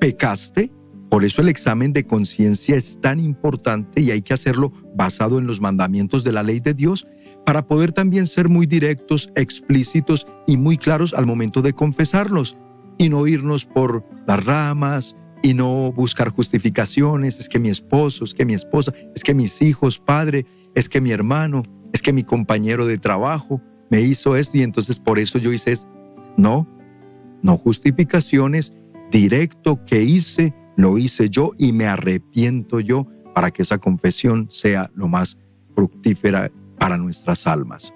pecaste, 0.00 0.72
por 1.10 1.24
eso 1.24 1.42
el 1.42 1.48
examen 1.48 1.92
de 1.92 2.04
conciencia 2.04 2.76
es 2.76 3.00
tan 3.00 3.20
importante 3.20 4.00
y 4.00 4.10
hay 4.10 4.22
que 4.22 4.34
hacerlo 4.34 4.72
basado 4.94 5.38
en 5.38 5.46
los 5.46 5.60
mandamientos 5.60 6.24
de 6.24 6.32
la 6.32 6.42
ley 6.42 6.60
de 6.60 6.74
Dios 6.74 7.06
para 7.44 7.66
poder 7.66 7.92
también 7.92 8.26
ser 8.26 8.48
muy 8.48 8.66
directos, 8.66 9.30
explícitos 9.34 10.26
y 10.46 10.56
muy 10.56 10.76
claros 10.76 11.14
al 11.14 11.26
momento 11.26 11.62
de 11.62 11.72
confesarlos 11.72 12.56
y 12.98 13.08
no 13.08 13.26
irnos 13.26 13.64
por 13.66 14.04
las 14.26 14.44
ramas 14.44 15.16
y 15.42 15.54
no 15.54 15.90
buscar 15.92 16.28
justificaciones, 16.28 17.40
es 17.40 17.48
que 17.48 17.58
mi 17.58 17.70
esposo, 17.70 18.24
es 18.24 18.34
que 18.34 18.44
mi 18.44 18.54
esposa, 18.54 18.92
es 19.14 19.24
que 19.24 19.34
mis 19.34 19.62
hijos, 19.62 19.98
padre, 19.98 20.44
es 20.74 20.88
que 20.88 21.00
mi 21.00 21.10
hermano, 21.10 21.62
es 21.92 22.02
que 22.02 22.12
mi 22.12 22.24
compañero 22.24 22.86
de 22.86 22.98
trabajo 22.98 23.60
me 23.90 24.00
hizo 24.02 24.36
esto 24.36 24.58
y 24.58 24.62
entonces 24.62 25.00
por 25.00 25.18
eso 25.18 25.38
yo 25.38 25.52
hice 25.52 25.72
esto. 25.72 25.88
No, 26.36 26.68
no 27.42 27.56
justificaciones 27.56 28.72
directo 29.10 29.84
que 29.84 30.02
hice, 30.02 30.54
lo 30.76 30.98
hice 30.98 31.28
yo 31.28 31.52
y 31.58 31.72
me 31.72 31.86
arrepiento 31.86 32.80
yo 32.80 33.06
para 33.34 33.50
que 33.50 33.62
esa 33.62 33.78
confesión 33.78 34.48
sea 34.50 34.90
lo 34.94 35.08
más 35.08 35.38
fructífera 35.74 36.50
para 36.78 36.96
nuestras 36.96 37.46
almas. 37.46 37.92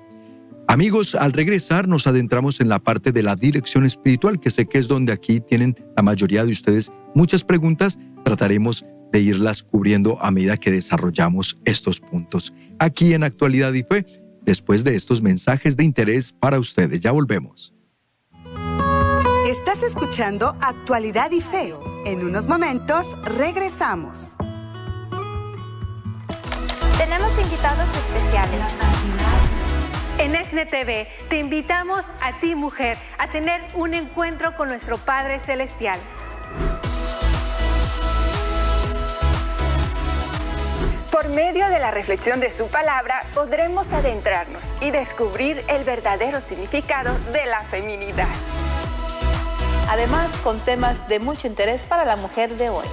Amigos, 0.67 1.15
al 1.15 1.33
regresar 1.33 1.89
nos 1.89 2.07
adentramos 2.07 2.61
en 2.61 2.69
la 2.69 2.79
parte 2.79 3.13
de 3.13 3.23
la 3.23 3.37
dirección 3.37 3.85
espiritual, 3.85 4.41
que 4.41 4.51
sé 4.51 4.67
que 4.67 4.79
es 4.79 4.89
donde 4.89 5.13
aquí 5.13 5.41
tienen 5.41 5.77
la 5.97 6.03
mayoría 6.03 6.45
de 6.45 6.53
ustedes 6.53 6.91
muchas 7.15 7.45
preguntas. 7.45 7.99
Trataremos 8.25 8.85
de 9.13 9.21
irlas 9.21 9.63
cubriendo 9.63 10.19
a 10.23 10.31
medida 10.31 10.57
que 10.57 10.71
desarrollamos 10.71 11.59
estos 11.65 12.01
puntos. 12.01 12.55
Aquí 12.79 13.13
en 13.13 13.23
Actualidad 13.23 13.73
y 13.75 13.83
Fe, 13.83 14.07
después 14.43 14.85
de 14.85 14.95
estos 14.95 15.23
mensajes 15.23 15.77
de 15.77 15.85
interés 15.85 16.33
para 16.33 16.59
ustedes. 16.59 17.01
Ya 17.01 17.13
volvemos. 17.13 17.75
Estás 19.75 19.91
escuchando 19.91 20.57
Actualidad 20.61 21.33
y 21.33 21.41
Fe. 21.41 21.75
En 22.05 22.25
unos 22.25 22.47
momentos 22.47 23.09
regresamos. 23.25 24.37
Tenemos 26.97 27.37
invitados 27.37 27.85
especiales. 27.97 28.61
En 30.19 30.37
ESNE 30.37 30.67
TV 30.67 31.09
te 31.29 31.41
invitamos 31.41 32.05
a 32.23 32.39
ti, 32.39 32.55
mujer, 32.55 32.97
a 33.19 33.29
tener 33.31 33.63
un 33.75 33.95
encuentro 33.95 34.55
con 34.55 34.69
nuestro 34.69 34.97
Padre 34.97 35.41
Celestial. 35.41 35.99
Por 41.11 41.29
medio 41.31 41.69
de 41.69 41.81
la 41.81 41.91
reflexión 41.91 42.39
de 42.39 42.53
su 42.53 42.69
palabra 42.69 43.25
podremos 43.35 43.93
adentrarnos 43.93 44.77
y 44.81 44.93
descubrir 44.93 45.65
el 45.67 45.83
verdadero 45.83 46.41
significado 46.41 47.19
de 47.33 47.47
la 47.47 47.59
feminidad. 47.59 48.29
Además, 49.89 50.29
con 50.43 50.59
temas 50.61 51.09
de 51.09 51.19
mucho 51.19 51.47
interés 51.47 51.81
para 51.83 52.05
la 52.05 52.17
mujer 52.17 52.57
de 52.57 52.71
hoy 52.71 52.87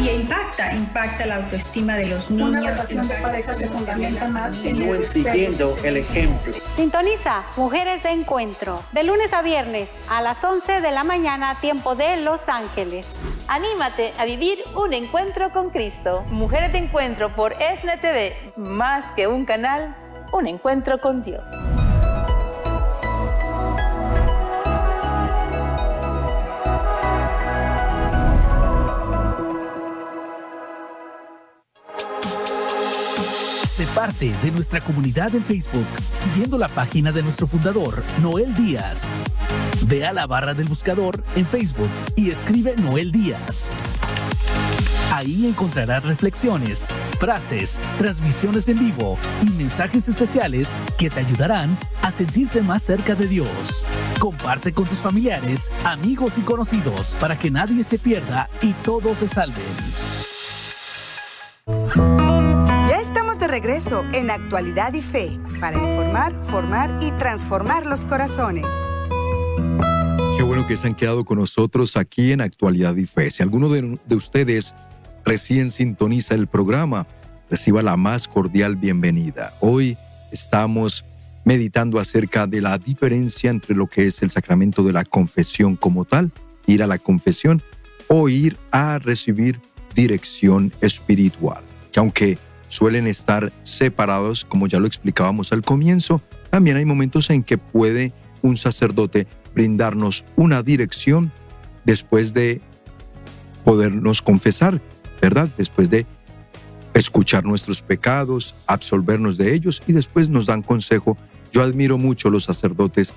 y 0.00 0.10
impacta, 0.10 0.72
impacta 0.74 1.26
la 1.26 1.36
autoestima 1.36 1.96
de 1.96 2.06
los 2.06 2.30
niños. 2.30 2.50
Una 2.50 2.60
relación 2.60 3.08
de 3.08 3.14
pareja 3.16 3.54
se 3.54 3.66
fundamenta 3.66 4.28
más 4.28 4.64
en 4.64 5.04
siguiendo 5.04 5.76
el 5.82 5.96
ejemplo. 5.96 6.52
Sintoniza 6.76 7.42
Mujeres 7.56 8.02
de 8.02 8.10
Encuentro, 8.10 8.82
de 8.92 9.02
lunes 9.02 9.32
a 9.32 9.42
viernes 9.42 9.90
a 10.08 10.22
las 10.22 10.42
11 10.42 10.80
de 10.80 10.90
la 10.92 11.04
mañana, 11.04 11.56
tiempo 11.60 11.94
de 11.94 12.18
Los 12.18 12.48
Ángeles. 12.48 13.16
Anímate 13.48 14.12
a 14.18 14.24
vivir 14.24 14.58
un 14.76 14.92
encuentro 14.92 15.50
con 15.52 15.70
Cristo. 15.70 16.24
Mujeres 16.28 16.72
de 16.72 16.78
Encuentro 16.78 17.34
por 17.34 17.54
ESNE 17.60 17.98
TV, 17.98 18.52
más 18.56 19.10
que 19.12 19.26
un 19.26 19.44
canal, 19.44 19.96
un 20.32 20.46
encuentro 20.46 21.00
con 21.00 21.24
Dios. 21.24 21.42
Parte 33.86 34.32
de 34.42 34.50
nuestra 34.50 34.80
comunidad 34.80 35.32
en 35.36 35.44
Facebook 35.44 35.86
siguiendo 36.12 36.58
la 36.58 36.68
página 36.68 37.12
de 37.12 37.22
nuestro 37.22 37.46
fundador, 37.46 38.02
Noel 38.20 38.52
Díaz. 38.54 39.08
Ve 39.86 40.04
a 40.04 40.12
la 40.12 40.26
barra 40.26 40.52
del 40.52 40.66
buscador 40.66 41.22
en 41.36 41.46
Facebook 41.46 41.88
y 42.16 42.28
escribe 42.30 42.74
Noel 42.76 43.12
Díaz. 43.12 43.70
Ahí 45.12 45.46
encontrarás 45.46 46.04
reflexiones, 46.04 46.88
frases, 47.20 47.78
transmisiones 47.98 48.68
en 48.68 48.80
vivo 48.80 49.16
y 49.42 49.50
mensajes 49.50 50.08
especiales 50.08 50.70
que 50.96 51.08
te 51.08 51.20
ayudarán 51.20 51.78
a 52.02 52.10
sentirte 52.10 52.62
más 52.62 52.82
cerca 52.82 53.14
de 53.14 53.28
Dios. 53.28 53.86
Comparte 54.18 54.72
con 54.72 54.86
tus 54.86 54.98
familiares, 54.98 55.70
amigos 55.84 56.36
y 56.36 56.40
conocidos 56.40 57.16
para 57.20 57.38
que 57.38 57.50
nadie 57.50 57.84
se 57.84 57.98
pierda 57.98 58.50
y 58.60 58.72
todos 58.72 59.18
se 59.18 59.28
salven. 59.28 60.07
Regreso 63.78 64.04
en 64.12 64.30
Actualidad 64.30 64.92
y 64.94 65.02
Fe 65.02 65.38
para 65.60 65.76
informar, 65.76 66.32
formar 66.50 66.98
y 67.00 67.12
transformar 67.12 67.86
los 67.86 68.04
corazones. 68.04 68.66
Qué 70.36 70.42
bueno 70.42 70.66
que 70.66 70.76
se 70.76 70.88
han 70.88 70.94
quedado 70.94 71.24
con 71.24 71.38
nosotros 71.38 71.96
aquí 71.96 72.32
en 72.32 72.40
Actualidad 72.40 72.96
y 72.96 73.06
Fe. 73.06 73.30
Si 73.30 73.42
alguno 73.42 73.68
de, 73.68 73.96
de 74.04 74.14
ustedes 74.16 74.74
recién 75.24 75.70
sintoniza 75.70 76.34
el 76.34 76.48
programa, 76.48 77.06
reciba 77.50 77.82
la 77.82 77.96
más 77.96 78.26
cordial 78.26 78.74
bienvenida. 78.74 79.52
Hoy 79.60 79.96
estamos 80.32 81.04
meditando 81.44 82.00
acerca 82.00 82.48
de 82.48 82.60
la 82.60 82.78
diferencia 82.78 83.48
entre 83.48 83.76
lo 83.76 83.86
que 83.86 84.08
es 84.08 84.22
el 84.22 84.30
sacramento 84.30 84.82
de 84.82 84.92
la 84.92 85.04
confesión 85.04 85.76
como 85.76 86.04
tal, 86.04 86.32
ir 86.66 86.82
a 86.82 86.88
la 86.88 86.98
confesión 86.98 87.62
o 88.08 88.28
ir 88.28 88.56
a 88.72 88.98
recibir 88.98 89.60
dirección 89.94 90.72
espiritual. 90.80 91.62
Que 91.92 92.00
aunque 92.00 92.38
suelen 92.68 93.06
estar 93.06 93.52
separados, 93.62 94.44
como 94.44 94.66
ya 94.66 94.78
lo 94.78 94.86
explicábamos 94.86 95.52
al 95.52 95.62
comienzo. 95.62 96.22
También 96.50 96.76
hay 96.76 96.84
momentos 96.84 97.30
en 97.30 97.42
que 97.42 97.58
puede 97.58 98.12
un 98.42 98.56
sacerdote 98.56 99.26
brindarnos 99.54 100.24
una 100.36 100.62
dirección 100.62 101.32
después 101.84 102.34
de 102.34 102.60
podernos 103.64 104.22
confesar, 104.22 104.80
¿verdad? 105.20 105.48
Después 105.56 105.90
de 105.90 106.06
escuchar 106.94 107.44
nuestros 107.44 107.82
pecados, 107.82 108.54
absolvernos 108.66 109.36
de 109.36 109.54
ellos 109.54 109.82
y 109.86 109.92
después 109.92 110.28
nos 110.28 110.46
dan 110.46 110.62
consejo. 110.62 111.16
Yo 111.52 111.62
admiro 111.62 111.98
mucho 111.98 112.30
los 112.30 112.44
sacerdotes 112.44 113.12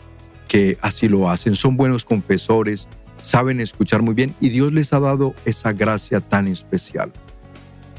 que 0.47 0.77
así 0.81 1.07
lo 1.07 1.29
hacen, 1.29 1.55
son 1.55 1.77
buenos 1.77 2.03
confesores, 2.03 2.87
saben 3.23 3.61
escuchar 3.61 4.01
muy 4.01 4.13
bien 4.13 4.35
y 4.41 4.49
Dios 4.49 4.73
les 4.73 4.91
ha 4.93 4.99
dado 4.99 5.33
esa 5.45 5.71
gracia 5.73 6.19
tan 6.19 6.47
especial. 6.47 7.11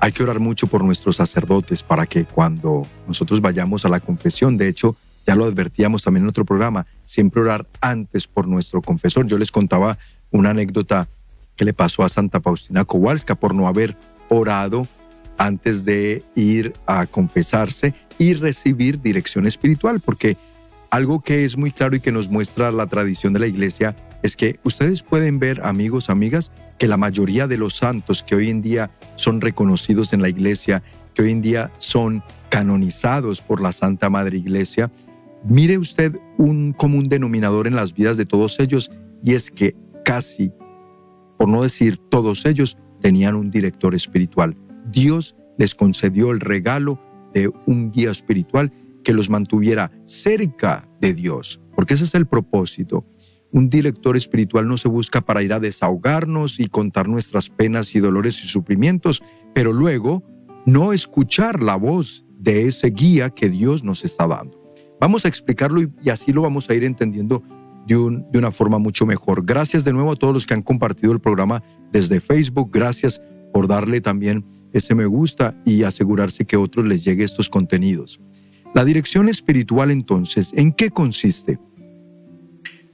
Hay 0.02 0.10
que 0.10 0.24
orar 0.24 0.40
mucho 0.40 0.66
por 0.66 0.82
nuestros 0.82 1.14
sacerdotes 1.14 1.84
para 1.84 2.06
que 2.06 2.24
cuando 2.24 2.84
nosotros 3.06 3.40
vayamos 3.40 3.84
a 3.84 3.88
la 3.88 4.00
confesión, 4.00 4.56
de 4.56 4.66
hecho, 4.66 4.96
ya 5.24 5.36
lo 5.36 5.44
advertíamos 5.44 6.02
también 6.02 6.24
en 6.24 6.30
otro 6.30 6.44
programa, 6.44 6.86
siempre 7.04 7.40
orar 7.40 7.68
antes 7.80 8.26
por 8.26 8.48
nuestro 8.48 8.82
confesor. 8.82 9.28
Yo 9.28 9.38
les 9.38 9.52
contaba 9.52 9.98
una 10.32 10.50
anécdota 10.50 11.06
que 11.54 11.64
le 11.64 11.72
pasó 11.72 12.02
a 12.02 12.08
Santa 12.08 12.40
Faustina 12.40 12.84
Kowalska 12.84 13.36
por 13.36 13.54
no 13.54 13.68
haber 13.68 13.96
orado 14.28 14.88
antes 15.38 15.84
de 15.84 16.24
ir 16.34 16.72
a 16.84 17.06
confesarse 17.06 17.94
y 18.18 18.34
recibir 18.34 19.00
dirección 19.00 19.46
espiritual, 19.46 20.00
porque 20.00 20.36
algo 20.90 21.20
que 21.20 21.44
es 21.44 21.56
muy 21.56 21.70
claro 21.70 21.94
y 21.94 22.00
que 22.00 22.10
nos 22.10 22.28
muestra 22.28 22.72
la 22.72 22.88
tradición 22.88 23.32
de 23.32 23.38
la 23.38 23.46
iglesia 23.46 23.94
es 24.22 24.36
que 24.36 24.58
ustedes 24.64 25.02
pueden 25.02 25.38
ver, 25.38 25.60
amigos, 25.64 26.08
amigas, 26.08 26.52
que 26.78 26.88
la 26.88 26.96
mayoría 26.96 27.46
de 27.46 27.58
los 27.58 27.74
santos 27.74 28.22
que 28.22 28.34
hoy 28.34 28.48
en 28.48 28.62
día 28.62 28.90
son 29.16 29.40
reconocidos 29.40 30.12
en 30.12 30.22
la 30.22 30.28
iglesia, 30.28 30.82
que 31.14 31.22
hoy 31.22 31.30
en 31.30 31.42
día 31.42 31.70
son 31.78 32.22
canonizados 32.48 33.40
por 33.40 33.60
la 33.60 33.72
Santa 33.72 34.10
Madre 34.10 34.38
Iglesia, 34.38 34.90
mire 35.44 35.78
usted 35.78 36.18
un 36.38 36.72
común 36.72 37.08
denominador 37.08 37.66
en 37.66 37.74
las 37.74 37.94
vidas 37.94 38.16
de 38.16 38.26
todos 38.26 38.60
ellos 38.60 38.90
y 39.22 39.34
es 39.34 39.50
que 39.50 39.74
casi, 40.04 40.52
por 41.38 41.48
no 41.48 41.62
decir 41.62 41.96
todos 41.96 42.46
ellos, 42.46 42.76
tenían 43.00 43.34
un 43.34 43.50
director 43.50 43.94
espiritual. 43.94 44.56
Dios 44.90 45.34
les 45.58 45.74
concedió 45.74 46.30
el 46.30 46.40
regalo 46.40 47.00
de 47.34 47.50
un 47.66 47.90
guía 47.90 48.10
espiritual 48.10 48.72
que 49.02 49.12
los 49.12 49.30
mantuviera 49.30 49.90
cerca 50.04 50.88
de 51.00 51.14
Dios, 51.14 51.60
porque 51.74 51.94
ese 51.94 52.04
es 52.04 52.14
el 52.14 52.26
propósito. 52.26 53.04
Un 53.52 53.68
director 53.68 54.16
espiritual 54.16 54.66
no 54.66 54.78
se 54.78 54.88
busca 54.88 55.20
para 55.20 55.42
ir 55.42 55.52
a 55.52 55.60
desahogarnos 55.60 56.58
y 56.58 56.66
contar 56.66 57.06
nuestras 57.06 57.50
penas 57.50 57.94
y 57.94 58.00
dolores 58.00 58.42
y 58.42 58.48
sufrimientos, 58.48 59.22
pero 59.54 59.72
luego 59.72 60.22
no 60.64 60.92
escuchar 60.92 61.62
la 61.62 61.76
voz 61.76 62.24
de 62.38 62.66
ese 62.66 62.88
guía 62.88 63.30
que 63.30 63.50
Dios 63.50 63.84
nos 63.84 64.04
está 64.04 64.26
dando. 64.26 64.58
Vamos 64.98 65.24
a 65.24 65.28
explicarlo 65.28 65.82
y, 65.82 66.10
así 66.10 66.32
lo 66.32 66.42
vamos 66.42 66.70
a 66.70 66.74
ir 66.74 66.84
entendiendo 66.84 67.42
de, 67.86 68.24
de 68.30 68.38
una 68.38 68.52
forma 68.52 68.78
mucho 68.78 69.04
mejor. 69.04 69.44
Gracias 69.44 69.84
de 69.84 69.92
nuevo 69.92 70.12
a 70.12 70.16
todos 70.16 70.32
los 70.32 70.46
que 70.46 70.54
han 70.54 70.62
compartido 70.62 71.12
el 71.12 71.20
programa 71.20 71.62
desde 71.92 72.20
Facebook. 72.20 72.70
Gracias 72.72 73.20
por 73.52 73.68
darle 73.68 74.00
también 74.00 74.46
ese 74.72 74.94
me 74.94 75.04
gusta 75.04 75.54
y 75.66 75.82
asegurarse 75.82 76.46
que 76.46 76.56
a 76.56 76.60
otros 76.60 76.86
les 76.86 77.04
llegue 77.04 77.24
estos 77.24 77.50
contenidos. 77.50 78.20
La 78.74 78.84
dirección 78.86 79.28
espiritual 79.28 79.90
entonces, 79.90 80.52
¿en 80.54 80.72
qué 80.72 80.90
consiste? 80.90 81.58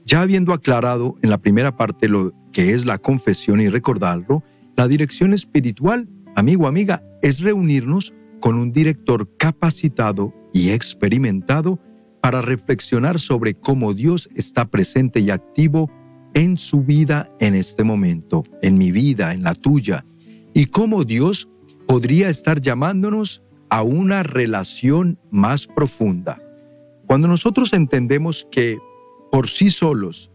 Ya 0.09 0.23
habiendo 0.23 0.53
aclarado 0.53 1.17
en 1.21 1.29
la 1.29 1.37
primera 1.37 1.77
parte 1.77 2.07
lo 2.07 2.33
que 2.51 2.73
es 2.73 2.83
la 2.83 2.97
confesión 2.97 3.61
y 3.61 3.69
recordarlo, 3.69 4.43
la 4.75 4.87
dirección 4.87 5.35
espiritual, 5.35 6.09
amigo, 6.35 6.65
amiga, 6.65 7.03
es 7.21 7.41
reunirnos 7.41 8.11
con 8.39 8.55
un 8.55 8.71
director 8.71 9.29
capacitado 9.37 10.33
y 10.51 10.71
experimentado 10.71 11.77
para 12.21 12.41
reflexionar 12.41 13.19
sobre 13.19 13.53
cómo 13.53 13.93
Dios 13.93 14.31
está 14.33 14.65
presente 14.65 15.19
y 15.19 15.29
activo 15.29 15.91
en 16.33 16.57
su 16.57 16.81
vida 16.81 17.29
en 17.39 17.53
este 17.53 17.83
momento, 17.83 18.43
en 18.63 18.79
mi 18.79 18.91
vida, 18.91 19.31
en 19.35 19.43
la 19.43 19.53
tuya, 19.53 20.05
y 20.55 20.65
cómo 20.65 21.03
Dios 21.03 21.49
podría 21.85 22.29
estar 22.29 22.61
llamándonos 22.61 23.43
a 23.69 23.83
una 23.83 24.23
relación 24.23 25.19
más 25.29 25.67
profunda. 25.67 26.41
Cuando 27.05 27.27
nosotros 27.27 27.73
entendemos 27.73 28.47
que 28.49 28.79
por 29.31 29.49
sí 29.49 29.69
solos 29.69 30.31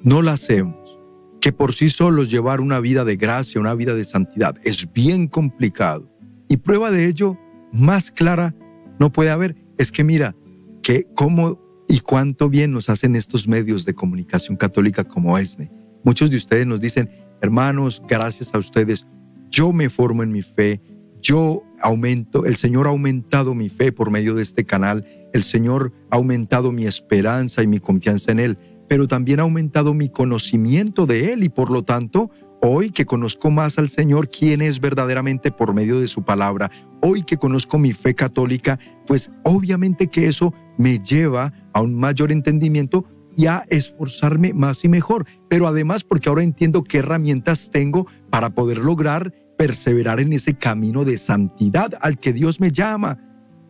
no 0.00 0.22
la 0.22 0.32
hacemos, 0.32 0.98
que 1.40 1.52
por 1.52 1.74
sí 1.74 1.88
solos 1.88 2.30
llevar 2.30 2.60
una 2.60 2.80
vida 2.80 3.04
de 3.04 3.16
gracia, 3.16 3.60
una 3.60 3.74
vida 3.74 3.94
de 3.94 4.04
santidad, 4.04 4.56
es 4.64 4.92
bien 4.92 5.28
complicado. 5.28 6.08
Y 6.48 6.58
prueba 6.58 6.90
de 6.90 7.06
ello 7.06 7.36
más 7.72 8.10
clara 8.10 8.54
no 8.98 9.12
puede 9.12 9.30
haber, 9.30 9.56
es 9.76 9.92
que 9.92 10.04
mira, 10.04 10.34
que 10.82 11.06
cómo 11.14 11.60
y 11.88 12.00
cuánto 12.00 12.48
bien 12.48 12.72
nos 12.72 12.88
hacen 12.88 13.16
estos 13.16 13.48
medios 13.48 13.84
de 13.84 13.94
comunicación 13.94 14.56
católica 14.56 15.04
como 15.04 15.38
ESNE. 15.38 15.70
Muchos 16.04 16.30
de 16.30 16.36
ustedes 16.36 16.66
nos 16.66 16.80
dicen, 16.80 17.10
hermanos, 17.40 18.02
gracias 18.08 18.54
a 18.54 18.58
ustedes, 18.58 19.06
yo 19.50 19.72
me 19.72 19.88
formo 19.88 20.22
en 20.22 20.32
mi 20.32 20.42
fe, 20.42 20.80
yo 21.20 21.62
aumento, 21.80 22.44
el 22.44 22.56
Señor 22.56 22.86
ha 22.86 22.90
aumentado 22.90 23.54
mi 23.54 23.68
fe 23.68 23.92
por 23.92 24.10
medio 24.10 24.34
de 24.34 24.42
este 24.42 24.64
canal, 24.64 25.04
el 25.32 25.42
Señor 25.42 25.92
ha 26.10 26.16
aumentado 26.16 26.72
mi 26.72 26.86
esperanza 26.86 27.62
y 27.62 27.66
mi 27.66 27.80
confianza 27.80 28.32
en 28.32 28.40
Él, 28.40 28.58
pero 28.88 29.06
también 29.06 29.40
ha 29.40 29.42
aumentado 29.42 29.94
mi 29.94 30.08
conocimiento 30.08 31.06
de 31.06 31.32
Él 31.32 31.44
y 31.44 31.48
por 31.48 31.70
lo 31.70 31.84
tanto 31.84 32.30
Hoy 32.60 32.90
que 32.90 33.06
conozco 33.06 33.52
más 33.52 33.78
al 33.78 33.88
Señor, 33.88 34.30
quién 34.30 34.62
es 34.62 34.80
verdaderamente 34.80 35.52
por 35.52 35.74
medio 35.74 36.00
de 36.00 36.08
su 36.08 36.24
palabra, 36.24 36.72
hoy 37.00 37.22
que 37.22 37.36
conozco 37.36 37.78
mi 37.78 37.92
fe 37.92 38.14
católica, 38.14 38.80
pues 39.06 39.30
obviamente 39.44 40.08
que 40.08 40.26
eso 40.26 40.52
me 40.76 40.98
lleva 40.98 41.52
a 41.72 41.80
un 41.82 41.94
mayor 41.94 42.32
entendimiento 42.32 43.04
y 43.36 43.46
a 43.46 43.64
esforzarme 43.68 44.54
más 44.54 44.84
y 44.84 44.88
mejor. 44.88 45.24
Pero 45.48 45.68
además 45.68 46.02
porque 46.02 46.28
ahora 46.28 46.42
entiendo 46.42 46.82
qué 46.82 46.98
herramientas 46.98 47.70
tengo 47.70 48.08
para 48.28 48.50
poder 48.50 48.78
lograr 48.78 49.32
perseverar 49.56 50.18
en 50.18 50.32
ese 50.32 50.54
camino 50.54 51.04
de 51.04 51.16
santidad 51.16 51.92
al 52.00 52.18
que 52.18 52.32
Dios 52.32 52.60
me 52.60 52.72
llama. 52.72 53.18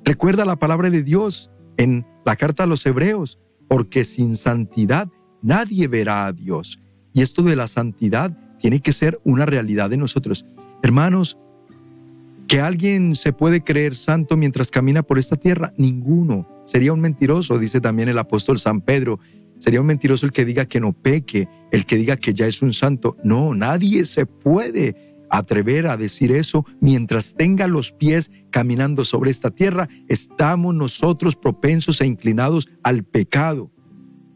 Recuerda 0.08 0.46
la 0.46 0.56
palabra 0.56 0.88
de 0.88 1.02
Dios 1.02 1.50
en 1.76 2.06
la 2.24 2.34
carta 2.34 2.62
a 2.62 2.66
los 2.66 2.86
hebreos, 2.86 3.38
porque 3.68 4.06
sin 4.06 4.36
santidad 4.36 5.10
nadie 5.42 5.86
verá 5.86 6.24
a 6.24 6.32
Dios. 6.32 6.80
Y 7.12 7.20
esto 7.20 7.42
de 7.42 7.56
la 7.56 7.68
santidad 7.68 8.34
tiene 8.58 8.80
que 8.80 8.94
ser 8.94 9.20
una 9.24 9.44
realidad 9.44 9.90
de 9.90 9.98
nosotros. 9.98 10.46
Hermanos, 10.82 11.36
¿que 12.46 12.58
alguien 12.58 13.16
se 13.16 13.34
puede 13.34 13.62
creer 13.62 13.94
santo 13.94 14.38
mientras 14.38 14.70
camina 14.70 15.02
por 15.02 15.18
esta 15.18 15.36
tierra? 15.36 15.74
Ninguno. 15.76 16.48
Sería 16.64 16.94
un 16.94 17.00
mentiroso, 17.00 17.58
dice 17.58 17.82
también 17.82 18.08
el 18.08 18.18
apóstol 18.18 18.58
San 18.58 18.80
Pedro. 18.80 19.20
Sería 19.58 19.82
un 19.82 19.88
mentiroso 19.88 20.24
el 20.24 20.32
que 20.32 20.46
diga 20.46 20.64
que 20.64 20.80
no 20.80 20.94
peque, 20.94 21.50
el 21.70 21.84
que 21.84 21.96
diga 21.96 22.16
que 22.16 22.32
ya 22.32 22.46
es 22.46 22.62
un 22.62 22.72
santo. 22.72 23.18
No, 23.24 23.54
nadie 23.54 24.06
se 24.06 24.24
puede 24.24 25.07
atrever 25.30 25.86
a 25.86 25.96
decir 25.96 26.32
eso 26.32 26.64
mientras 26.80 27.34
tenga 27.34 27.66
los 27.66 27.92
pies 27.92 28.30
caminando 28.50 29.04
sobre 29.04 29.30
esta 29.30 29.50
tierra. 29.50 29.88
Estamos 30.08 30.74
nosotros 30.74 31.36
propensos 31.36 32.00
e 32.00 32.06
inclinados 32.06 32.68
al 32.82 33.04
pecado. 33.04 33.70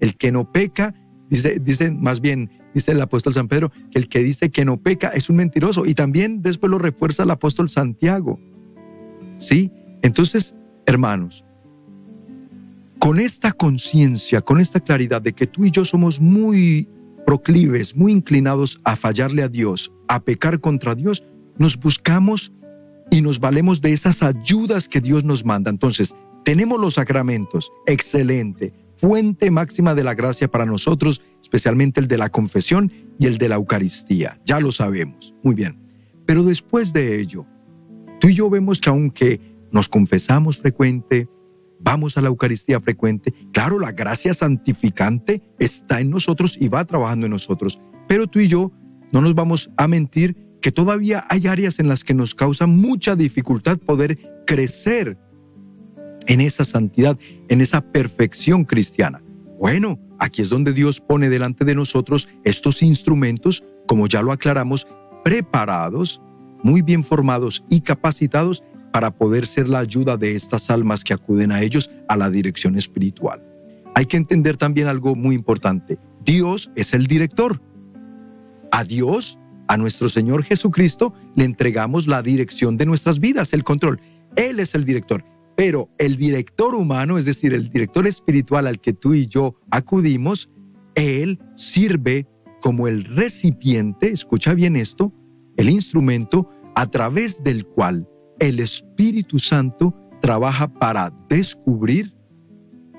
El 0.01 0.17
que 0.17 0.33
no 0.33 0.51
peca, 0.51 0.95
dice, 1.29 1.91
más 1.93 2.21
bien, 2.21 2.51
dice 2.75 2.93
el 2.93 3.01
apóstol 3.01 3.35
San 3.35 3.49
Pedro, 3.49 3.71
que 3.91 3.99
el 3.99 4.09
que 4.09 4.21
dice 4.21 4.51
que 4.51 4.65
no 4.65 4.77
peca 4.77 5.09
es 5.09 5.31
un 5.31 5.37
mentiroso. 5.37 5.87
Y 5.87 5.95
también 5.95 6.43
después 6.43 6.71
lo 6.71 6.79
refuerza 6.79 7.23
el 7.23 7.31
apóstol 7.31 7.69
Santiago. 7.69 8.39
¿Sí? 9.39 9.71
Entonces, 10.03 10.55
hermanos, 10.87 11.45
con 12.99 13.19
esta 13.19 13.53
conciencia, 13.53 14.43
con 14.43 14.61
esta 14.61 14.79
claridad 14.79 15.21
de 15.21 15.33
que 15.33 15.47
tú 15.47 15.65
y 15.65 15.71
yo 15.71 15.85
somos 15.85 16.21
muy 16.21 16.89
proclives, 17.27 17.97
muy 17.97 18.13
inclinados 18.13 18.81
a 18.85 18.97
fallarle 18.97 19.43
a 19.43 19.49
Dios, 19.49 19.93
a 20.09 20.21
pecar 20.23 20.61
contra 20.61 20.95
Dios, 20.95 21.23
nos 21.59 21.79
buscamos 21.79 22.53
y 23.11 23.21
nos 23.21 23.41
valemos 23.41 23.81
de 23.81 23.93
esas 23.93 24.23
ayudas 24.23 24.89
que 24.89 25.01
Dios 25.01 25.25
nos 25.25 25.45
manda. 25.45 25.71
Entonces, 25.71 26.15
tenemos 26.45 26.81
los 26.81 26.95
sacramentos, 26.95 27.71
excelente, 27.87 28.73
fuente 28.97 29.51
máxima 29.51 29.95
de 29.95 30.05
la 30.05 30.15
gracia 30.15 30.49
para 30.49 30.67
nosotros, 30.67 31.21
especialmente 31.43 32.01
el 32.01 32.09
de 32.09 32.19
la 32.19 32.31
confesión 32.31 32.91
y 33.19 33.27
el 33.27 33.39
de 33.39 33.49
la 33.49 33.57
Eucaristía. 33.57 34.41
Ya 34.45 34.61
lo 34.61 34.73
sabemos. 34.73 35.35
Muy 35.43 35.55
bien. 35.55 35.77
Pero 36.27 36.43
después 36.43 36.93
de 36.93 37.21
ello, 37.21 37.45
tú 38.21 38.29
y 38.29 38.35
yo 38.35 38.49
vemos 38.49 38.81
que 38.81 38.91
aunque 38.91 39.41
nos 39.71 39.89
confesamos 39.89 40.59
frecuente, 40.59 41.29
vamos 41.83 42.17
a 42.17 42.21
la 42.21 42.29
Eucaristía 42.29 42.81
frecuente, 42.81 43.33
claro, 43.53 43.79
la 43.79 43.93
gracia 43.93 44.35
santificante 44.35 45.43
está 45.59 46.01
en 46.01 46.11
nosotros 46.11 46.57
y 46.61 46.69
va 46.69 46.85
trabajando 46.85 47.27
en 47.27 47.33
nosotros. 47.33 47.81
Pero 48.09 48.27
tú 48.27 48.41
y 48.41 48.49
yo 48.49 48.73
no 49.13 49.21
nos 49.21 49.35
vamos 49.35 49.71
a 49.77 49.89
mentir 49.89 50.37
que 50.61 50.73
todavía 50.73 51.25
hay 51.29 51.47
áreas 51.47 51.79
en 51.81 51.89
las 51.89 52.05
que 52.05 52.15
nos 52.15 52.35
causa 52.35 52.67
mucha 52.67 53.17
dificultad 53.17 53.79
poder 53.79 54.45
crecer 54.47 55.19
en 56.27 56.41
esa 56.41 56.65
santidad, 56.65 57.19
en 57.49 57.61
esa 57.61 57.81
perfección 57.81 58.65
cristiana. 58.65 59.23
Bueno, 59.59 59.99
aquí 60.19 60.43
es 60.43 60.51
donde 60.51 60.73
Dios 60.73 61.01
pone 61.01 61.29
delante 61.29 61.65
de 61.65 61.75
nosotros 61.75 62.29
estos 62.45 62.83
instrumentos, 62.83 63.65
como 63.87 64.07
ya 64.07 64.23
lo 64.23 64.33
aclaramos, 64.33 64.87
preparados, 65.25 66.23
muy 66.63 66.81
bien 66.81 67.03
formados 67.03 67.65
y 67.69 67.81
capacitados 67.81 68.63
para 68.93 69.11
poder 69.11 69.47
ser 69.47 69.69
la 69.69 69.81
ayuda 69.81 70.17
de 70.17 70.35
estas 70.35 70.71
almas 70.71 71.03
que 71.03 71.15
acuden 71.15 71.51
a 71.51 71.63
ellos 71.63 71.91
a 72.09 72.17
la 72.17 72.31
dirección 72.31 72.77
espiritual. 72.77 73.43
Hay 73.95 74.07
que 74.07 74.17
entender 74.17 74.57
también 74.57 74.87
algo 74.87 75.15
muy 75.15 75.35
importante. 75.35 75.99
Dios 76.25 76.71
es 76.77 76.95
el 76.95 77.07
director. 77.07 77.61
A 78.71 78.85
Dios, 78.85 79.39
a 79.69 79.77
nuestro 79.77 80.09
Señor 80.09 80.45
Jesucristo, 80.45 81.13
le 81.35 81.45
entregamos 81.45 82.07
la 82.07 82.23
dirección 82.23 82.77
de 82.77 82.87
nuestras 82.87 83.21
vidas, 83.21 83.53
el 83.53 83.65
control. 83.65 84.01
Él 84.37 84.61
es 84.61 84.75
el 84.75 84.85
director. 84.85 85.25
Pero 85.57 85.91
el 85.99 86.17
director 86.17 86.75
humano, 86.75 87.19
es 87.19 87.27
decir, 87.27 87.53
el 87.53 87.69
director 87.69 88.07
espiritual 88.07 88.67
al 88.67 88.81
que 88.81 88.95
tú 88.95 89.13
y 89.13 89.27
yo 89.27 89.57
acudimos, 89.71 90.49
él 90.95 91.39
sirve 91.57 92.27
como 92.63 92.89
el 92.89 93.05
recipiente, 93.05 94.11
escucha 94.11 94.55
bien 94.55 94.77
esto, 94.77 95.13
el 95.57 95.69
instrumento 95.69 96.49
a 96.75 96.87
través 96.87 97.43
del 97.43 97.67
cual 97.67 98.09
el 98.43 98.61
Espíritu 98.61 99.39
Santo 99.39 99.95
trabaja 100.21 100.69
para 100.69 101.13
descubrir 101.29 102.13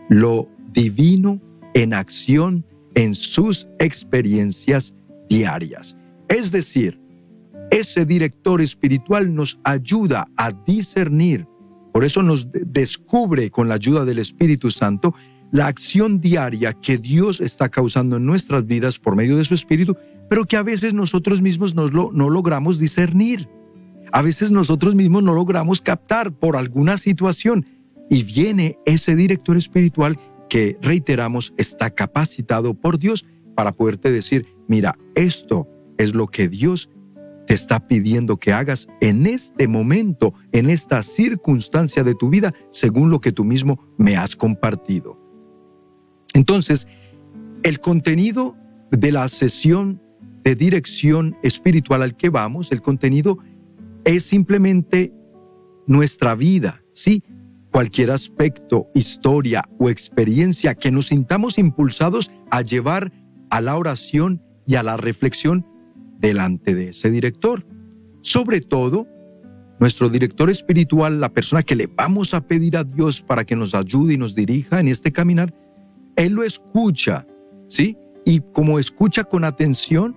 lo 0.10 0.48
divino 0.72 1.40
en 1.74 1.94
acción 1.94 2.66
en 2.96 3.14
sus 3.14 3.68
experiencias 3.80 4.96
diarias. 5.30 5.96
Es 6.28 6.52
decir, 6.52 7.00
ese 7.72 8.06
director 8.06 8.62
espiritual 8.62 9.34
nos 9.34 9.60
ayuda 9.64 10.28
a 10.38 10.52
discernir 10.52 11.48
por 11.94 12.04
eso 12.04 12.24
nos 12.24 12.48
descubre 12.52 13.52
con 13.52 13.70
la 13.70 13.76
ayuda 13.76 14.04
del 14.04 14.18
Espíritu 14.18 14.72
Santo 14.72 15.14
la 15.52 15.68
acción 15.68 16.20
diaria 16.20 16.74
que 16.74 16.98
Dios 16.98 17.40
está 17.40 17.70
causando 17.70 18.18
en 18.18 18.26
nuestras 18.26 18.66
vidas 18.66 18.98
por 18.98 19.16
medio 19.16 19.38
de 19.38 19.46
su 19.46 19.54
Espíritu, 19.54 19.96
pero 20.28 20.46
que 20.46 20.58
a 20.58 20.64
veces 20.64 20.96
nosotros 20.96 21.44
mismos 21.44 21.76
no, 21.76 21.88
lo, 21.88 22.12
no 22.12 22.32
logramos 22.32 22.80
discernir. 22.80 23.48
A 24.14 24.22
veces 24.22 24.52
nosotros 24.52 24.94
mismos 24.94 25.24
no 25.24 25.34
logramos 25.34 25.82
captar 25.82 26.32
por 26.32 26.56
alguna 26.56 26.98
situación. 26.98 27.66
Y 28.12 28.24
viene 28.24 28.78
ese 28.86 29.16
director 29.16 29.58
espiritual 29.58 30.20
que, 30.50 30.78
reiteramos, 30.84 31.52
está 31.58 31.90
capacitado 31.90 32.76
por 32.76 33.00
Dios 33.00 33.26
para 33.56 33.72
poderte 33.72 34.12
decir, 34.12 34.46
mira, 34.68 35.00
esto 35.16 35.68
es 35.98 36.14
lo 36.14 36.28
que 36.28 36.48
Dios 36.48 36.92
te 37.48 37.56
está 37.56 37.88
pidiendo 37.88 38.38
que 38.38 38.54
hagas 38.54 38.88
en 39.02 39.26
este 39.26 39.68
momento, 39.68 40.36
en 40.52 40.70
esta 40.70 41.02
circunstancia 41.02 42.04
de 42.04 42.14
tu 42.14 42.30
vida, 42.30 42.54
según 42.70 43.10
lo 43.10 43.20
que 43.20 43.32
tú 43.32 43.44
mismo 43.44 43.80
me 43.98 44.16
has 44.16 44.36
compartido. 44.36 45.18
Entonces, 46.36 46.88
el 47.64 47.80
contenido 47.80 48.56
de 48.92 49.12
la 49.12 49.28
sesión 49.28 50.00
de 50.44 50.54
dirección 50.54 51.36
espiritual 51.42 52.04
al 52.04 52.16
que 52.16 52.30
vamos, 52.30 52.72
el 52.72 52.84
contenido 52.84 53.40
es 54.06 54.24
simplemente 54.24 55.14
nuestra 55.88 56.36
vida, 56.36 56.84
¿sí? 56.94 57.24
Cualquier 57.72 58.12
aspecto, 58.12 58.88
historia 58.94 59.68
o 59.80 59.90
experiencia 59.90 60.76
que 60.76 60.92
nos 60.92 61.08
sintamos 61.08 61.58
impulsados 61.58 62.30
a 62.52 62.62
llevar 62.62 63.12
a 63.50 63.62
la 63.62 63.78
oración 63.78 64.42
y 64.66 64.76
a 64.76 64.84
la 64.84 64.98
reflexión 64.98 65.66
delante 66.20 66.76
de 66.76 66.90
ese 66.90 67.10
director. 67.10 67.66
Sobre 68.22 68.62
todo, 68.62 69.08
nuestro 69.80 70.10
director 70.10 70.50
espiritual, 70.50 71.20
la 71.20 71.34
persona 71.34 71.64
que 71.64 71.76
le 71.76 71.88
vamos 71.88 72.34
a 72.34 72.42
pedir 72.48 72.78
a 72.78 72.84
Dios 72.84 73.22
para 73.22 73.44
que 73.44 73.56
nos 73.56 73.76
ayude 73.76 74.14
y 74.14 74.18
nos 74.18 74.36
dirija 74.36 74.80
en 74.80 74.88
este 74.88 75.12
caminar, 75.12 75.54
Él 76.16 76.34
lo 76.34 76.44
escucha, 76.44 77.26
¿sí? 77.68 77.98
Y 78.26 78.40
como 78.54 78.80
escucha 78.80 79.24
con 79.24 79.44
atención 79.44 80.16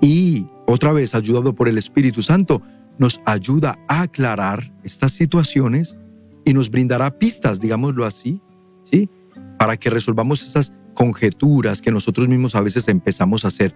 y 0.00 0.46
otra 0.66 0.92
vez 0.92 1.14
ayudado 1.14 1.54
por 1.54 1.68
el 1.68 1.76
Espíritu 1.76 2.22
Santo, 2.22 2.62
nos 2.98 3.20
ayuda 3.24 3.78
a 3.88 4.02
aclarar 4.02 4.72
estas 4.82 5.12
situaciones 5.12 5.96
y 6.44 6.54
nos 6.54 6.70
brindará 6.70 7.18
pistas, 7.18 7.60
digámoslo 7.60 8.04
así, 8.04 8.40
¿sí? 8.84 9.08
Para 9.58 9.76
que 9.76 9.90
resolvamos 9.90 10.42
esas 10.42 10.72
conjeturas 10.94 11.82
que 11.82 11.90
nosotros 11.90 12.28
mismos 12.28 12.54
a 12.54 12.60
veces 12.60 12.88
empezamos 12.88 13.44
a 13.44 13.48
hacer 13.48 13.74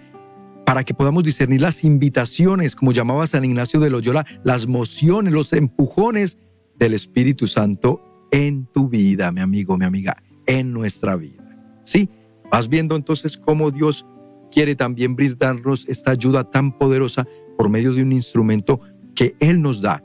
para 0.69 0.85
que 0.85 0.93
podamos 0.93 1.25
discernir 1.25 1.63
las 1.63 1.83
invitaciones, 1.83 2.77
como 2.77 2.93
llamaba 2.93 3.27
San 3.27 3.43
Ignacio 3.43 3.81
de 3.81 3.89
Loyola, 3.89 4.27
las 4.45 4.67
mociones, 4.67 5.33
los 5.33 5.55
empujones 5.55 6.37
del 6.77 6.93
Espíritu 6.93 7.47
Santo 7.47 8.03
en 8.31 8.67
tu 8.67 8.87
vida, 8.87 9.33
mi 9.33 9.41
amigo, 9.41 9.79
mi 9.79 9.87
amiga, 9.87 10.23
en 10.47 10.75
nuestra 10.75 11.17
vida. 11.17 11.43
¿Sí? 11.85 12.11
Vas 12.51 12.69
viendo 12.69 12.97
entonces 12.97 13.39
cómo 13.39 13.71
Dios 13.71 14.05
quiere 14.51 14.75
también 14.75 15.17
brindarnos 15.17 15.89
esta 15.89 16.11
ayuda 16.11 16.45
tan 16.45 16.77
poderosa 16.77 17.27
por 17.57 17.71
medio 17.71 17.95
de 17.95 18.03
un 18.03 18.13
instrumento 18.13 18.83
que 19.19 19.35
Él 19.41 19.61
nos 19.61 19.81
da. 19.81 20.01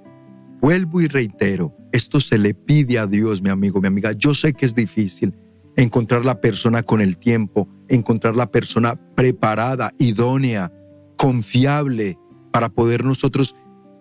Vuelvo 0.59 0.99
y 0.99 1.07
reitero, 1.07 1.77
esto 1.91 2.19
se 2.19 2.39
le 2.39 2.55
pide 2.55 2.97
a 2.97 3.05
Dios, 3.05 3.43
mi 3.43 3.49
amigo, 3.49 3.79
mi 3.79 3.85
amiga. 3.85 4.13
Yo 4.13 4.33
sé 4.33 4.53
que 4.53 4.65
es 4.65 4.73
difícil, 4.73 5.35
encontrar 5.75 6.25
la 6.25 6.41
persona 6.41 6.81
con 6.81 6.99
el 6.99 7.19
tiempo, 7.19 7.69
encontrar 7.89 8.35
la 8.35 8.49
persona 8.49 8.95
preparada, 9.13 9.93
idónea, 9.99 10.73
confiable, 11.15 12.17
para 12.51 12.69
poder 12.69 13.05
nosotros 13.05 13.55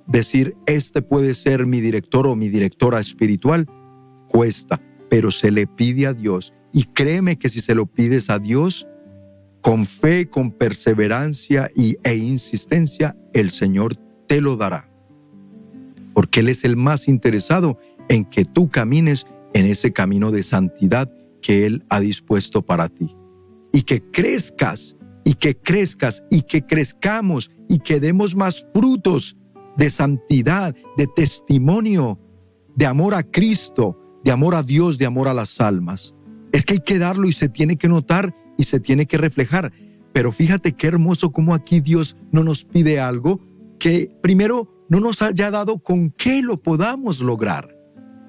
decir, 0.07 0.57
este 0.65 1.03
puede 1.03 1.35
ser 1.35 1.67
mi 1.67 1.83
director 1.83 2.27
o 2.27 2.35
mi 2.35 2.49
directora 2.49 2.99
espiritual, 2.99 3.67
cuesta, 4.29 4.81
pero 5.11 5.31
se 5.31 5.51
le 5.51 5.67
pide 5.67 6.07
a 6.07 6.15
Dios. 6.15 6.55
Y 6.73 6.85
créeme 6.85 7.37
que 7.37 7.51
si 7.51 7.61
se 7.61 7.75
lo 7.75 7.85
pides 7.85 8.31
a 8.31 8.39
Dios, 8.39 8.89
con 9.61 9.85
fe, 9.85 10.31
con 10.31 10.53
perseverancia 10.53 11.71
y, 11.77 11.99
e 12.03 12.17
insistencia, 12.17 13.15
el 13.35 13.51
Señor 13.51 13.97
te 14.27 14.41
lo 14.41 14.57
dará. 14.57 14.92
Porque 16.15 16.41
Él 16.41 16.49
es 16.49 16.65
el 16.65 16.77
más 16.77 17.09
interesado 17.09 17.79
en 18.09 18.25
que 18.25 18.45
tú 18.45 18.71
camines 18.71 19.27
en 19.55 19.67
ese 19.67 19.93
camino 19.93 20.31
de 20.31 20.43
santidad 20.43 21.11
que 21.41 21.67
Él 21.67 21.85
ha 21.89 22.01
dispuesto 22.01 22.63
para 22.63 22.89
ti. 22.89 23.17
Y 23.73 23.83
que 23.83 24.03
crezcas, 24.03 24.97
y 25.25 25.35
que 25.35 25.57
crezcas, 25.57 26.23
y 26.31 26.43
que 26.43 26.67
crezcamos, 26.67 27.51
y 27.69 27.79
que 27.79 28.01
demos 28.01 28.37
más 28.37 28.67
frutos 28.73 29.37
de 29.77 29.91
santidad, 29.91 30.75
de 30.97 31.07
testimonio, 31.07 32.19
de 32.77 32.87
amor 32.87 33.15
a 33.15 33.23
Cristo, 33.23 33.99
de 34.25 34.31
amor 34.31 34.55
a 34.55 34.63
Dios, 34.63 34.99
de 34.99 35.07
amor 35.07 35.29
a 35.29 35.35
las 35.35 35.61
almas. 35.61 36.15
Es 36.53 36.65
que 36.65 36.75
hay 36.75 36.81
que 36.81 36.99
darlo 36.99 37.29
y 37.29 37.33
se 37.33 37.49
tiene 37.49 37.77
que 37.77 37.89
notar 37.89 38.35
y 38.59 38.65
se 38.65 38.81
tiene 38.81 39.07
que 39.07 39.17
reflejar. 39.17 39.73
Pero 40.13 40.33
fíjate 40.33 40.73
qué 40.73 40.89
hermoso 40.89 41.33
como 41.33 41.55
aquí 41.55 41.81
Dios 41.81 42.17
no 42.31 42.45
nos 42.45 42.65
pide 42.65 43.01
algo 43.01 43.41
que 43.79 44.15
primero 44.23 44.82
no 44.93 45.01
nos 45.01 45.23
haya 45.23 45.51
dado 45.51 45.79
con 45.79 46.11
qué 46.11 46.43
lo 46.43 46.63
podamos 46.63 47.23
lograr. 47.23 47.75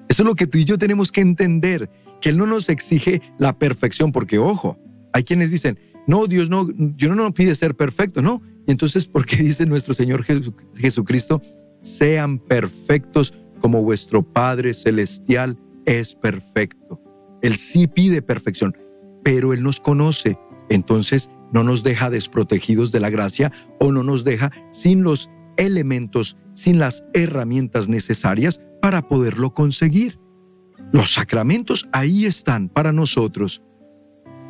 Eso 0.08 0.22
es 0.22 0.26
lo 0.26 0.34
que 0.34 0.46
tú 0.46 0.56
y 0.56 0.64
yo 0.64 0.78
tenemos 0.78 1.12
que 1.12 1.20
entender, 1.20 1.90
que 2.22 2.30
Él 2.30 2.38
no 2.38 2.46
nos 2.46 2.70
exige 2.70 3.20
la 3.36 3.58
perfección, 3.58 4.12
porque 4.12 4.38
ojo, 4.38 4.78
hay 5.12 5.24
quienes 5.24 5.50
dicen, 5.50 5.78
no, 6.06 6.26
Dios 6.26 6.48
no, 6.48 6.66
Dios 6.74 7.14
no 7.14 7.22
nos 7.22 7.32
pide 7.32 7.54
ser 7.54 7.74
perfecto, 7.76 8.22
no. 8.22 8.40
Y 8.66 8.70
entonces, 8.70 9.06
¿por 9.06 9.26
qué 9.26 9.36
dice 9.42 9.66
nuestro 9.66 9.92
Señor 9.92 10.24
Jesucristo, 10.74 11.42
sean 11.82 12.38
perfectos 12.38 13.34
como 13.60 13.82
vuestro 13.82 14.22
Padre 14.22 14.72
Celestial 14.72 15.58
es 15.84 16.14
perfecto? 16.14 16.98
Él 17.42 17.56
sí 17.56 17.88
pide 17.88 18.22
perfección, 18.22 18.74
pero 19.22 19.52
Él 19.52 19.62
nos 19.62 19.80
conoce, 19.80 20.38
entonces 20.70 21.28
no 21.52 21.62
nos 21.62 21.82
deja 21.82 22.08
desprotegidos 22.08 22.90
de 22.90 23.00
la 23.00 23.10
gracia 23.10 23.52
o 23.78 23.92
no 23.92 24.02
nos 24.02 24.24
deja 24.24 24.50
sin 24.70 25.02
los 25.02 25.28
elementos, 25.56 26.36
sin 26.52 26.78
las 26.78 27.04
herramientas 27.14 27.88
necesarias 27.88 28.60
para 28.80 29.08
poderlo 29.08 29.54
conseguir. 29.54 30.18
Los 30.92 31.14
sacramentos 31.14 31.88
ahí 31.92 32.26
están 32.26 32.68
para 32.68 32.92
nosotros. 32.92 33.62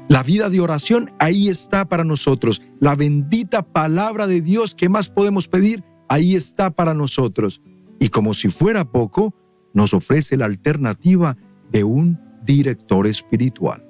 La 0.09 0.23
vida 0.23 0.51
de 0.51 0.61
oración 0.61 1.13
ahí 1.19 1.49
está 1.49 1.89
para 1.89 2.05
nosotros. 2.05 2.61
La 2.79 2.95
bendita 2.95 3.63
palabra 3.63 4.27
de 4.27 4.43
Dios 4.43 4.75
que 4.75 4.89
más 4.89 5.09
podemos 5.09 5.49
pedir, 5.49 5.83
ahí 6.09 6.35
está 6.35 6.71
para 6.71 6.95
nosotros. 6.95 7.63
Y 7.99 8.09
como 8.09 8.35
si 8.35 8.49
fuera 8.49 8.85
poco, 8.85 9.35
nos 9.73 9.95
ofrece 9.95 10.37
la 10.37 10.45
alternativa 10.47 11.37
de 11.71 11.85
un 11.85 12.21
director 12.43 13.07
espiritual. 13.07 13.84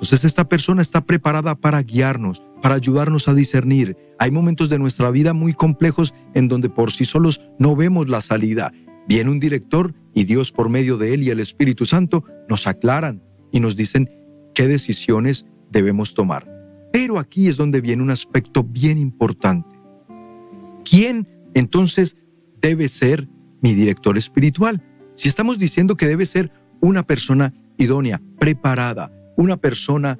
Entonces 0.00 0.24
esta 0.24 0.48
persona 0.48 0.80
está 0.80 1.02
preparada 1.04 1.54
para 1.54 1.82
guiarnos, 1.82 2.42
para 2.62 2.74
ayudarnos 2.74 3.28
a 3.28 3.34
discernir. 3.34 3.98
Hay 4.18 4.30
momentos 4.30 4.70
de 4.70 4.78
nuestra 4.78 5.10
vida 5.10 5.34
muy 5.34 5.52
complejos 5.52 6.14
en 6.32 6.48
donde 6.48 6.70
por 6.70 6.90
sí 6.90 7.04
solos 7.04 7.42
no 7.58 7.76
vemos 7.76 8.08
la 8.08 8.22
salida. 8.22 8.72
Viene 9.06 9.30
un 9.30 9.40
director 9.40 9.92
y 10.14 10.24
Dios 10.24 10.52
por 10.52 10.70
medio 10.70 10.96
de 10.96 11.12
él 11.12 11.22
y 11.22 11.28
el 11.28 11.38
Espíritu 11.38 11.84
Santo 11.84 12.24
nos 12.48 12.66
aclaran 12.66 13.22
y 13.52 13.60
nos 13.60 13.76
dicen 13.76 14.08
qué 14.54 14.66
decisiones 14.66 15.44
debemos 15.70 16.14
tomar. 16.14 16.50
Pero 16.94 17.18
aquí 17.18 17.48
es 17.48 17.58
donde 17.58 17.82
viene 17.82 18.02
un 18.02 18.10
aspecto 18.10 18.64
bien 18.64 18.96
importante. 18.96 19.68
¿Quién 20.82 21.28
entonces 21.52 22.16
debe 22.62 22.88
ser 22.88 23.28
mi 23.60 23.74
director 23.74 24.16
espiritual? 24.16 24.82
Si 25.14 25.28
estamos 25.28 25.58
diciendo 25.58 25.98
que 25.98 26.06
debe 26.06 26.24
ser 26.24 26.50
una 26.80 27.06
persona 27.06 27.52
idónea, 27.76 28.22
preparada, 28.38 29.12
una 29.36 29.56
persona 29.56 30.18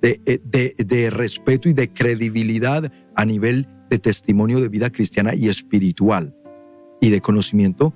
de, 0.00 0.20
de, 0.44 0.74
de, 0.76 1.10
respeto 1.10 1.68
y 1.68 1.72
de 1.72 1.88
credibilidad 1.92 2.92
a 3.14 3.24
nivel 3.24 3.66
de 3.88 3.98
testimonio 3.98 4.60
de 4.60 4.68
vida 4.68 4.90
cristiana 4.90 5.34
y 5.34 5.48
espiritual 5.48 6.34
y 7.00 7.10
de 7.10 7.20
conocimiento, 7.20 7.94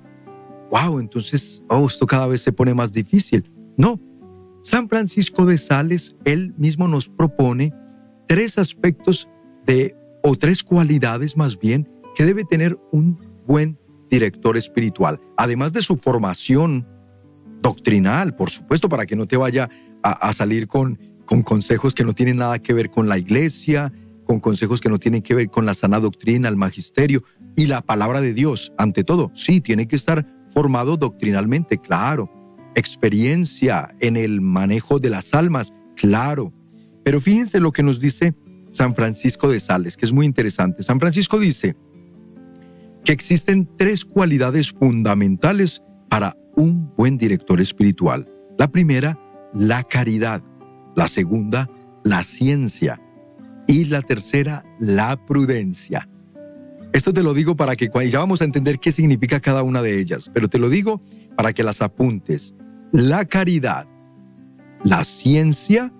wow, 0.71 0.99
entonces, 0.99 1.61
oh, 1.69 1.85
esto 1.85 2.05
cada 2.05 2.27
vez 2.27 2.41
se 2.41 2.51
pone 2.51 2.73
más 2.73 2.91
difícil. 2.91 3.51
No, 3.77 3.99
San 4.63 4.89
Francisco 4.89 5.45
de 5.45 5.57
Sales, 5.57 6.15
él 6.25 6.53
mismo 6.57 6.87
nos 6.87 7.07
propone 7.09 7.73
tres 8.27 8.57
aspectos 8.57 9.29
de, 9.65 9.95
o 10.23 10.35
tres 10.35 10.63
cualidades 10.63 11.37
más 11.37 11.57
bien, 11.57 11.87
que 12.15 12.25
debe 12.25 12.43
tener 12.43 12.77
un 12.91 13.19
buen 13.47 13.77
director 14.09 14.57
espiritual, 14.57 15.19
además 15.37 15.71
de 15.73 15.81
su 15.81 15.95
formación 15.95 16.87
doctrinal, 17.61 18.35
por 18.35 18.49
supuesto, 18.49 18.89
para 18.89 19.05
que 19.05 19.15
no 19.15 19.27
te 19.27 19.37
vaya 19.37 19.69
a, 20.03 20.33
salir 20.33 20.67
con, 20.67 20.99
con 21.25 21.41
consejos 21.41 21.93
que 21.93 22.03
no 22.03 22.13
tienen 22.13 22.37
nada 22.37 22.59
que 22.59 22.73
ver 22.73 22.89
con 22.89 23.07
la 23.07 23.17
iglesia, 23.17 23.91
con 24.25 24.39
consejos 24.39 24.79
que 24.79 24.89
no 24.89 24.99
tienen 24.99 25.21
que 25.21 25.35
ver 25.35 25.49
con 25.49 25.65
la 25.65 25.73
sana 25.73 25.99
doctrina, 25.99 26.49
el 26.49 26.55
magisterio 26.55 27.23
y 27.55 27.65
la 27.65 27.81
palabra 27.81 28.21
de 28.21 28.33
Dios, 28.33 28.71
ante 28.77 29.03
todo. 29.03 29.31
Sí, 29.33 29.59
tiene 29.59 29.87
que 29.87 29.95
estar 29.95 30.25
formado 30.49 30.97
doctrinalmente, 30.97 31.77
claro, 31.77 32.29
experiencia 32.75 33.93
en 33.99 34.17
el 34.17 34.41
manejo 34.41 34.99
de 34.99 35.09
las 35.09 35.33
almas, 35.33 35.73
claro. 35.95 36.53
Pero 37.03 37.19
fíjense 37.19 37.59
lo 37.59 37.71
que 37.71 37.83
nos 37.83 37.99
dice 37.99 38.35
San 38.71 38.95
Francisco 38.95 39.49
de 39.49 39.59
Sales, 39.59 39.97
que 39.97 40.05
es 40.05 40.13
muy 40.13 40.25
interesante. 40.25 40.83
San 40.83 40.99
Francisco 40.99 41.39
dice 41.39 41.75
que 43.03 43.11
existen 43.11 43.67
tres 43.77 44.05
cualidades 44.05 44.71
fundamentales 44.71 45.81
para 46.09 46.35
un 46.55 46.93
buen 46.95 47.17
director 47.17 47.59
espiritual. 47.61 48.27
La 48.57 48.71
primera, 48.71 49.17
la 49.53 49.83
caridad. 49.83 50.41
La 50.95 51.07
segunda, 51.07 51.69
la 52.03 52.23
ciencia. 52.23 53.01
Y 53.67 53.85
la 53.85 54.01
tercera, 54.01 54.63
la 54.79 55.25
prudencia. 55.25 56.09
Esto 56.91 57.13
te 57.13 57.21
lo 57.21 57.33
digo 57.33 57.55
para 57.55 57.75
que 57.75 57.89
ya 58.09 58.19
vamos 58.19 58.41
a 58.41 58.45
entender 58.45 58.79
qué 58.79 58.91
significa 58.91 59.39
cada 59.39 59.61
una 59.61 59.83
de 59.83 59.99
ellas, 59.99 60.31
pero 60.33 60.49
te 60.49 60.57
lo 60.57 60.69
digo 60.69 61.01
para 61.35 61.53
que 61.53 61.63
las 61.63 61.81
apuntes 61.83 62.55
la 62.91 63.25
caridad, 63.25 63.87
la 64.83 65.03
ciencia 65.03 65.93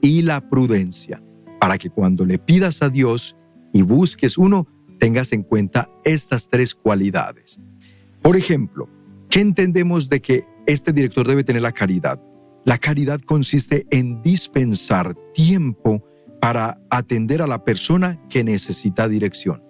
y 0.00 0.22
la 0.22 0.48
prudencia, 0.48 1.22
para 1.60 1.78
que 1.78 1.90
cuando 1.90 2.24
le 2.24 2.38
pidas 2.38 2.82
a 2.82 2.88
Dios 2.88 3.36
y 3.72 3.82
busques 3.82 4.38
uno, 4.38 4.68
tengas 4.98 5.32
en 5.32 5.42
cuenta 5.42 5.90
estas 6.04 6.48
tres 6.48 6.74
cualidades. 6.74 7.58
Por 8.22 8.36
ejemplo, 8.36 8.88
¿qué 9.28 9.40
entendemos 9.40 10.08
de 10.08 10.20
que 10.20 10.44
este 10.66 10.92
director 10.92 11.26
debe 11.26 11.44
tener 11.44 11.62
la 11.62 11.72
caridad? 11.72 12.20
La 12.64 12.78
caridad 12.78 13.20
consiste 13.20 13.86
en 13.90 14.22
dispensar 14.22 15.14
tiempo 15.34 16.02
para 16.40 16.80
atender 16.90 17.42
a 17.42 17.46
la 17.46 17.62
persona 17.62 18.20
que 18.30 18.42
necesita 18.42 19.06
dirección. 19.08 19.62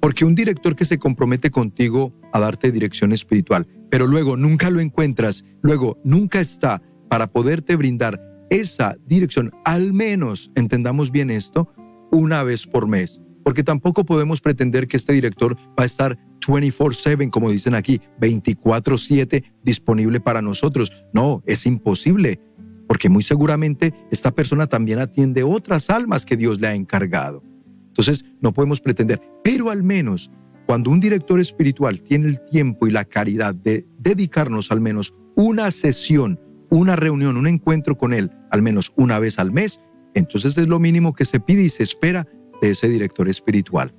Porque 0.00 0.26
un 0.26 0.34
director 0.34 0.76
que 0.76 0.84
se 0.84 0.98
compromete 0.98 1.50
contigo 1.50 2.14
a 2.32 2.40
darte 2.40 2.70
dirección 2.72 3.12
espiritual, 3.12 3.66
pero 3.90 4.06
luego 4.06 4.36
nunca 4.36 4.68
lo 4.68 4.80
encuentras, 4.80 5.44
luego 5.62 5.98
nunca 6.04 6.40
está 6.40 6.82
para 7.08 7.26
poderte 7.28 7.74
brindar 7.74 8.20
esa 8.50 8.96
dirección, 9.06 9.52
al 9.64 9.92
menos, 9.92 10.50
entendamos 10.54 11.10
bien 11.10 11.30
esto, 11.30 11.72
una 12.12 12.42
vez 12.42 12.66
por 12.66 12.86
mes. 12.86 13.20
Porque 13.44 13.62
tampoco 13.62 14.04
podemos 14.04 14.40
pretender 14.40 14.88
que 14.88 14.96
este 14.96 15.12
director 15.12 15.56
va 15.78 15.84
a 15.84 15.86
estar 15.86 16.18
24/7, 16.52 17.30
como 17.30 17.50
dicen 17.50 17.74
aquí, 17.74 18.00
24/7 18.20 19.44
disponible 19.62 20.20
para 20.20 20.42
nosotros. 20.42 20.92
No, 21.12 21.42
es 21.46 21.66
imposible, 21.66 22.40
porque 22.86 23.08
muy 23.08 23.22
seguramente 23.22 23.92
esta 24.10 24.32
persona 24.32 24.66
también 24.66 24.98
atiende 24.98 25.42
otras 25.42 25.90
almas 25.90 26.24
que 26.24 26.36
Dios 26.36 26.60
le 26.60 26.68
ha 26.68 26.74
encargado. 26.74 27.42
Entonces, 27.88 28.24
no 28.40 28.52
podemos 28.52 28.80
pretender, 28.80 29.20
pero 29.42 29.70
al 29.70 29.82
menos 29.82 30.30
cuando 30.66 30.90
un 30.90 31.00
director 31.00 31.40
espiritual 31.40 32.02
tiene 32.02 32.26
el 32.26 32.44
tiempo 32.44 32.86
y 32.86 32.90
la 32.90 33.04
caridad 33.04 33.54
de 33.54 33.86
dedicarnos 33.98 34.72
al 34.72 34.80
menos 34.80 35.14
una 35.36 35.70
sesión, 35.70 36.40
una 36.70 36.96
reunión, 36.96 37.36
un 37.36 37.46
encuentro 37.46 37.96
con 37.96 38.12
él, 38.12 38.30
al 38.50 38.62
menos 38.62 38.92
una 38.96 39.18
vez 39.20 39.38
al 39.38 39.52
mes, 39.52 39.80
entonces 40.14 40.58
es 40.58 40.66
lo 40.66 40.80
mínimo 40.80 41.14
que 41.14 41.24
se 41.24 41.38
pide 41.38 41.62
y 41.62 41.68
se 41.68 41.84
espera 41.84 42.26
de 42.60 42.70
ese 42.70 42.88
director 42.88 43.28
espiritual. 43.28 43.94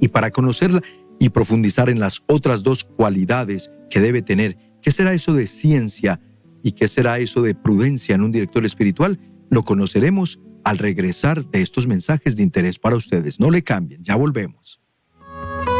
Y 0.00 0.08
para 0.08 0.30
conocerla 0.30 0.82
y 1.22 1.28
profundizar 1.28 1.88
en 1.88 2.00
las 2.00 2.20
otras 2.26 2.64
dos 2.64 2.82
cualidades 2.82 3.70
que 3.88 4.00
debe 4.00 4.22
tener, 4.22 4.58
¿qué 4.82 4.90
será 4.90 5.14
eso 5.14 5.32
de 5.32 5.46
ciencia 5.46 6.18
y 6.64 6.72
qué 6.72 6.88
será 6.88 7.20
eso 7.20 7.42
de 7.42 7.54
prudencia 7.54 8.16
en 8.16 8.22
un 8.22 8.32
director 8.32 8.66
espiritual? 8.66 9.20
Lo 9.48 9.62
conoceremos 9.62 10.40
al 10.64 10.78
regresar 10.78 11.48
de 11.48 11.62
estos 11.62 11.86
mensajes 11.86 12.34
de 12.34 12.42
interés 12.42 12.80
para 12.80 12.96
ustedes. 12.96 13.38
No 13.38 13.52
le 13.52 13.62
cambien, 13.62 14.02
ya 14.02 14.16
volvemos. 14.16 14.80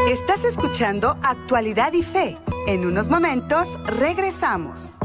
Estás 0.08 0.44
escuchando 0.44 1.18
Actualidad 1.24 1.92
y 1.92 2.04
Fe. 2.04 2.38
En 2.68 2.86
unos 2.86 3.08
momentos 3.08 3.66
regresamos. 3.98 4.98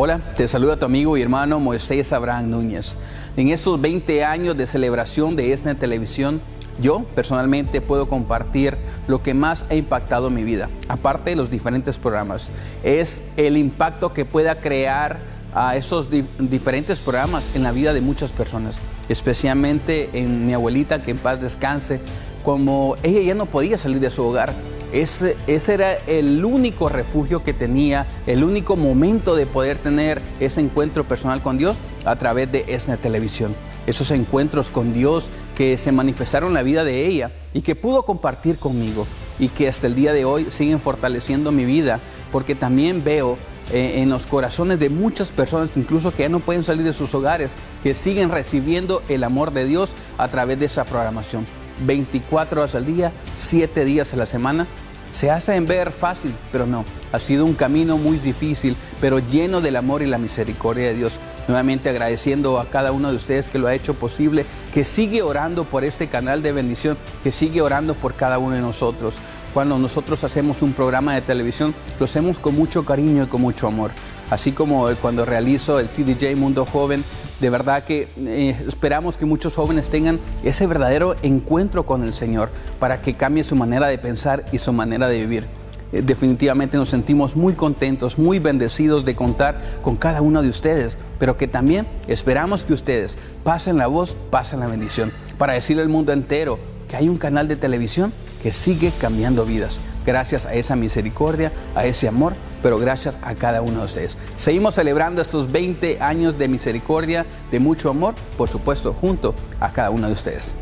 Hola, 0.00 0.20
te 0.34 0.46
saluda 0.46 0.78
tu 0.78 0.84
amigo 0.84 1.16
y 1.16 1.22
hermano 1.22 1.58
Moisés 1.58 2.12
Abraham 2.12 2.50
Núñez. 2.50 2.96
En 3.38 3.50
estos 3.50 3.80
20 3.80 4.24
años 4.24 4.56
de 4.56 4.66
celebración 4.66 5.36
de 5.36 5.52
ESNE 5.52 5.76
Televisión, 5.76 6.42
Yo 6.82 7.04
personalmente 7.14 7.80
puedo 7.80 8.08
compartir 8.08 8.76
lo 9.06 9.22
que 9.22 9.32
más 9.34 9.64
ha 9.70 9.74
impactado 9.74 10.28
mi 10.28 10.44
vida, 10.44 10.70
aparte 10.88 11.30
de 11.30 11.36
los 11.36 11.50
diferentes 11.50 11.98
programas, 11.98 12.50
es 12.84 13.22
el 13.36 13.56
impacto 13.56 14.12
que 14.12 14.24
pueda 14.24 14.60
crear 14.60 15.18
a 15.54 15.76
esos 15.76 16.08
diferentes 16.38 17.00
programas 17.00 17.44
en 17.56 17.64
la 17.64 17.72
vida 17.72 17.92
de 17.92 18.00
muchas 18.00 18.32
personas, 18.32 18.78
especialmente 19.08 20.10
en 20.12 20.46
mi 20.46 20.54
abuelita, 20.54 21.02
que 21.02 21.10
en 21.10 21.18
paz 21.18 21.40
descanse, 21.40 22.00
como 22.44 22.94
ella 23.02 23.22
ya 23.22 23.34
no 23.34 23.46
podía 23.46 23.76
salir 23.76 23.98
de 23.98 24.10
su 24.10 24.22
hogar. 24.22 24.52
Ese, 24.92 25.36
ese, 25.46 25.74
era 25.74 25.94
el 26.06 26.44
único 26.44 26.88
refugio 26.88 27.44
que 27.44 27.52
tenía, 27.52 28.06
el 28.26 28.42
único 28.42 28.76
momento 28.76 29.36
de 29.36 29.46
poder 29.46 29.78
tener 29.78 30.22
ese 30.40 30.60
encuentro 30.60 31.04
personal 31.04 31.42
con 31.42 31.58
Dios 31.58 31.76
a 32.04 32.16
través 32.16 32.50
de 32.50 32.64
esa 32.68 32.96
Televisión 32.96 33.54
esos 33.88 34.10
encuentros 34.10 34.68
con 34.68 34.92
Dios 34.92 35.30
que 35.56 35.78
se 35.78 35.92
manifestaron 35.92 36.48
en 36.48 36.54
la 36.54 36.62
vida 36.62 36.84
de 36.84 37.06
ella 37.06 37.30
y 37.54 37.62
que 37.62 37.74
pudo 37.74 38.02
compartir 38.02 38.58
conmigo 38.58 39.06
y 39.38 39.48
que 39.48 39.66
hasta 39.66 39.86
el 39.86 39.94
día 39.94 40.12
de 40.12 40.26
hoy 40.26 40.48
siguen 40.50 40.78
fortaleciendo 40.78 41.52
mi 41.52 41.64
vida 41.64 41.98
porque 42.30 42.54
también 42.54 43.02
veo 43.02 43.38
eh, 43.72 44.02
en 44.02 44.10
los 44.10 44.26
corazones 44.26 44.78
de 44.78 44.90
muchas 44.90 45.30
personas, 45.30 45.76
incluso 45.76 46.10
que 46.14 46.24
ya 46.24 46.28
no 46.28 46.40
pueden 46.40 46.64
salir 46.64 46.84
de 46.84 46.92
sus 46.92 47.14
hogares, 47.14 47.52
que 47.82 47.94
siguen 47.94 48.30
recibiendo 48.30 49.02
el 49.08 49.24
amor 49.24 49.52
de 49.52 49.64
Dios 49.64 49.92
a 50.18 50.28
través 50.28 50.58
de 50.58 50.66
esa 50.66 50.84
programación. 50.84 51.46
24 51.86 52.60
horas 52.60 52.74
al 52.74 52.86
día, 52.86 53.12
7 53.36 53.84
días 53.84 54.12
a 54.12 54.16
la 54.16 54.26
semana. 54.26 54.66
Se 55.12 55.30
hace 55.30 55.54
en 55.54 55.66
ver 55.66 55.90
fácil, 55.90 56.34
pero 56.52 56.66
no. 56.66 56.84
Ha 57.12 57.18
sido 57.18 57.46
un 57.46 57.54
camino 57.54 57.96
muy 57.96 58.18
difícil, 58.18 58.76
pero 59.00 59.18
lleno 59.18 59.60
del 59.60 59.76
amor 59.76 60.02
y 60.02 60.06
la 60.06 60.18
misericordia 60.18 60.88
de 60.88 60.94
Dios. 60.94 61.18
Nuevamente 61.48 61.88
agradeciendo 61.88 62.60
a 62.60 62.66
cada 62.66 62.92
uno 62.92 63.10
de 63.10 63.16
ustedes 63.16 63.48
que 63.48 63.58
lo 63.58 63.66
ha 63.66 63.74
hecho 63.74 63.94
posible, 63.94 64.44
que 64.74 64.84
sigue 64.84 65.22
orando 65.22 65.64
por 65.64 65.84
este 65.84 66.08
canal 66.08 66.42
de 66.42 66.52
bendición, 66.52 66.98
que 67.24 67.32
sigue 67.32 67.62
orando 67.62 67.94
por 67.94 68.14
cada 68.14 68.38
uno 68.38 68.54
de 68.54 68.60
nosotros. 68.60 69.16
Cuando 69.54 69.78
nosotros 69.78 70.22
hacemos 70.24 70.60
un 70.60 70.74
programa 70.74 71.14
de 71.14 71.22
televisión, 71.22 71.74
lo 71.98 72.04
hacemos 72.04 72.38
con 72.38 72.54
mucho 72.54 72.84
cariño 72.84 73.24
y 73.24 73.26
con 73.26 73.40
mucho 73.40 73.66
amor. 73.66 73.90
Así 74.30 74.52
como 74.52 74.88
cuando 75.00 75.24
realizo 75.24 75.78
el 75.78 75.88
CDJ 75.88 76.36
Mundo 76.36 76.66
Joven, 76.66 77.02
de 77.40 77.50
verdad 77.50 77.84
que 77.84 78.08
eh, 78.18 78.56
esperamos 78.66 79.16
que 79.16 79.24
muchos 79.24 79.54
jóvenes 79.54 79.88
tengan 79.88 80.18
ese 80.42 80.66
verdadero 80.66 81.16
encuentro 81.22 81.86
con 81.86 82.02
el 82.02 82.12
Señor 82.12 82.50
para 82.78 83.00
que 83.00 83.14
cambie 83.14 83.44
su 83.44 83.56
manera 83.56 83.86
de 83.86 83.98
pensar 83.98 84.44
y 84.52 84.58
su 84.58 84.72
manera 84.72 85.08
de 85.08 85.20
vivir. 85.20 85.46
Eh, 85.92 86.02
definitivamente 86.02 86.76
nos 86.76 86.90
sentimos 86.90 87.36
muy 87.36 87.54
contentos, 87.54 88.18
muy 88.18 88.38
bendecidos 88.38 89.04
de 89.04 89.16
contar 89.16 89.60
con 89.82 89.96
cada 89.96 90.20
uno 90.20 90.42
de 90.42 90.48
ustedes, 90.48 90.98
pero 91.18 91.38
que 91.38 91.48
también 91.48 91.86
esperamos 92.06 92.64
que 92.64 92.74
ustedes 92.74 93.18
pasen 93.44 93.78
la 93.78 93.86
voz, 93.86 94.16
pasen 94.30 94.60
la 94.60 94.66
bendición, 94.66 95.12
para 95.38 95.54
decirle 95.54 95.82
al 95.82 95.88
mundo 95.88 96.12
entero 96.12 96.58
que 96.88 96.96
hay 96.96 97.08
un 97.08 97.18
canal 97.18 97.48
de 97.48 97.56
televisión 97.56 98.12
que 98.42 98.52
sigue 98.52 98.92
cambiando 99.00 99.44
vidas, 99.44 99.80
gracias 100.04 100.46
a 100.46 100.54
esa 100.54 100.76
misericordia, 100.76 101.52
a 101.74 101.86
ese 101.86 102.08
amor, 102.08 102.34
pero 102.62 102.78
gracias 102.78 103.18
a 103.22 103.34
cada 103.34 103.62
uno 103.62 103.80
de 103.80 103.86
ustedes. 103.86 104.18
Seguimos 104.36 104.74
celebrando 104.74 105.22
estos 105.22 105.50
20 105.50 106.00
años 106.00 106.38
de 106.38 106.48
misericordia, 106.48 107.26
de 107.50 107.60
mucho 107.60 107.90
amor, 107.90 108.14
por 108.36 108.48
supuesto, 108.48 108.92
junto 108.92 109.34
a 109.60 109.72
cada 109.72 109.90
uno 109.90 110.06
de 110.06 110.12
ustedes. 110.12 110.54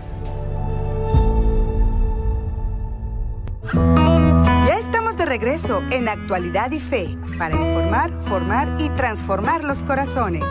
regreso 5.38 5.82
en 5.92 6.08
Actualidad 6.08 6.70
y 6.70 6.80
Fe 6.80 7.14
para 7.36 7.54
informar, 7.54 8.10
formar 8.26 8.74
y 8.80 8.88
transformar 8.90 9.64
los 9.64 9.82
corazones. 9.82 10.42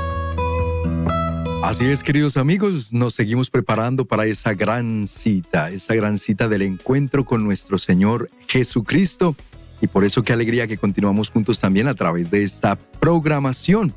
Así 1.63 1.85
es, 1.85 2.03
queridos 2.03 2.37
amigos, 2.37 2.93
nos 2.93 3.15
seguimos 3.15 3.49
preparando 3.49 4.05
para 4.05 4.27
esa 4.27 4.53
gran 4.53 5.07
cita, 5.07 5.71
esa 5.71 5.95
gran 5.95 6.19
cita 6.19 6.47
del 6.47 6.61
encuentro 6.61 7.25
con 7.25 7.43
nuestro 7.43 7.79
Señor 7.79 8.29
Jesucristo. 8.47 9.35
Y 9.81 9.87
por 9.87 10.05
eso 10.05 10.23
qué 10.23 10.33
alegría 10.33 10.67
que 10.67 10.77
continuamos 10.77 11.29
juntos 11.29 11.59
también 11.59 11.87
a 11.87 11.95
través 11.95 12.31
de 12.31 12.43
esta 12.43 12.77
programación, 12.99 13.93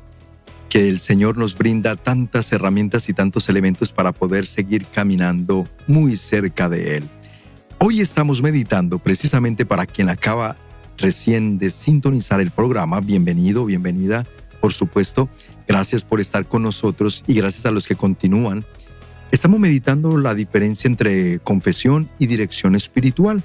que 0.69 0.87
el 0.87 0.99
Señor 0.99 1.37
nos 1.37 1.57
brinda 1.57 1.95
tantas 1.95 2.51
herramientas 2.51 3.09
y 3.09 3.13
tantos 3.13 3.49
elementos 3.49 3.91
para 3.91 4.11
poder 4.11 4.45
seguir 4.45 4.85
caminando 4.85 5.67
muy 5.87 6.15
cerca 6.17 6.69
de 6.69 6.97
Él. 6.97 7.03
Hoy 7.79 8.01
estamos 8.01 8.41
meditando 8.41 8.99
precisamente 8.99 9.65
para 9.65 9.85
quien 9.85 10.09
acaba 10.09 10.57
recién 10.97 11.57
de 11.57 11.69
sintonizar 11.69 12.41
el 12.41 12.51
programa, 12.51 12.99
bienvenido, 12.99 13.65
bienvenida, 13.65 14.25
por 14.59 14.73
supuesto. 14.73 15.29
Gracias 15.67 16.03
por 16.03 16.19
estar 16.19 16.45
con 16.45 16.63
nosotros 16.63 17.23
y 17.25 17.35
gracias 17.35 17.65
a 17.65 17.71
los 17.71 17.87
que 17.87 17.95
continúan. 17.95 18.65
Estamos 19.31 19.59
meditando 19.59 20.17
la 20.17 20.33
diferencia 20.33 20.87
entre 20.87 21.39
confesión 21.39 22.09
y 22.17 22.27
dirección 22.27 22.75
espiritual. 22.75 23.43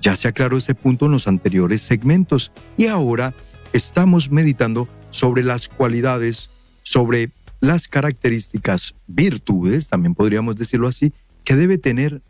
Ya 0.00 0.16
se 0.16 0.28
aclaró 0.28 0.56
ese 0.56 0.74
punto 0.74 1.06
en 1.06 1.12
los 1.12 1.28
anteriores 1.28 1.82
segmentos 1.82 2.52
y 2.76 2.86
ahora 2.86 3.34
estamos 3.72 4.30
meditando 4.30 4.88
sobre 5.10 5.42
las 5.42 5.68
cualidades, 5.68 6.50
sobre 6.82 7.30
las 7.60 7.88
características, 7.88 8.94
virtudes, 9.06 9.88
también 9.88 10.14
podríamos 10.14 10.56
decirlo 10.56 10.88
así, 10.88 11.12
que 11.44 11.56
debe 11.56 11.76
tener 11.78 12.22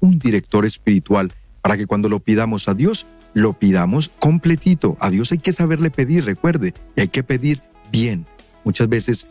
un 0.00 0.18
director 0.18 0.64
espiritual 0.64 1.32
para 1.60 1.76
que 1.76 1.86
cuando 1.86 2.08
lo 2.08 2.20
pidamos 2.20 2.68
a 2.68 2.74
Dios 2.74 3.06
lo 3.34 3.52
pidamos 3.52 4.10
completito. 4.18 4.96
A 5.00 5.10
Dios 5.10 5.32
hay 5.32 5.38
que 5.38 5.52
saberle 5.52 5.90
pedir, 5.90 6.24
recuerde, 6.24 6.72
y 6.96 7.02
hay 7.02 7.08
que 7.08 7.22
pedir 7.22 7.60
bien. 7.92 8.24
Muchas 8.64 8.88
veces 8.88 9.26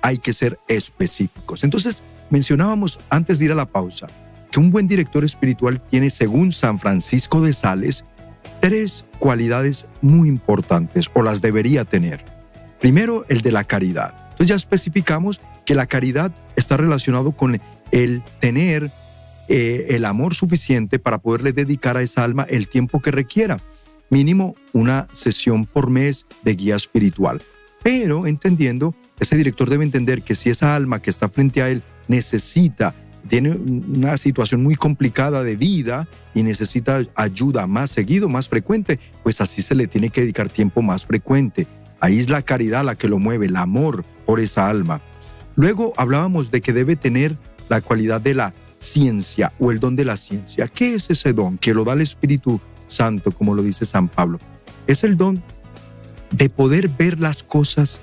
hay 0.00 0.18
que 0.18 0.32
ser 0.32 0.58
específicos. 0.68 1.62
Entonces, 1.62 2.02
mencionábamos 2.30 2.98
antes 3.10 3.38
de 3.38 3.44
ir 3.44 3.52
a 3.52 3.56
la 3.56 3.66
pausa 3.66 4.08
que 4.52 4.60
un 4.60 4.70
buen 4.70 4.86
director 4.86 5.24
espiritual 5.24 5.80
tiene, 5.90 6.10
según 6.10 6.52
San 6.52 6.78
Francisco 6.78 7.40
de 7.40 7.52
Sales, 7.52 8.04
tres 8.60 9.04
cualidades 9.18 9.86
muy 10.00 10.28
importantes 10.28 11.10
o 11.14 11.22
las 11.22 11.42
debería 11.42 11.84
tener. 11.84 12.24
Primero, 12.80 13.24
el 13.28 13.40
de 13.40 13.50
la 13.50 13.64
caridad. 13.64 14.14
Entonces 14.30 14.48
ya 14.48 14.54
especificamos 14.54 15.40
que 15.64 15.74
la 15.74 15.86
caridad 15.86 16.30
está 16.54 16.76
relacionado 16.76 17.32
con 17.32 17.60
el 17.90 18.22
tener 18.38 18.90
eh, 19.48 19.86
el 19.90 20.04
amor 20.04 20.34
suficiente 20.34 20.98
para 20.98 21.18
poderle 21.18 21.52
dedicar 21.52 21.96
a 21.96 22.02
esa 22.02 22.22
alma 22.22 22.46
el 22.48 22.68
tiempo 22.68 23.00
que 23.00 23.10
requiera. 23.10 23.58
Mínimo 24.10 24.54
una 24.72 25.08
sesión 25.12 25.64
por 25.64 25.90
mes 25.90 26.26
de 26.42 26.54
guía 26.54 26.76
espiritual. 26.76 27.42
Pero 27.82 28.26
entendiendo, 28.26 28.94
ese 29.18 29.36
director 29.36 29.68
debe 29.68 29.84
entender 29.84 30.22
que 30.22 30.34
si 30.34 30.50
esa 30.50 30.76
alma 30.76 31.00
que 31.00 31.10
está 31.10 31.28
frente 31.28 31.62
a 31.62 31.68
él 31.68 31.82
necesita, 32.08 32.94
tiene 33.28 33.50
una 33.50 34.16
situación 34.16 34.62
muy 34.62 34.74
complicada 34.74 35.42
de 35.42 35.56
vida 35.56 36.08
y 36.34 36.42
necesita 36.42 37.04
ayuda 37.14 37.66
más 37.66 37.90
seguido, 37.90 38.28
más 38.28 38.48
frecuente, 38.48 38.98
pues 39.22 39.40
así 39.40 39.62
se 39.62 39.74
le 39.74 39.86
tiene 39.86 40.10
que 40.10 40.22
dedicar 40.22 40.48
tiempo 40.48 40.82
más 40.82 41.06
frecuente. 41.06 41.66
Ahí 42.00 42.18
es 42.18 42.28
la 42.28 42.42
caridad 42.42 42.84
la 42.84 42.96
que 42.96 43.08
lo 43.08 43.18
mueve, 43.18 43.46
el 43.46 43.56
amor 43.56 44.04
por 44.26 44.40
esa 44.40 44.68
alma. 44.68 45.00
Luego 45.54 45.92
hablábamos 45.96 46.50
de 46.50 46.60
que 46.60 46.72
debe 46.72 46.96
tener 46.96 47.36
la 47.68 47.80
cualidad 47.80 48.20
de 48.20 48.34
la 48.34 48.54
ciencia 48.80 49.52
o 49.58 49.70
el 49.70 49.78
don 49.78 49.94
de 49.94 50.04
la 50.04 50.16
ciencia. 50.16 50.66
¿Qué 50.66 50.94
es 50.94 51.08
ese 51.10 51.32
don 51.32 51.58
que 51.58 51.74
lo 51.74 51.84
da 51.84 51.92
el 51.92 52.00
Espíritu 52.00 52.60
Santo, 52.88 53.30
como 53.30 53.54
lo 53.54 53.62
dice 53.62 53.84
San 53.84 54.08
Pablo? 54.08 54.38
Es 54.86 55.04
el 55.04 55.16
don 55.16 55.42
de 56.32 56.48
poder 56.50 56.88
ver 56.88 57.20
las 57.20 57.42
cosas, 57.42 58.00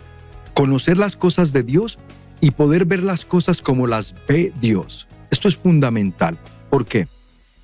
conocer 0.53 0.97
las 0.97 1.17
cosas 1.17 1.51
de 1.51 1.63
Dios 1.63 1.99
y 2.39 2.51
poder 2.51 2.85
ver 2.85 3.03
las 3.03 3.25
cosas 3.25 3.61
como 3.61 3.85
las 3.85 4.15
ve 4.27 4.53
Dios. 4.61 5.08
Esto 5.31 5.47
es 5.47 5.57
fundamental. 5.57 6.37
¿Por 6.69 6.85
qué? 6.85 7.07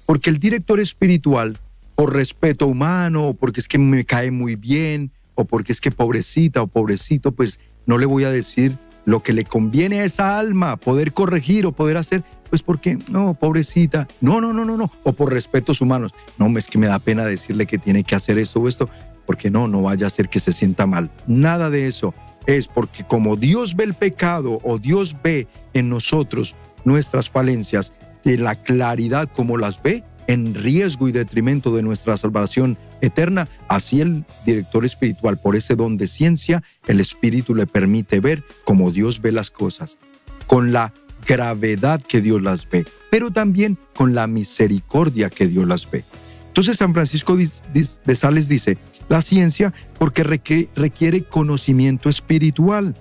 Porque 0.06 0.30
el 0.30 0.38
director 0.38 0.80
espiritual, 0.80 1.58
por 1.96 2.14
respeto 2.14 2.68
humano, 2.68 3.30
o 3.30 3.34
porque 3.34 3.60
es 3.60 3.68
que 3.68 3.78
me 3.78 4.06
cae 4.06 4.32
muy 4.32 4.56
bien, 4.56 5.12
o 5.36 5.46
porque 5.46 5.72
es 5.72 5.82
que 5.82 5.92
pobrecita 5.92 6.62
o 6.62 6.68
pobrecito, 6.68 7.32
pues 7.32 7.60
no 7.86 7.98
le 7.98 8.06
voy 8.06 8.24
a 8.24 8.32
decir 8.32 8.78
lo 9.06 9.22
que 9.22 9.34
le 9.34 9.46
conviene 9.46 10.02
a 10.02 10.06
esa 10.06 10.40
alma, 10.40 10.78
poder 10.78 11.14
corregir 11.14 11.66
o 11.66 11.72
poder 11.72 11.98
hacer, 11.98 12.24
pues 12.50 12.64
porque, 12.64 12.98
no, 13.12 13.36
pobrecita, 13.36 14.08
no, 14.20 14.42
no, 14.42 14.52
no, 14.52 14.66
no, 14.66 14.78
no, 14.78 14.92
o 15.04 15.14
por 15.14 15.32
respetos 15.32 15.82
humanos, 15.82 16.14
no, 16.38 16.56
es 16.58 16.68
que 16.68 16.80
me 16.80 16.88
da 16.88 17.00
pena 17.00 17.26
decirle 17.26 17.68
que 17.68 17.78
tiene 17.78 18.04
que 18.04 18.16
hacer 18.16 18.38
esto 18.40 18.60
o 18.60 18.68
esto, 18.68 18.90
porque 19.26 19.50
no, 19.50 19.68
no 19.68 19.82
vaya 19.82 20.08
a 20.08 20.10
ser 20.10 20.30
que 20.30 20.40
se 20.40 20.54
sienta 20.54 20.86
mal. 20.86 21.10
Nada 21.28 21.70
de 21.70 21.88
eso. 21.88 22.14
Es 22.46 22.68
porque 22.68 23.04
como 23.04 23.38
Dios 23.38 23.76
ve 23.76 23.86
el 23.86 23.96
pecado 23.96 24.60
o 24.64 24.78
Dios 24.78 25.16
ve 25.24 25.48
en 25.74 25.90
nosotros 25.90 26.56
nuestras 26.86 27.30
falencias, 27.30 27.92
de 28.24 28.38
la 28.38 28.56
claridad 28.56 29.30
como 29.32 29.58
las 29.58 29.82
ve, 29.84 30.04
en 30.28 30.56
riesgo 30.56 31.08
y 31.08 31.12
detrimento 31.12 31.76
de 31.76 31.84
nuestra 31.84 32.18
salvación 32.18 32.78
eterna, 33.02 33.48
así 33.68 34.02
el 34.02 34.26
director 34.46 34.84
espiritual, 34.86 35.38
por 35.38 35.56
ese 35.56 35.76
don 35.76 35.98
de 35.98 36.08
ciencia, 36.08 36.64
el 36.88 37.00
Espíritu 37.00 37.54
le 37.54 37.68
permite 37.68 38.20
ver 38.20 38.44
como 38.64 38.92
Dios 38.92 39.22
ve 39.22 39.32
las 39.32 39.52
cosas, 39.52 39.98
con 40.48 40.74
la 40.74 40.94
gravedad 41.28 42.02
que 42.02 42.22
Dios 42.22 42.42
las 42.42 42.68
ve, 42.70 42.86
pero 43.12 43.32
también 43.32 43.78
con 43.96 44.16
la 44.16 44.26
misericordia 44.28 45.30
que 45.30 45.48
Dios 45.48 45.68
las 45.68 45.90
ve. 45.90 46.04
Entonces 46.48 46.78
San 46.78 46.94
Francisco 46.94 47.38
de 47.38 48.16
Sales 48.16 48.48
dice, 48.48 48.78
la 49.10 49.22
ciencia 49.22 49.74
porque 50.00 50.24
requiere 50.24 51.24
conocimiento 51.24 52.10
espiritual, 52.10 52.96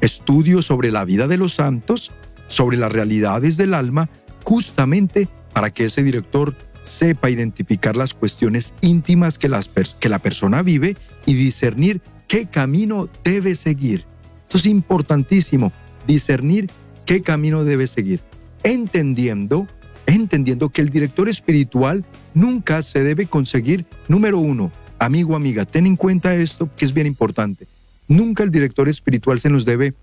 estudio 0.00 0.62
sobre 0.62 0.90
la 0.90 1.04
vida 1.04 1.26
de 1.26 1.36
los 1.36 1.54
santos, 1.54 2.12
sobre 2.50 2.76
las 2.76 2.90
realidades 2.90 3.56
del 3.56 3.74
alma, 3.74 4.10
justamente 4.44 5.28
para 5.52 5.70
que 5.70 5.84
ese 5.84 6.02
director 6.02 6.56
sepa 6.82 7.30
identificar 7.30 7.96
las 7.96 8.12
cuestiones 8.12 8.74
íntimas 8.80 9.38
que, 9.38 9.48
las 9.48 9.68
que 9.68 10.08
la 10.08 10.18
persona 10.18 10.62
vive 10.62 10.96
y 11.26 11.34
discernir 11.34 12.00
qué 12.26 12.46
camino 12.46 13.08
debe 13.22 13.54
seguir. 13.54 14.04
Esto 14.42 14.58
es 14.58 14.66
importantísimo, 14.66 15.72
discernir 16.08 16.68
qué 17.06 17.22
camino 17.22 17.62
debe 17.64 17.86
seguir, 17.86 18.20
entendiendo, 18.64 19.68
entendiendo 20.06 20.70
que 20.70 20.80
el 20.80 20.90
director 20.90 21.28
espiritual 21.28 22.04
nunca 22.34 22.82
se 22.82 23.04
debe 23.04 23.26
conseguir, 23.26 23.86
número 24.08 24.38
uno, 24.38 24.72
amigo, 24.98 25.36
amiga, 25.36 25.64
ten 25.66 25.86
en 25.86 25.96
cuenta 25.96 26.34
esto 26.34 26.68
que 26.76 26.84
es 26.84 26.92
bien 26.92 27.06
importante. 27.06 27.68
Nunca 28.08 28.42
el 28.42 28.50
director 28.50 28.88
espiritual 28.88 29.38
se 29.38 29.50
nos 29.50 29.64
debe 29.64 29.94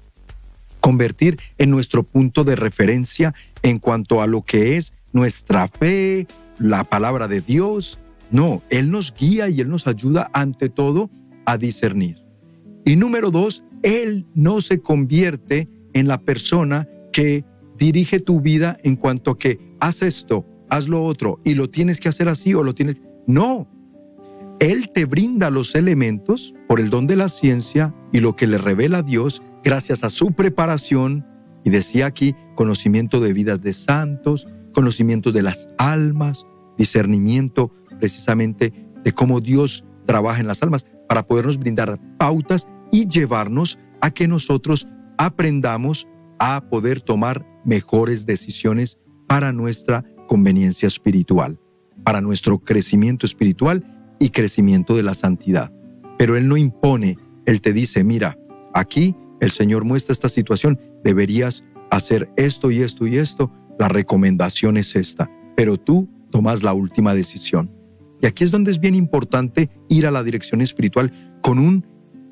convertir 0.87 1.37
en 1.57 1.69
nuestro 1.69 2.03
punto 2.03 2.45
de 2.45 2.55
referencia 2.55 3.33
en 3.61 3.77
cuanto 3.77 4.21
a 4.21 4.25
lo 4.25 4.43
que 4.43 4.77
es 4.77 4.93
nuestra 5.11 5.67
fe, 5.67 6.27
la 6.59 6.85
palabra 6.85 7.27
de 7.27 7.41
Dios. 7.41 7.99
No, 8.31 8.61
Él 8.69 8.89
nos 8.89 9.13
guía 9.13 9.49
y 9.49 9.59
Él 9.59 9.67
nos 9.67 9.85
ayuda 9.85 10.29
ante 10.31 10.69
todo 10.69 11.09
a 11.45 11.57
discernir. 11.57 12.23
Y 12.85 12.95
número 12.95 13.31
dos, 13.31 13.65
Él 13.83 14.27
no 14.33 14.61
se 14.61 14.79
convierte 14.79 15.67
en 15.91 16.07
la 16.07 16.19
persona 16.19 16.87
que 17.11 17.43
dirige 17.77 18.21
tu 18.21 18.39
vida 18.39 18.77
en 18.81 18.95
cuanto 18.95 19.31
a 19.31 19.37
que 19.37 19.59
haz 19.81 20.01
esto, 20.01 20.45
haz 20.69 20.87
lo 20.87 21.03
otro 21.03 21.41
y 21.43 21.55
lo 21.55 21.69
tienes 21.69 21.99
que 21.99 22.07
hacer 22.07 22.29
así 22.29 22.53
o 22.53 22.63
lo 22.63 22.73
tienes... 22.73 22.95
No, 23.27 23.67
Él 24.61 24.89
te 24.93 25.03
brinda 25.03 25.49
los 25.49 25.75
elementos 25.75 26.55
por 26.65 26.79
el 26.79 26.89
don 26.89 27.07
de 27.07 27.17
la 27.17 27.27
ciencia 27.27 27.93
y 28.13 28.21
lo 28.21 28.37
que 28.37 28.47
le 28.47 28.57
revela 28.57 28.99
a 28.99 29.03
Dios 29.03 29.41
gracias 29.67 30.05
a 30.05 30.09
su 30.09 30.31
preparación, 30.31 31.25
y 31.65 31.69
decía 31.71 32.05
aquí, 32.05 32.33
conocimiento 32.55 33.19
de 33.19 33.33
vidas 33.33 33.61
de 33.61 33.73
santos, 33.73 34.47
conocimiento 34.73 35.33
de 35.33 35.43
las 35.43 35.67
almas, 35.77 36.47
discernimiento 36.77 37.73
precisamente 37.99 38.71
de 39.03 39.11
cómo 39.11 39.41
Dios 39.41 39.83
trabaja 40.05 40.39
en 40.39 40.47
las 40.47 40.63
almas 40.63 40.85
para 41.09 41.27
podernos 41.27 41.57
brindar 41.57 41.99
pautas 42.17 42.65
y 42.93 43.09
llevarnos 43.09 43.77
a 43.99 44.11
que 44.11 44.25
nosotros 44.29 44.87
aprendamos 45.17 46.07
a 46.39 46.63
poder 46.69 47.01
tomar 47.01 47.45
mejores 47.65 48.25
decisiones 48.25 48.97
para 49.27 49.51
nuestra 49.51 50.05
conveniencia 50.29 50.87
espiritual, 50.87 51.59
para 52.05 52.21
nuestro 52.21 52.59
crecimiento 52.59 53.25
espiritual 53.25 54.15
y 54.17 54.29
crecimiento 54.29 54.95
de 54.95 55.03
la 55.03 55.13
santidad. 55.13 55.73
Pero 56.17 56.37
Él 56.37 56.47
no 56.47 56.55
impone, 56.55 57.17
Él 57.45 57.59
te 57.59 57.73
dice, 57.73 58.05
mira, 58.05 58.37
aquí 58.73 59.13
el 59.39 59.51
Señor 59.51 59.83
muestra 59.83 60.13
esta 60.13 60.29
situación, 60.29 60.79
deberías 61.03 61.63
hacer 61.91 62.29
esto 62.35 62.71
y 62.71 62.81
esto 62.81 63.07
y 63.07 63.17
esto, 63.17 63.51
la 63.79 63.87
recomendación 63.87 64.77
es 64.77 64.95
esta, 64.95 65.29
pero 65.55 65.77
tú 65.77 66.09
tomas 66.31 66.63
la 66.63 66.73
última 66.73 67.13
decisión. 67.13 67.71
Y 68.21 68.25
aquí 68.25 68.43
es 68.43 68.51
donde 68.51 68.71
es 68.71 68.79
bien 68.79 68.95
importante 68.95 69.69
ir 69.89 70.07
a 70.07 70.11
la 70.11 70.23
dirección 70.23 70.61
espiritual 70.61 71.11
con 71.41 71.59
un 71.59 71.85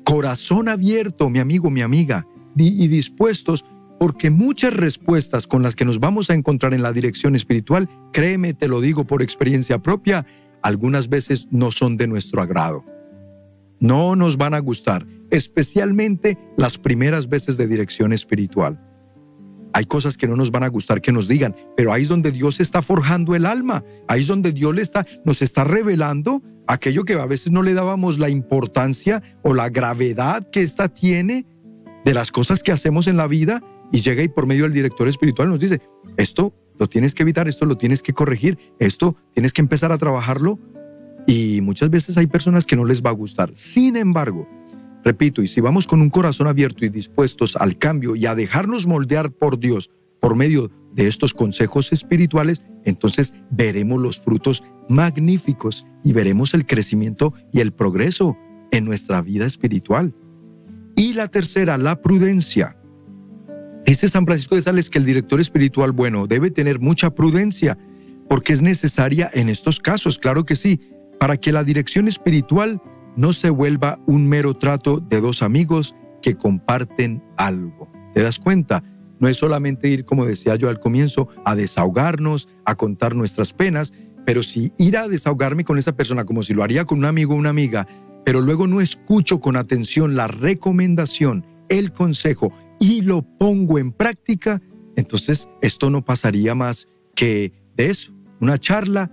corazón 0.04 0.68
abierto, 0.68 1.30
mi 1.30 1.38
amigo, 1.38 1.70
mi 1.70 1.82
amiga, 1.82 2.26
y 2.56 2.88
dispuestos, 2.88 3.64
porque 3.98 4.30
muchas 4.30 4.74
respuestas 4.74 5.46
con 5.46 5.62
las 5.62 5.76
que 5.76 5.84
nos 5.84 6.00
vamos 6.00 6.30
a 6.30 6.34
encontrar 6.34 6.74
en 6.74 6.82
la 6.82 6.92
dirección 6.92 7.34
espiritual, 7.34 7.88
créeme, 8.12 8.54
te 8.54 8.68
lo 8.68 8.80
digo 8.80 9.06
por 9.06 9.22
experiencia 9.22 9.78
propia, 9.78 10.26
algunas 10.62 11.08
veces 11.08 11.48
no 11.50 11.70
son 11.70 11.96
de 11.96 12.08
nuestro 12.08 12.42
agrado. 12.42 12.84
No 13.80 14.16
nos 14.16 14.36
van 14.36 14.54
a 14.54 14.58
gustar, 14.58 15.06
especialmente 15.30 16.38
las 16.56 16.78
primeras 16.78 17.28
veces 17.28 17.56
de 17.56 17.66
dirección 17.66 18.12
espiritual. 18.12 18.80
Hay 19.72 19.84
cosas 19.84 20.16
que 20.16 20.26
no 20.26 20.36
nos 20.36 20.50
van 20.50 20.62
a 20.62 20.68
gustar 20.68 21.02
que 21.02 21.12
nos 21.12 21.28
digan, 21.28 21.54
pero 21.76 21.92
ahí 21.92 22.02
es 22.02 22.08
donde 22.08 22.32
Dios 22.32 22.60
está 22.60 22.80
forjando 22.80 23.34
el 23.34 23.44
alma, 23.44 23.84
ahí 24.08 24.22
es 24.22 24.26
donde 24.26 24.52
Dios 24.52 24.74
le 24.74 24.80
está, 24.80 25.06
nos 25.24 25.42
está 25.42 25.64
revelando 25.64 26.42
aquello 26.66 27.04
que 27.04 27.14
a 27.14 27.26
veces 27.26 27.52
no 27.52 27.62
le 27.62 27.74
dábamos 27.74 28.18
la 28.18 28.30
importancia 28.30 29.22
o 29.42 29.54
la 29.54 29.68
gravedad 29.68 30.48
que 30.50 30.62
ésta 30.62 30.88
tiene 30.88 31.46
de 32.04 32.14
las 32.14 32.32
cosas 32.32 32.62
que 32.62 32.72
hacemos 32.72 33.06
en 33.06 33.16
la 33.16 33.26
vida 33.26 33.62
y 33.92 34.00
llega 34.00 34.22
y 34.22 34.28
por 34.28 34.46
medio 34.46 34.64
del 34.64 34.72
director 34.72 35.08
espiritual 35.08 35.48
nos 35.48 35.60
dice, 35.60 35.80
esto 36.16 36.54
lo 36.78 36.88
tienes 36.88 37.14
que 37.14 37.22
evitar, 37.22 37.48
esto 37.48 37.66
lo 37.66 37.76
tienes 37.76 38.02
que 38.02 38.12
corregir, 38.12 38.58
esto 38.78 39.16
tienes 39.34 39.52
que 39.52 39.60
empezar 39.60 39.92
a 39.92 39.98
trabajarlo 39.98 40.58
y 41.26 41.60
muchas 41.60 41.90
veces 41.90 42.16
hay 42.16 42.26
personas 42.26 42.66
que 42.66 42.76
no 42.76 42.84
les 42.84 43.02
va 43.04 43.10
a 43.10 43.14
gustar. 43.14 43.50
Sin 43.54 43.96
embargo, 43.96 44.46
Repito, 45.06 45.40
y 45.40 45.46
si 45.46 45.60
vamos 45.60 45.86
con 45.86 46.00
un 46.00 46.10
corazón 46.10 46.48
abierto 46.48 46.84
y 46.84 46.88
dispuestos 46.88 47.54
al 47.54 47.78
cambio 47.78 48.16
y 48.16 48.26
a 48.26 48.34
dejarnos 48.34 48.88
moldear 48.88 49.30
por 49.30 49.60
Dios 49.60 49.92
por 50.18 50.34
medio 50.34 50.72
de 50.94 51.06
estos 51.06 51.32
consejos 51.32 51.92
espirituales, 51.92 52.60
entonces 52.84 53.32
veremos 53.52 54.00
los 54.00 54.18
frutos 54.18 54.64
magníficos 54.88 55.86
y 56.02 56.12
veremos 56.12 56.54
el 56.54 56.66
crecimiento 56.66 57.34
y 57.52 57.60
el 57.60 57.72
progreso 57.72 58.36
en 58.72 58.84
nuestra 58.84 59.22
vida 59.22 59.46
espiritual. 59.46 60.12
Y 60.96 61.12
la 61.12 61.28
tercera, 61.28 61.78
la 61.78 62.02
prudencia. 62.02 62.76
Dice 63.86 64.08
San 64.08 64.26
Francisco 64.26 64.56
de 64.56 64.62
Sales 64.62 64.90
que 64.90 64.98
el 64.98 65.04
director 65.04 65.38
espiritual 65.40 65.92
bueno 65.92 66.26
debe 66.26 66.50
tener 66.50 66.80
mucha 66.80 67.14
prudencia 67.14 67.78
porque 68.28 68.52
es 68.52 68.60
necesaria 68.60 69.30
en 69.32 69.48
estos 69.48 69.78
casos, 69.78 70.18
claro 70.18 70.44
que 70.44 70.56
sí, 70.56 70.80
para 71.18 71.36
que 71.36 71.52
la 71.52 71.64
dirección 71.64 72.08
espiritual 72.08 72.80
no 73.16 73.32
se 73.32 73.50
vuelva 73.50 73.98
un 74.06 74.28
mero 74.28 74.54
trato 74.54 75.00
de 75.00 75.20
dos 75.20 75.42
amigos 75.42 75.94
que 76.22 76.36
comparten 76.36 77.22
algo. 77.36 77.90
¿Te 78.14 78.22
das 78.22 78.38
cuenta? 78.38 78.82
No 79.18 79.28
es 79.28 79.38
solamente 79.38 79.88
ir, 79.88 80.04
como 80.04 80.26
decía 80.26 80.56
yo 80.56 80.68
al 80.68 80.80
comienzo, 80.80 81.28
a 81.44 81.54
desahogarnos, 81.54 82.48
a 82.64 82.74
contar 82.74 83.14
nuestras 83.14 83.52
penas, 83.52 83.92
pero 84.26 84.42
si 84.42 84.72
ir 84.76 84.98
a 84.98 85.08
desahogarme 85.08 85.64
con 85.64 85.78
esa 85.78 85.96
persona 85.96 86.24
como 86.24 86.42
si 86.42 86.52
lo 86.52 86.62
haría 86.62 86.84
con 86.84 86.98
un 86.98 87.04
amigo 87.06 87.34
o 87.34 87.38
una 87.38 87.50
amiga, 87.50 87.86
pero 88.24 88.40
luego 88.40 88.66
no 88.66 88.80
escucho 88.80 89.40
con 89.40 89.56
atención 89.56 90.16
la 90.16 90.26
recomendación, 90.26 91.46
el 91.68 91.92
consejo 91.92 92.52
y 92.78 93.00
lo 93.02 93.22
pongo 93.22 93.78
en 93.78 93.92
práctica, 93.92 94.60
entonces 94.96 95.48
esto 95.62 95.90
no 95.90 96.04
pasaría 96.04 96.54
más 96.54 96.88
que 97.14 97.52
de 97.76 97.90
eso, 97.90 98.12
una 98.40 98.58
charla, 98.58 99.10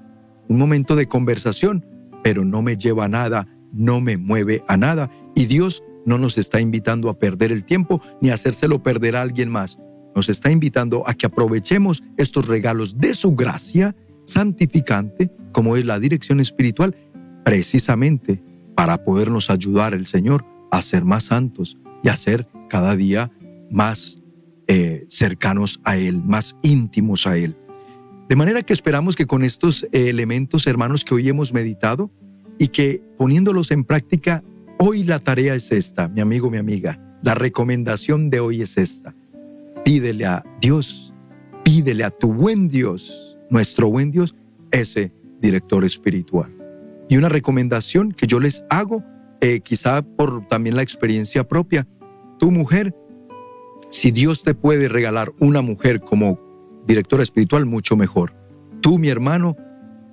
un 0.49 0.57
momento 0.57 0.95
de 0.95 1.07
conversación, 1.07 1.85
pero 2.23 2.45
no 2.45 2.61
me 2.61 2.77
lleva 2.77 3.05
a 3.05 3.09
nada 3.09 3.47
no 3.73 3.99
me 3.99 4.17
mueve 4.17 4.63
a 4.67 4.77
nada 4.77 5.11
y 5.35 5.45
Dios 5.47 5.83
no 6.05 6.17
nos 6.17 6.37
está 6.37 6.61
invitando 6.61 7.09
a 7.09 7.17
perder 7.17 7.51
el 7.51 7.65
tiempo 7.65 8.01
ni 8.21 8.29
a 8.29 8.35
hacérselo 8.35 8.81
perder 8.83 9.15
a 9.15 9.21
alguien 9.21 9.49
más. 9.49 9.79
Nos 10.15 10.29
está 10.29 10.51
invitando 10.51 11.07
a 11.07 11.15
que 11.15 11.25
aprovechemos 11.25 12.03
estos 12.17 12.47
regalos 12.47 12.99
de 12.99 13.15
su 13.15 13.35
gracia 13.35 13.95
santificante, 14.25 15.31
como 15.51 15.75
es 15.75 15.85
la 15.85 15.99
dirección 15.99 16.39
espiritual, 16.39 16.95
precisamente 17.43 18.41
para 18.75 19.03
podernos 19.03 19.49
ayudar 19.49 19.93
el 19.93 20.05
Señor 20.05 20.45
a 20.71 20.81
ser 20.81 21.03
más 21.03 21.25
santos 21.25 21.77
y 22.03 22.09
a 22.09 22.15
ser 22.15 22.47
cada 22.69 22.95
día 22.95 23.31
más 23.71 24.21
eh, 24.67 25.05
cercanos 25.09 25.79
a 25.83 25.97
Él, 25.97 26.21
más 26.23 26.55
íntimos 26.61 27.25
a 27.25 27.37
Él. 27.37 27.57
De 28.29 28.35
manera 28.35 28.63
que 28.63 28.73
esperamos 28.73 29.15
que 29.15 29.27
con 29.27 29.43
estos 29.43 29.87
elementos, 29.91 30.65
hermanos, 30.67 31.03
que 31.03 31.13
hoy 31.13 31.29
hemos 31.29 31.53
meditado, 31.53 32.09
y 32.57 32.69
que 32.69 33.01
poniéndolos 33.17 33.71
en 33.71 33.83
práctica, 33.83 34.43
hoy 34.77 35.03
la 35.03 35.19
tarea 35.19 35.55
es 35.55 35.71
esta, 35.71 36.07
mi 36.07 36.21
amigo, 36.21 36.49
mi 36.49 36.57
amiga. 36.57 36.99
La 37.21 37.35
recomendación 37.35 38.29
de 38.29 38.39
hoy 38.39 38.61
es 38.61 38.77
esta. 38.77 39.15
Pídele 39.83 40.25
a 40.25 40.43
Dios, 40.61 41.13
pídele 41.63 42.03
a 42.03 42.11
tu 42.11 42.33
buen 42.33 42.69
Dios, 42.69 43.37
nuestro 43.49 43.89
buen 43.89 44.11
Dios, 44.11 44.35
ese 44.71 45.11
director 45.41 45.83
espiritual. 45.83 46.51
Y 47.09 47.17
una 47.17 47.29
recomendación 47.29 48.11
que 48.11 48.27
yo 48.27 48.39
les 48.39 48.63
hago, 48.69 49.03
eh, 49.41 49.59
quizá 49.59 50.01
por 50.01 50.47
también 50.47 50.75
la 50.75 50.83
experiencia 50.83 51.47
propia, 51.47 51.87
tu 52.39 52.49
mujer, 52.49 52.95
si 53.89 54.11
Dios 54.11 54.43
te 54.43 54.55
puede 54.55 54.87
regalar 54.87 55.33
una 55.39 55.61
mujer 55.61 56.01
como 56.01 56.39
directora 56.87 57.23
espiritual, 57.23 57.65
mucho 57.65 57.95
mejor. 57.95 58.35
Tú, 58.81 58.99
mi 58.99 59.09
hermano, 59.09 59.55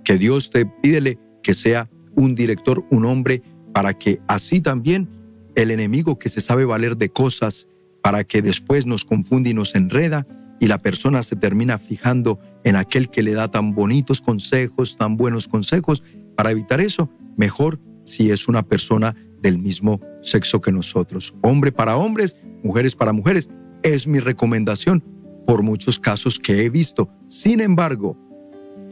que 0.05 0.19
Dios 0.19 0.51
te 0.51 0.67
pídele 0.67 1.19
que 1.43 1.55
sea 1.55 1.91
un 2.15 2.35
director, 2.35 2.85
un 2.91 3.05
hombre, 3.05 3.43
para 3.73 3.95
que 3.95 4.21
así 4.27 4.61
también 4.61 5.09
el 5.55 5.71
enemigo 5.71 6.19
que 6.19 6.29
se 6.29 6.41
sabe 6.41 6.65
valer 6.65 6.97
de 6.97 7.11
cosas, 7.11 7.69
para 8.03 8.25
que 8.25 8.43
después 8.43 8.87
nos 8.87 9.05
confunde 9.05 9.51
y 9.51 9.55
nos 9.55 9.75
enreda, 9.75 10.27
y 10.59 10.67
la 10.67 10.79
persona 10.79 11.23
se 11.23 11.37
termina 11.37 11.79
fijando 11.79 12.39
en 12.65 12.77
aquel 12.77 13.09
que 13.09 13.23
le 13.23 13.33
da 13.33 13.51
tan 13.51 13.75
bonitos 13.75 14.21
consejos, 14.21 14.97
tan 14.97 15.17
buenos 15.17 15.49
consejos. 15.49 16.03
Para 16.37 16.51
evitar 16.51 16.81
eso, 16.81 17.11
mejor 17.37 17.81
si 18.05 18.31
es 18.31 18.47
una 18.47 18.63
persona 18.63 19.17
del 19.41 19.59
mismo 19.59 20.01
sexo 20.21 20.61
que 20.61 20.71
nosotros. 20.71 21.35
Hombre 21.41 21.73
para 21.73 21.97
hombres, 21.97 22.37
mujeres 22.63 22.95
para 22.95 23.13
mujeres. 23.13 23.49
Es 23.83 24.07
mi 24.07 24.21
recomendación 24.21 25.03
por 25.51 25.65
muchos 25.65 25.99
casos 25.99 26.39
que 26.39 26.65
he 26.65 26.71
visto. 26.71 27.11
Sin 27.27 27.61
embargo, 27.61 28.17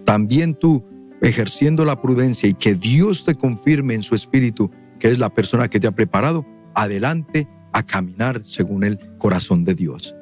también 0.04 0.56
tú 0.56 0.84
ejerciendo 1.22 1.84
la 1.84 2.02
prudencia 2.02 2.48
y 2.48 2.54
que 2.54 2.74
Dios 2.74 3.24
te 3.24 3.36
confirme 3.36 3.94
en 3.94 4.02
su 4.02 4.16
espíritu 4.16 4.68
que 4.98 5.06
es 5.06 5.20
la 5.20 5.32
persona 5.32 5.68
que 5.68 5.78
te 5.78 5.86
ha 5.86 5.92
preparado, 5.92 6.44
adelante 6.74 7.46
a 7.72 7.86
caminar 7.86 8.42
según 8.44 8.82
el 8.82 8.98
corazón 9.18 9.62
de 9.62 9.76
Dios. 9.76 10.16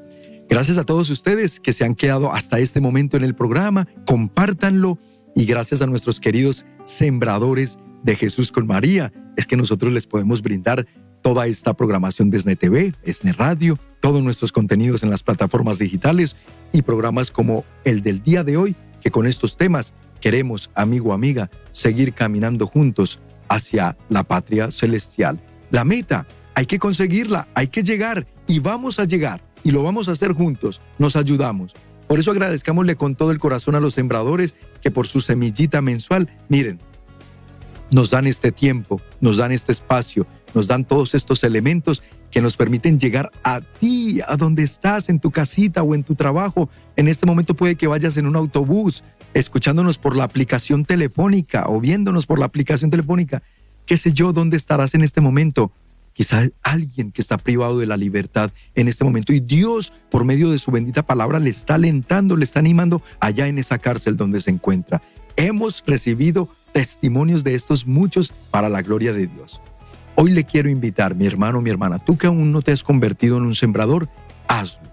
Gracias 0.46 0.76
a 0.76 0.84
todos 0.84 1.08
ustedes 1.08 1.58
que 1.58 1.72
se 1.72 1.86
han 1.86 1.94
quedado 1.94 2.30
hasta 2.30 2.58
este 2.58 2.82
momento 2.82 3.16
en 3.16 3.24
el 3.24 3.34
programa, 3.34 3.88
compártanlo 4.06 4.98
y 5.34 5.46
gracias 5.46 5.80
a 5.80 5.86
nuestros 5.86 6.20
queridos 6.20 6.66
sembradores 6.84 7.78
de 8.02 8.14
Jesús 8.14 8.52
con 8.52 8.66
María, 8.66 9.10
es 9.38 9.46
que 9.46 9.56
nosotros 9.56 9.90
les 9.90 10.06
podemos 10.06 10.42
brindar 10.42 10.86
toda 11.26 11.48
esta 11.48 11.74
programación 11.74 12.30
de 12.30 12.38
SNE 12.38 12.54
TV, 12.54 12.94
SNE 13.04 13.32
Radio, 13.32 13.76
todos 13.98 14.22
nuestros 14.22 14.52
contenidos 14.52 15.02
en 15.02 15.10
las 15.10 15.24
plataformas 15.24 15.76
digitales 15.76 16.36
y 16.72 16.82
programas 16.82 17.32
como 17.32 17.64
el 17.82 18.00
del 18.04 18.22
día 18.22 18.44
de 18.44 18.56
hoy, 18.56 18.76
que 19.00 19.10
con 19.10 19.26
estos 19.26 19.56
temas 19.56 19.92
queremos, 20.20 20.70
amigo, 20.76 21.12
amiga, 21.12 21.50
seguir 21.72 22.12
caminando 22.12 22.68
juntos 22.68 23.18
hacia 23.48 23.96
la 24.08 24.22
patria 24.22 24.70
celestial. 24.70 25.40
La 25.72 25.82
meta, 25.82 26.28
hay 26.54 26.66
que 26.66 26.78
conseguirla, 26.78 27.48
hay 27.54 27.66
que 27.66 27.82
llegar 27.82 28.24
y 28.46 28.60
vamos 28.60 29.00
a 29.00 29.04
llegar 29.04 29.42
y 29.64 29.72
lo 29.72 29.82
vamos 29.82 30.08
a 30.08 30.12
hacer 30.12 30.30
juntos, 30.30 30.80
nos 30.96 31.16
ayudamos. 31.16 31.74
Por 32.06 32.20
eso 32.20 32.30
agradezcámosle 32.30 32.94
con 32.94 33.16
todo 33.16 33.32
el 33.32 33.40
corazón 33.40 33.74
a 33.74 33.80
los 33.80 33.94
sembradores 33.94 34.54
que 34.80 34.92
por 34.92 35.08
su 35.08 35.20
semillita 35.20 35.80
mensual, 35.80 36.28
miren, 36.48 36.78
nos 37.90 38.10
dan 38.10 38.28
este 38.28 38.52
tiempo, 38.52 39.00
nos 39.20 39.38
dan 39.38 39.50
este 39.50 39.72
espacio, 39.72 40.24
nos 40.56 40.66
dan 40.66 40.86
todos 40.86 41.14
estos 41.14 41.44
elementos 41.44 42.02
que 42.30 42.40
nos 42.40 42.56
permiten 42.56 42.98
llegar 42.98 43.30
a 43.44 43.60
ti, 43.60 44.20
a 44.26 44.36
donde 44.36 44.62
estás, 44.62 45.10
en 45.10 45.20
tu 45.20 45.30
casita 45.30 45.82
o 45.82 45.94
en 45.94 46.02
tu 46.02 46.14
trabajo. 46.14 46.70
En 46.96 47.08
este 47.08 47.26
momento 47.26 47.52
puede 47.54 47.76
que 47.76 47.86
vayas 47.86 48.16
en 48.16 48.26
un 48.26 48.36
autobús, 48.36 49.04
escuchándonos 49.34 49.98
por 49.98 50.16
la 50.16 50.24
aplicación 50.24 50.86
telefónica 50.86 51.66
o 51.68 51.78
viéndonos 51.78 52.24
por 52.24 52.38
la 52.38 52.46
aplicación 52.46 52.90
telefónica. 52.90 53.42
¿Qué 53.84 53.98
sé 53.98 54.14
yo 54.14 54.32
dónde 54.32 54.56
estarás 54.56 54.94
en 54.94 55.02
este 55.02 55.20
momento? 55.20 55.72
Quizá 56.14 56.48
alguien 56.62 57.12
que 57.12 57.20
está 57.20 57.36
privado 57.36 57.78
de 57.78 57.86
la 57.86 57.98
libertad 57.98 58.50
en 58.74 58.88
este 58.88 59.04
momento 59.04 59.34
y 59.34 59.40
Dios, 59.40 59.92
por 60.10 60.24
medio 60.24 60.50
de 60.50 60.58
su 60.58 60.70
bendita 60.70 61.02
palabra, 61.02 61.38
le 61.38 61.50
está 61.50 61.74
alentando, 61.74 62.34
le 62.34 62.44
está 62.44 62.60
animando 62.60 63.02
allá 63.20 63.46
en 63.46 63.58
esa 63.58 63.76
cárcel 63.76 64.16
donde 64.16 64.40
se 64.40 64.50
encuentra. 64.50 65.02
Hemos 65.36 65.84
recibido 65.86 66.48
testimonios 66.72 67.44
de 67.44 67.54
estos 67.54 67.86
muchos 67.86 68.32
para 68.50 68.70
la 68.70 68.80
gloria 68.80 69.12
de 69.12 69.26
Dios. 69.26 69.60
Hoy 70.16 70.30
le 70.30 70.44
quiero 70.44 70.70
invitar, 70.70 71.14
mi 71.14 71.26
hermano, 71.26 71.60
mi 71.60 71.68
hermana, 71.68 71.98
tú 71.98 72.16
que 72.16 72.26
aún 72.26 72.50
no 72.50 72.62
te 72.62 72.72
has 72.72 72.82
convertido 72.82 73.36
en 73.36 73.44
un 73.44 73.54
sembrador, 73.54 74.08
hazlo. 74.48 74.88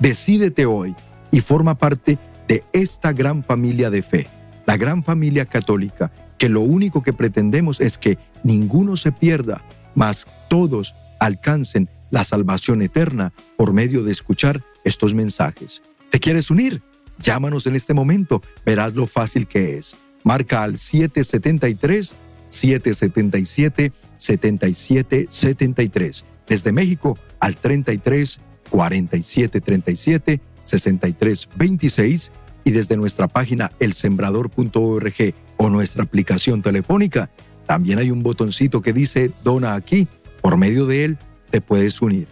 Decídete 0.00 0.66
hoy 0.66 0.94
y 1.30 1.40
forma 1.40 1.78
parte 1.78 2.18
de 2.48 2.64
esta 2.72 3.12
gran 3.12 3.44
familia 3.44 3.90
de 3.90 4.02
fe, 4.02 4.26
la 4.66 4.76
gran 4.76 5.04
familia 5.04 5.46
católica, 5.46 6.10
que 6.36 6.48
lo 6.48 6.62
único 6.62 7.02
que 7.02 7.12
pretendemos 7.12 7.80
es 7.80 7.96
que 7.96 8.18
ninguno 8.42 8.96
se 8.96 9.12
pierda, 9.12 9.62
mas 9.94 10.26
todos 10.48 10.96
alcancen 11.20 11.88
la 12.10 12.24
salvación 12.24 12.82
eterna 12.82 13.32
por 13.56 13.72
medio 13.72 14.02
de 14.02 14.10
escuchar 14.10 14.62
estos 14.84 15.14
mensajes. 15.14 15.80
¿Te 16.10 16.18
quieres 16.18 16.50
unir? 16.50 16.82
Llámanos 17.18 17.66
en 17.66 17.76
este 17.76 17.94
momento, 17.94 18.42
verás 18.64 18.94
lo 18.94 19.06
fácil 19.06 19.46
que 19.46 19.78
es 19.78 19.96
marca 20.26 20.64
al 20.64 20.78
773 20.78 22.16
777 22.48 23.92
7773. 24.16 26.24
Desde 26.46 26.72
México 26.72 27.18
al 27.40 27.56
33 27.56 28.40
47 28.70 29.60
37 29.60 30.40
63 30.64 31.48
26 31.56 32.32
y 32.64 32.70
desde 32.72 32.96
nuestra 32.96 33.28
página 33.28 33.70
elsembrador.org 33.78 35.34
o 35.56 35.70
nuestra 35.70 36.02
aplicación 36.02 36.62
telefónica 36.62 37.30
también 37.66 37.98
hay 37.98 38.10
un 38.10 38.22
botoncito 38.22 38.80
que 38.80 38.92
dice 38.92 39.32
dona 39.44 39.74
aquí. 39.74 40.08
Por 40.40 40.56
medio 40.56 40.86
de 40.86 41.04
él 41.04 41.18
te 41.50 41.60
puedes 41.60 42.00
unir. 42.00 42.28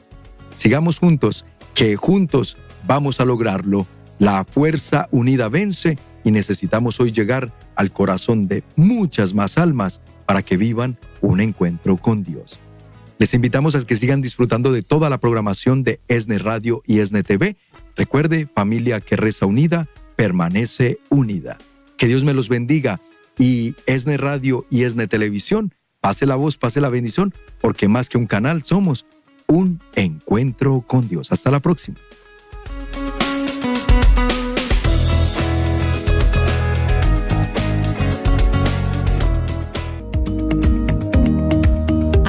Sigamos 0.56 0.98
juntos, 0.98 1.44
que 1.74 1.96
juntos 1.96 2.56
vamos 2.86 3.20
a 3.20 3.24
lograrlo. 3.24 3.86
La 4.18 4.44
fuerza 4.44 5.08
unida 5.10 5.48
vence 5.48 5.98
y 6.22 6.30
necesitamos 6.30 7.00
hoy 7.00 7.10
llegar 7.10 7.52
al 7.74 7.90
corazón 7.90 8.46
de 8.46 8.62
muchas 8.76 9.34
más 9.34 9.58
almas 9.58 10.00
para 10.26 10.42
que 10.42 10.56
vivan 10.56 10.96
un 11.24 11.40
encuentro 11.40 11.96
con 11.96 12.22
Dios. 12.22 12.60
Les 13.18 13.32
invitamos 13.34 13.74
a 13.74 13.84
que 13.84 13.96
sigan 13.96 14.20
disfrutando 14.20 14.72
de 14.72 14.82
toda 14.82 15.08
la 15.08 15.18
programación 15.18 15.82
de 15.82 16.00
ESNE 16.08 16.38
Radio 16.38 16.82
y 16.86 16.98
ESNE 16.98 17.22
TV. 17.22 17.56
Recuerde, 17.96 18.46
familia 18.46 19.00
que 19.00 19.16
reza 19.16 19.46
unida, 19.46 19.88
permanece 20.16 20.98
unida. 21.10 21.58
Que 21.96 22.06
Dios 22.06 22.24
me 22.24 22.34
los 22.34 22.48
bendiga 22.48 23.00
y 23.38 23.74
ESNE 23.86 24.16
Radio 24.16 24.66
y 24.68 24.82
ESNE 24.82 25.06
Televisión, 25.06 25.72
pase 26.00 26.26
la 26.26 26.36
voz, 26.36 26.58
pase 26.58 26.80
la 26.80 26.88
bendición, 26.90 27.32
porque 27.60 27.88
más 27.88 28.08
que 28.08 28.18
un 28.18 28.26
canal 28.26 28.64
somos 28.64 29.06
un 29.46 29.80
encuentro 29.94 30.84
con 30.86 31.08
Dios. 31.08 31.32
Hasta 31.32 31.50
la 31.50 31.60
próxima. 31.60 31.96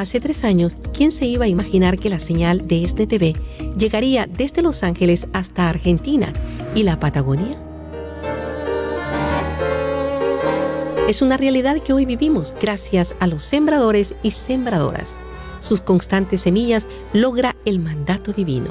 Hace 0.05 0.19
tres 0.19 0.43
años, 0.43 0.77
¿quién 0.93 1.11
se 1.11 1.25
iba 1.25 1.45
a 1.45 1.47
imaginar 1.47 1.97
que 1.97 2.11
la 2.11 2.19
señal 2.19 2.67
de 2.67 2.83
este 2.83 3.07
TV 3.07 3.33
llegaría 3.75 4.27
desde 4.27 4.61
Los 4.61 4.83
Ángeles 4.83 5.25
hasta 5.33 5.67
Argentina 5.67 6.31
y 6.75 6.83
la 6.83 6.99
Patagonia? 6.99 7.59
Es 11.09 11.23
una 11.23 11.37
realidad 11.37 11.81
que 11.81 11.91
hoy 11.91 12.05
vivimos 12.05 12.53
gracias 12.61 13.15
a 13.19 13.25
los 13.25 13.43
sembradores 13.45 14.13
y 14.21 14.29
sembradoras. 14.29 15.17
Sus 15.59 15.81
constantes 15.81 16.41
semillas 16.41 16.87
logra 17.11 17.55
el 17.65 17.79
mandato 17.79 18.31
divino. 18.31 18.69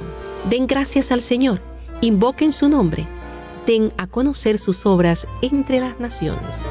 Den 0.49 0.69
gracias 0.69 1.11
al 1.11 1.21
Señor, 1.21 1.61
invoquen 2.01 2.53
su 2.53 2.69
nombre, 2.69 3.09
den 3.67 3.93
a 3.97 4.07
conocer 4.07 4.57
sus 4.61 4.87
obras 4.87 5.27
entre 5.43 5.81
las 5.81 5.99
naciones. 5.99 6.69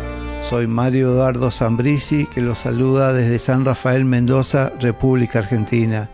Soy 0.50 0.68
Mario 0.68 1.14
Eduardo 1.14 1.50
Zambrisi, 1.52 2.26
que 2.26 2.42
los 2.42 2.60
saluda 2.60 3.14
desde 3.14 3.40
San 3.40 3.66
Rafael 3.66 4.06
Mendoza, 4.06 4.72
República 4.80 5.40
Argentina. 5.40 6.10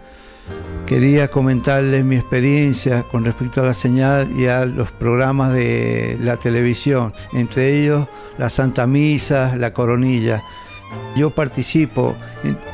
Quería 0.85 1.27
comentarles 1.27 2.05
mi 2.05 2.15
experiencia 2.15 3.03
con 3.03 3.25
respecto 3.25 3.61
a 3.61 3.65
la 3.65 3.73
señal 3.73 4.29
y 4.37 4.45
a 4.45 4.65
los 4.65 4.91
programas 4.91 5.53
de 5.53 6.17
la 6.21 6.37
televisión, 6.37 7.13
entre 7.33 7.81
ellos 7.81 8.07
la 8.37 8.49
Santa 8.49 8.87
Misa, 8.87 9.55
la 9.55 9.73
Coronilla. 9.73 10.43
Yo 11.15 11.29
participo 11.29 12.15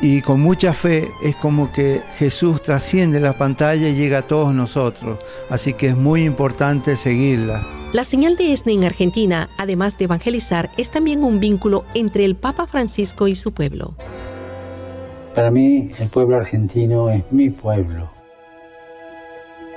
y 0.00 0.20
con 0.22 0.40
mucha 0.40 0.72
fe 0.72 1.10
es 1.22 1.34
como 1.36 1.72
que 1.72 2.02
Jesús 2.18 2.62
trasciende 2.62 3.20
la 3.20 3.32
pantalla 3.32 3.88
y 3.88 3.94
llega 3.94 4.18
a 4.18 4.26
todos 4.26 4.54
nosotros, 4.54 5.18
así 5.48 5.72
que 5.72 5.88
es 5.88 5.96
muy 5.96 6.22
importante 6.22 6.96
seguirla. 6.96 7.66
La 7.92 8.04
señal 8.04 8.36
de 8.36 8.52
ESNE 8.52 8.74
en 8.74 8.84
Argentina, 8.84 9.48
además 9.58 9.96
de 9.96 10.04
evangelizar, 10.04 10.70
es 10.76 10.90
también 10.90 11.24
un 11.24 11.40
vínculo 11.40 11.84
entre 11.94 12.24
el 12.24 12.36
Papa 12.36 12.66
Francisco 12.66 13.28
y 13.28 13.34
su 13.34 13.52
pueblo. 13.52 13.94
Para 15.34 15.50
mí 15.50 15.90
el 15.98 16.08
pueblo 16.08 16.36
argentino 16.36 17.10
es 17.10 17.24
mi 17.30 17.50
pueblo. 17.50 18.10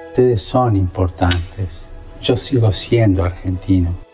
Ustedes 0.10 0.42
son 0.42 0.76
importantes. 0.76 1.82
Yo 2.22 2.36
sigo 2.36 2.72
siendo 2.74 3.24
argentino. 3.24 4.09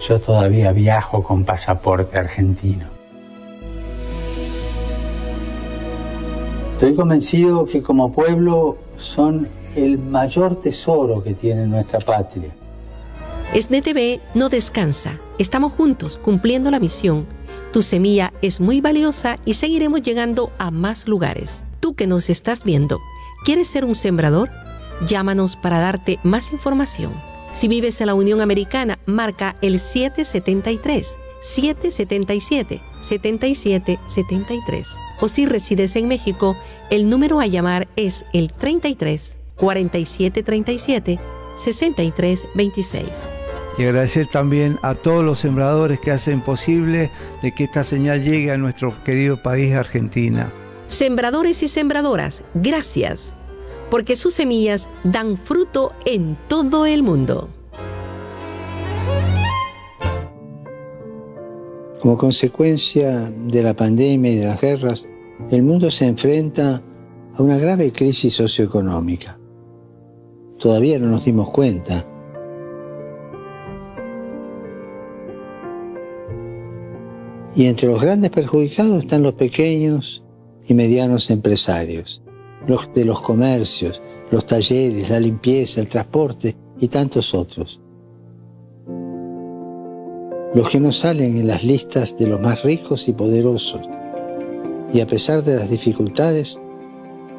Yo 0.00 0.20
todavía 0.20 0.72
viajo 0.72 1.22
con 1.22 1.44
pasaporte 1.44 2.18
argentino. 2.18 2.86
Estoy 6.74 6.94
convencido 6.94 7.64
que 7.64 7.82
como 7.82 8.12
pueblo 8.12 8.76
son 8.98 9.48
el 9.76 9.98
mayor 9.98 10.60
tesoro 10.60 11.22
que 11.22 11.32
tiene 11.32 11.66
nuestra 11.66 12.00
patria. 12.00 12.54
SNTV 13.54 14.20
no 14.34 14.48
descansa. 14.48 15.18
Estamos 15.38 15.72
juntos 15.72 16.18
cumpliendo 16.18 16.70
la 16.70 16.78
misión. 16.78 17.26
Tu 17.72 17.80
semilla 17.80 18.32
es 18.42 18.60
muy 18.60 18.80
valiosa 18.80 19.38
y 19.44 19.54
seguiremos 19.54 20.02
llegando 20.02 20.50
a 20.58 20.70
más 20.70 21.08
lugares. 21.08 21.62
Tú 21.80 21.94
que 21.94 22.06
nos 22.06 22.28
estás 22.28 22.62
viendo, 22.64 22.98
¿quieres 23.44 23.68
ser 23.68 23.84
un 23.84 23.94
sembrador? 23.94 24.50
Llámanos 25.06 25.56
para 25.56 25.78
darte 25.78 26.18
más 26.24 26.52
información. 26.52 27.12
Si 27.56 27.68
vives 27.68 28.02
en 28.02 28.08
la 28.08 28.14
Unión 28.14 28.42
Americana, 28.42 28.98
marca 29.06 29.56
el 29.62 29.78
773 29.78 31.16
777 31.40 32.82
7773. 33.00 34.96
O 35.20 35.28
si 35.28 35.46
resides 35.46 35.96
en 35.96 36.06
México, 36.06 36.54
el 36.90 37.08
número 37.08 37.40
a 37.40 37.46
llamar 37.46 37.88
es 37.96 38.26
el 38.34 38.52
33 38.52 39.36
4737 39.56 41.18
6326. 41.56 43.28
Y 43.78 43.84
agradecer 43.84 44.26
también 44.26 44.78
a 44.82 44.94
todos 44.94 45.24
los 45.24 45.38
sembradores 45.38 45.98
que 45.98 46.10
hacen 46.10 46.42
posible 46.42 47.10
de 47.42 47.54
que 47.54 47.64
esta 47.64 47.84
señal 47.84 48.22
llegue 48.22 48.50
a 48.50 48.58
nuestro 48.58 49.02
querido 49.02 49.42
país 49.42 49.74
Argentina. 49.74 50.52
Sembradores 50.88 51.62
y 51.62 51.68
sembradoras, 51.68 52.42
gracias, 52.52 53.34
porque 53.90 54.16
sus 54.16 54.34
semillas 54.34 54.88
dan 55.04 55.38
fruto 55.38 55.92
en 56.04 56.36
todo 56.48 56.86
el 56.86 57.02
mundo. 57.02 57.48
Como 62.00 62.18
consecuencia 62.18 63.30
de 63.30 63.62
la 63.62 63.74
pandemia 63.74 64.30
y 64.30 64.36
de 64.36 64.46
las 64.46 64.60
guerras, 64.60 65.08
el 65.50 65.62
mundo 65.62 65.90
se 65.90 66.06
enfrenta 66.06 66.82
a 67.34 67.42
una 67.42 67.58
grave 67.58 67.92
crisis 67.92 68.34
socioeconómica. 68.34 69.38
Todavía 70.58 70.98
no 70.98 71.08
nos 71.08 71.24
dimos 71.24 71.50
cuenta. 71.50 72.06
Y 77.54 77.66
entre 77.66 77.88
los 77.88 78.02
grandes 78.02 78.30
perjudicados 78.30 79.04
están 79.04 79.22
los 79.22 79.34
pequeños 79.34 80.22
y 80.68 80.74
medianos 80.74 81.30
empresarios, 81.30 82.22
los 82.66 82.92
de 82.92 83.04
los 83.04 83.22
comercios, 83.22 84.02
los 84.30 84.46
talleres, 84.46 85.10
la 85.10 85.20
limpieza, 85.20 85.80
el 85.80 85.88
transporte 85.88 86.56
y 86.78 86.88
tantos 86.88 87.34
otros. 87.34 87.80
Los 90.54 90.68
que 90.68 90.80
no 90.80 90.92
salen 90.92 91.36
en 91.36 91.46
las 91.46 91.64
listas 91.64 92.16
de 92.16 92.26
los 92.26 92.40
más 92.40 92.62
ricos 92.62 93.08
y 93.08 93.12
poderosos 93.12 93.82
y 94.92 95.00
a 95.00 95.06
pesar 95.06 95.42
de 95.42 95.56
las 95.56 95.68
dificultades 95.68 96.58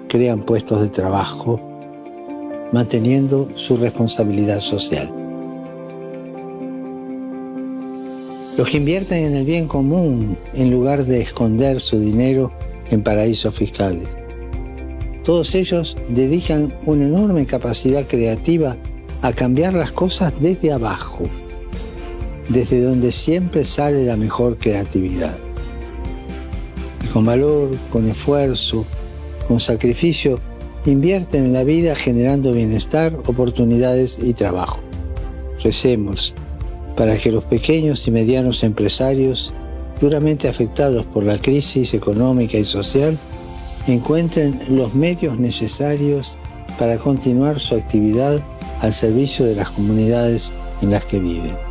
crean 0.08 0.44
puestos 0.44 0.82
de 0.82 0.90
trabajo 0.90 1.60
manteniendo 2.72 3.50
su 3.56 3.78
responsabilidad 3.78 4.60
social. 4.60 5.10
Los 8.58 8.70
que 8.70 8.78
invierten 8.78 9.26
en 9.26 9.36
el 9.36 9.46
bien 9.46 9.68
común 9.68 10.38
en 10.54 10.72
lugar 10.72 11.06
de 11.06 11.22
esconder 11.22 11.80
su 11.80 12.00
dinero 12.00 12.52
en 12.90 13.04
paraísos 13.04 13.56
fiscales. 13.56 14.27
Todos 15.28 15.56
ellos 15.56 15.98
dedican 16.08 16.74
una 16.86 17.04
enorme 17.04 17.46
capacidad 17.46 18.08
creativa 18.08 18.78
a 19.22 19.34
cambiar 19.34 19.74
las 19.74 19.92
cosas 19.92 20.32
desde 20.40 20.72
abajo, 20.72 21.26
desde 22.48 22.80
donde 22.80 23.12
siempre 23.12 23.66
sale 23.66 24.06
la 24.06 24.16
mejor 24.16 24.56
creatividad. 24.58 25.38
Y 27.04 27.08
con 27.08 27.26
valor, 27.26 27.72
con 27.92 28.08
esfuerzo, 28.08 28.86
con 29.50 29.60
sacrificio, 29.60 30.40
invierten 30.86 31.44
en 31.44 31.52
la 31.52 31.66
vida 31.66 31.94
generando 31.94 32.54
bienestar, 32.54 33.14
oportunidades 33.26 34.18
y 34.24 34.32
trabajo. 34.32 34.80
Recemos 35.62 36.34
para 36.96 37.18
que 37.18 37.34
los 37.34 37.44
pequeños 37.44 38.08
y 38.08 38.12
medianos 38.12 38.64
empresarios, 38.64 39.52
duramente 40.00 40.48
afectados 40.48 41.06
por 41.06 41.26
la 41.26 41.38
crisis 41.38 41.94
económica 41.94 42.58
y 42.58 42.64
social, 42.64 43.18
encuentren 43.88 44.60
los 44.70 44.94
medios 44.94 45.40
necesarios 45.40 46.38
para 46.78 46.98
continuar 46.98 47.60
su 47.60 47.76
actividad 47.76 48.42
al 48.82 48.94
servicio 48.94 49.46
de 49.46 49.56
las 49.56 49.70
comunidades 49.70 50.54
en 50.82 50.92
las 50.92 51.06
que 51.06 51.20
viven. 51.20 51.67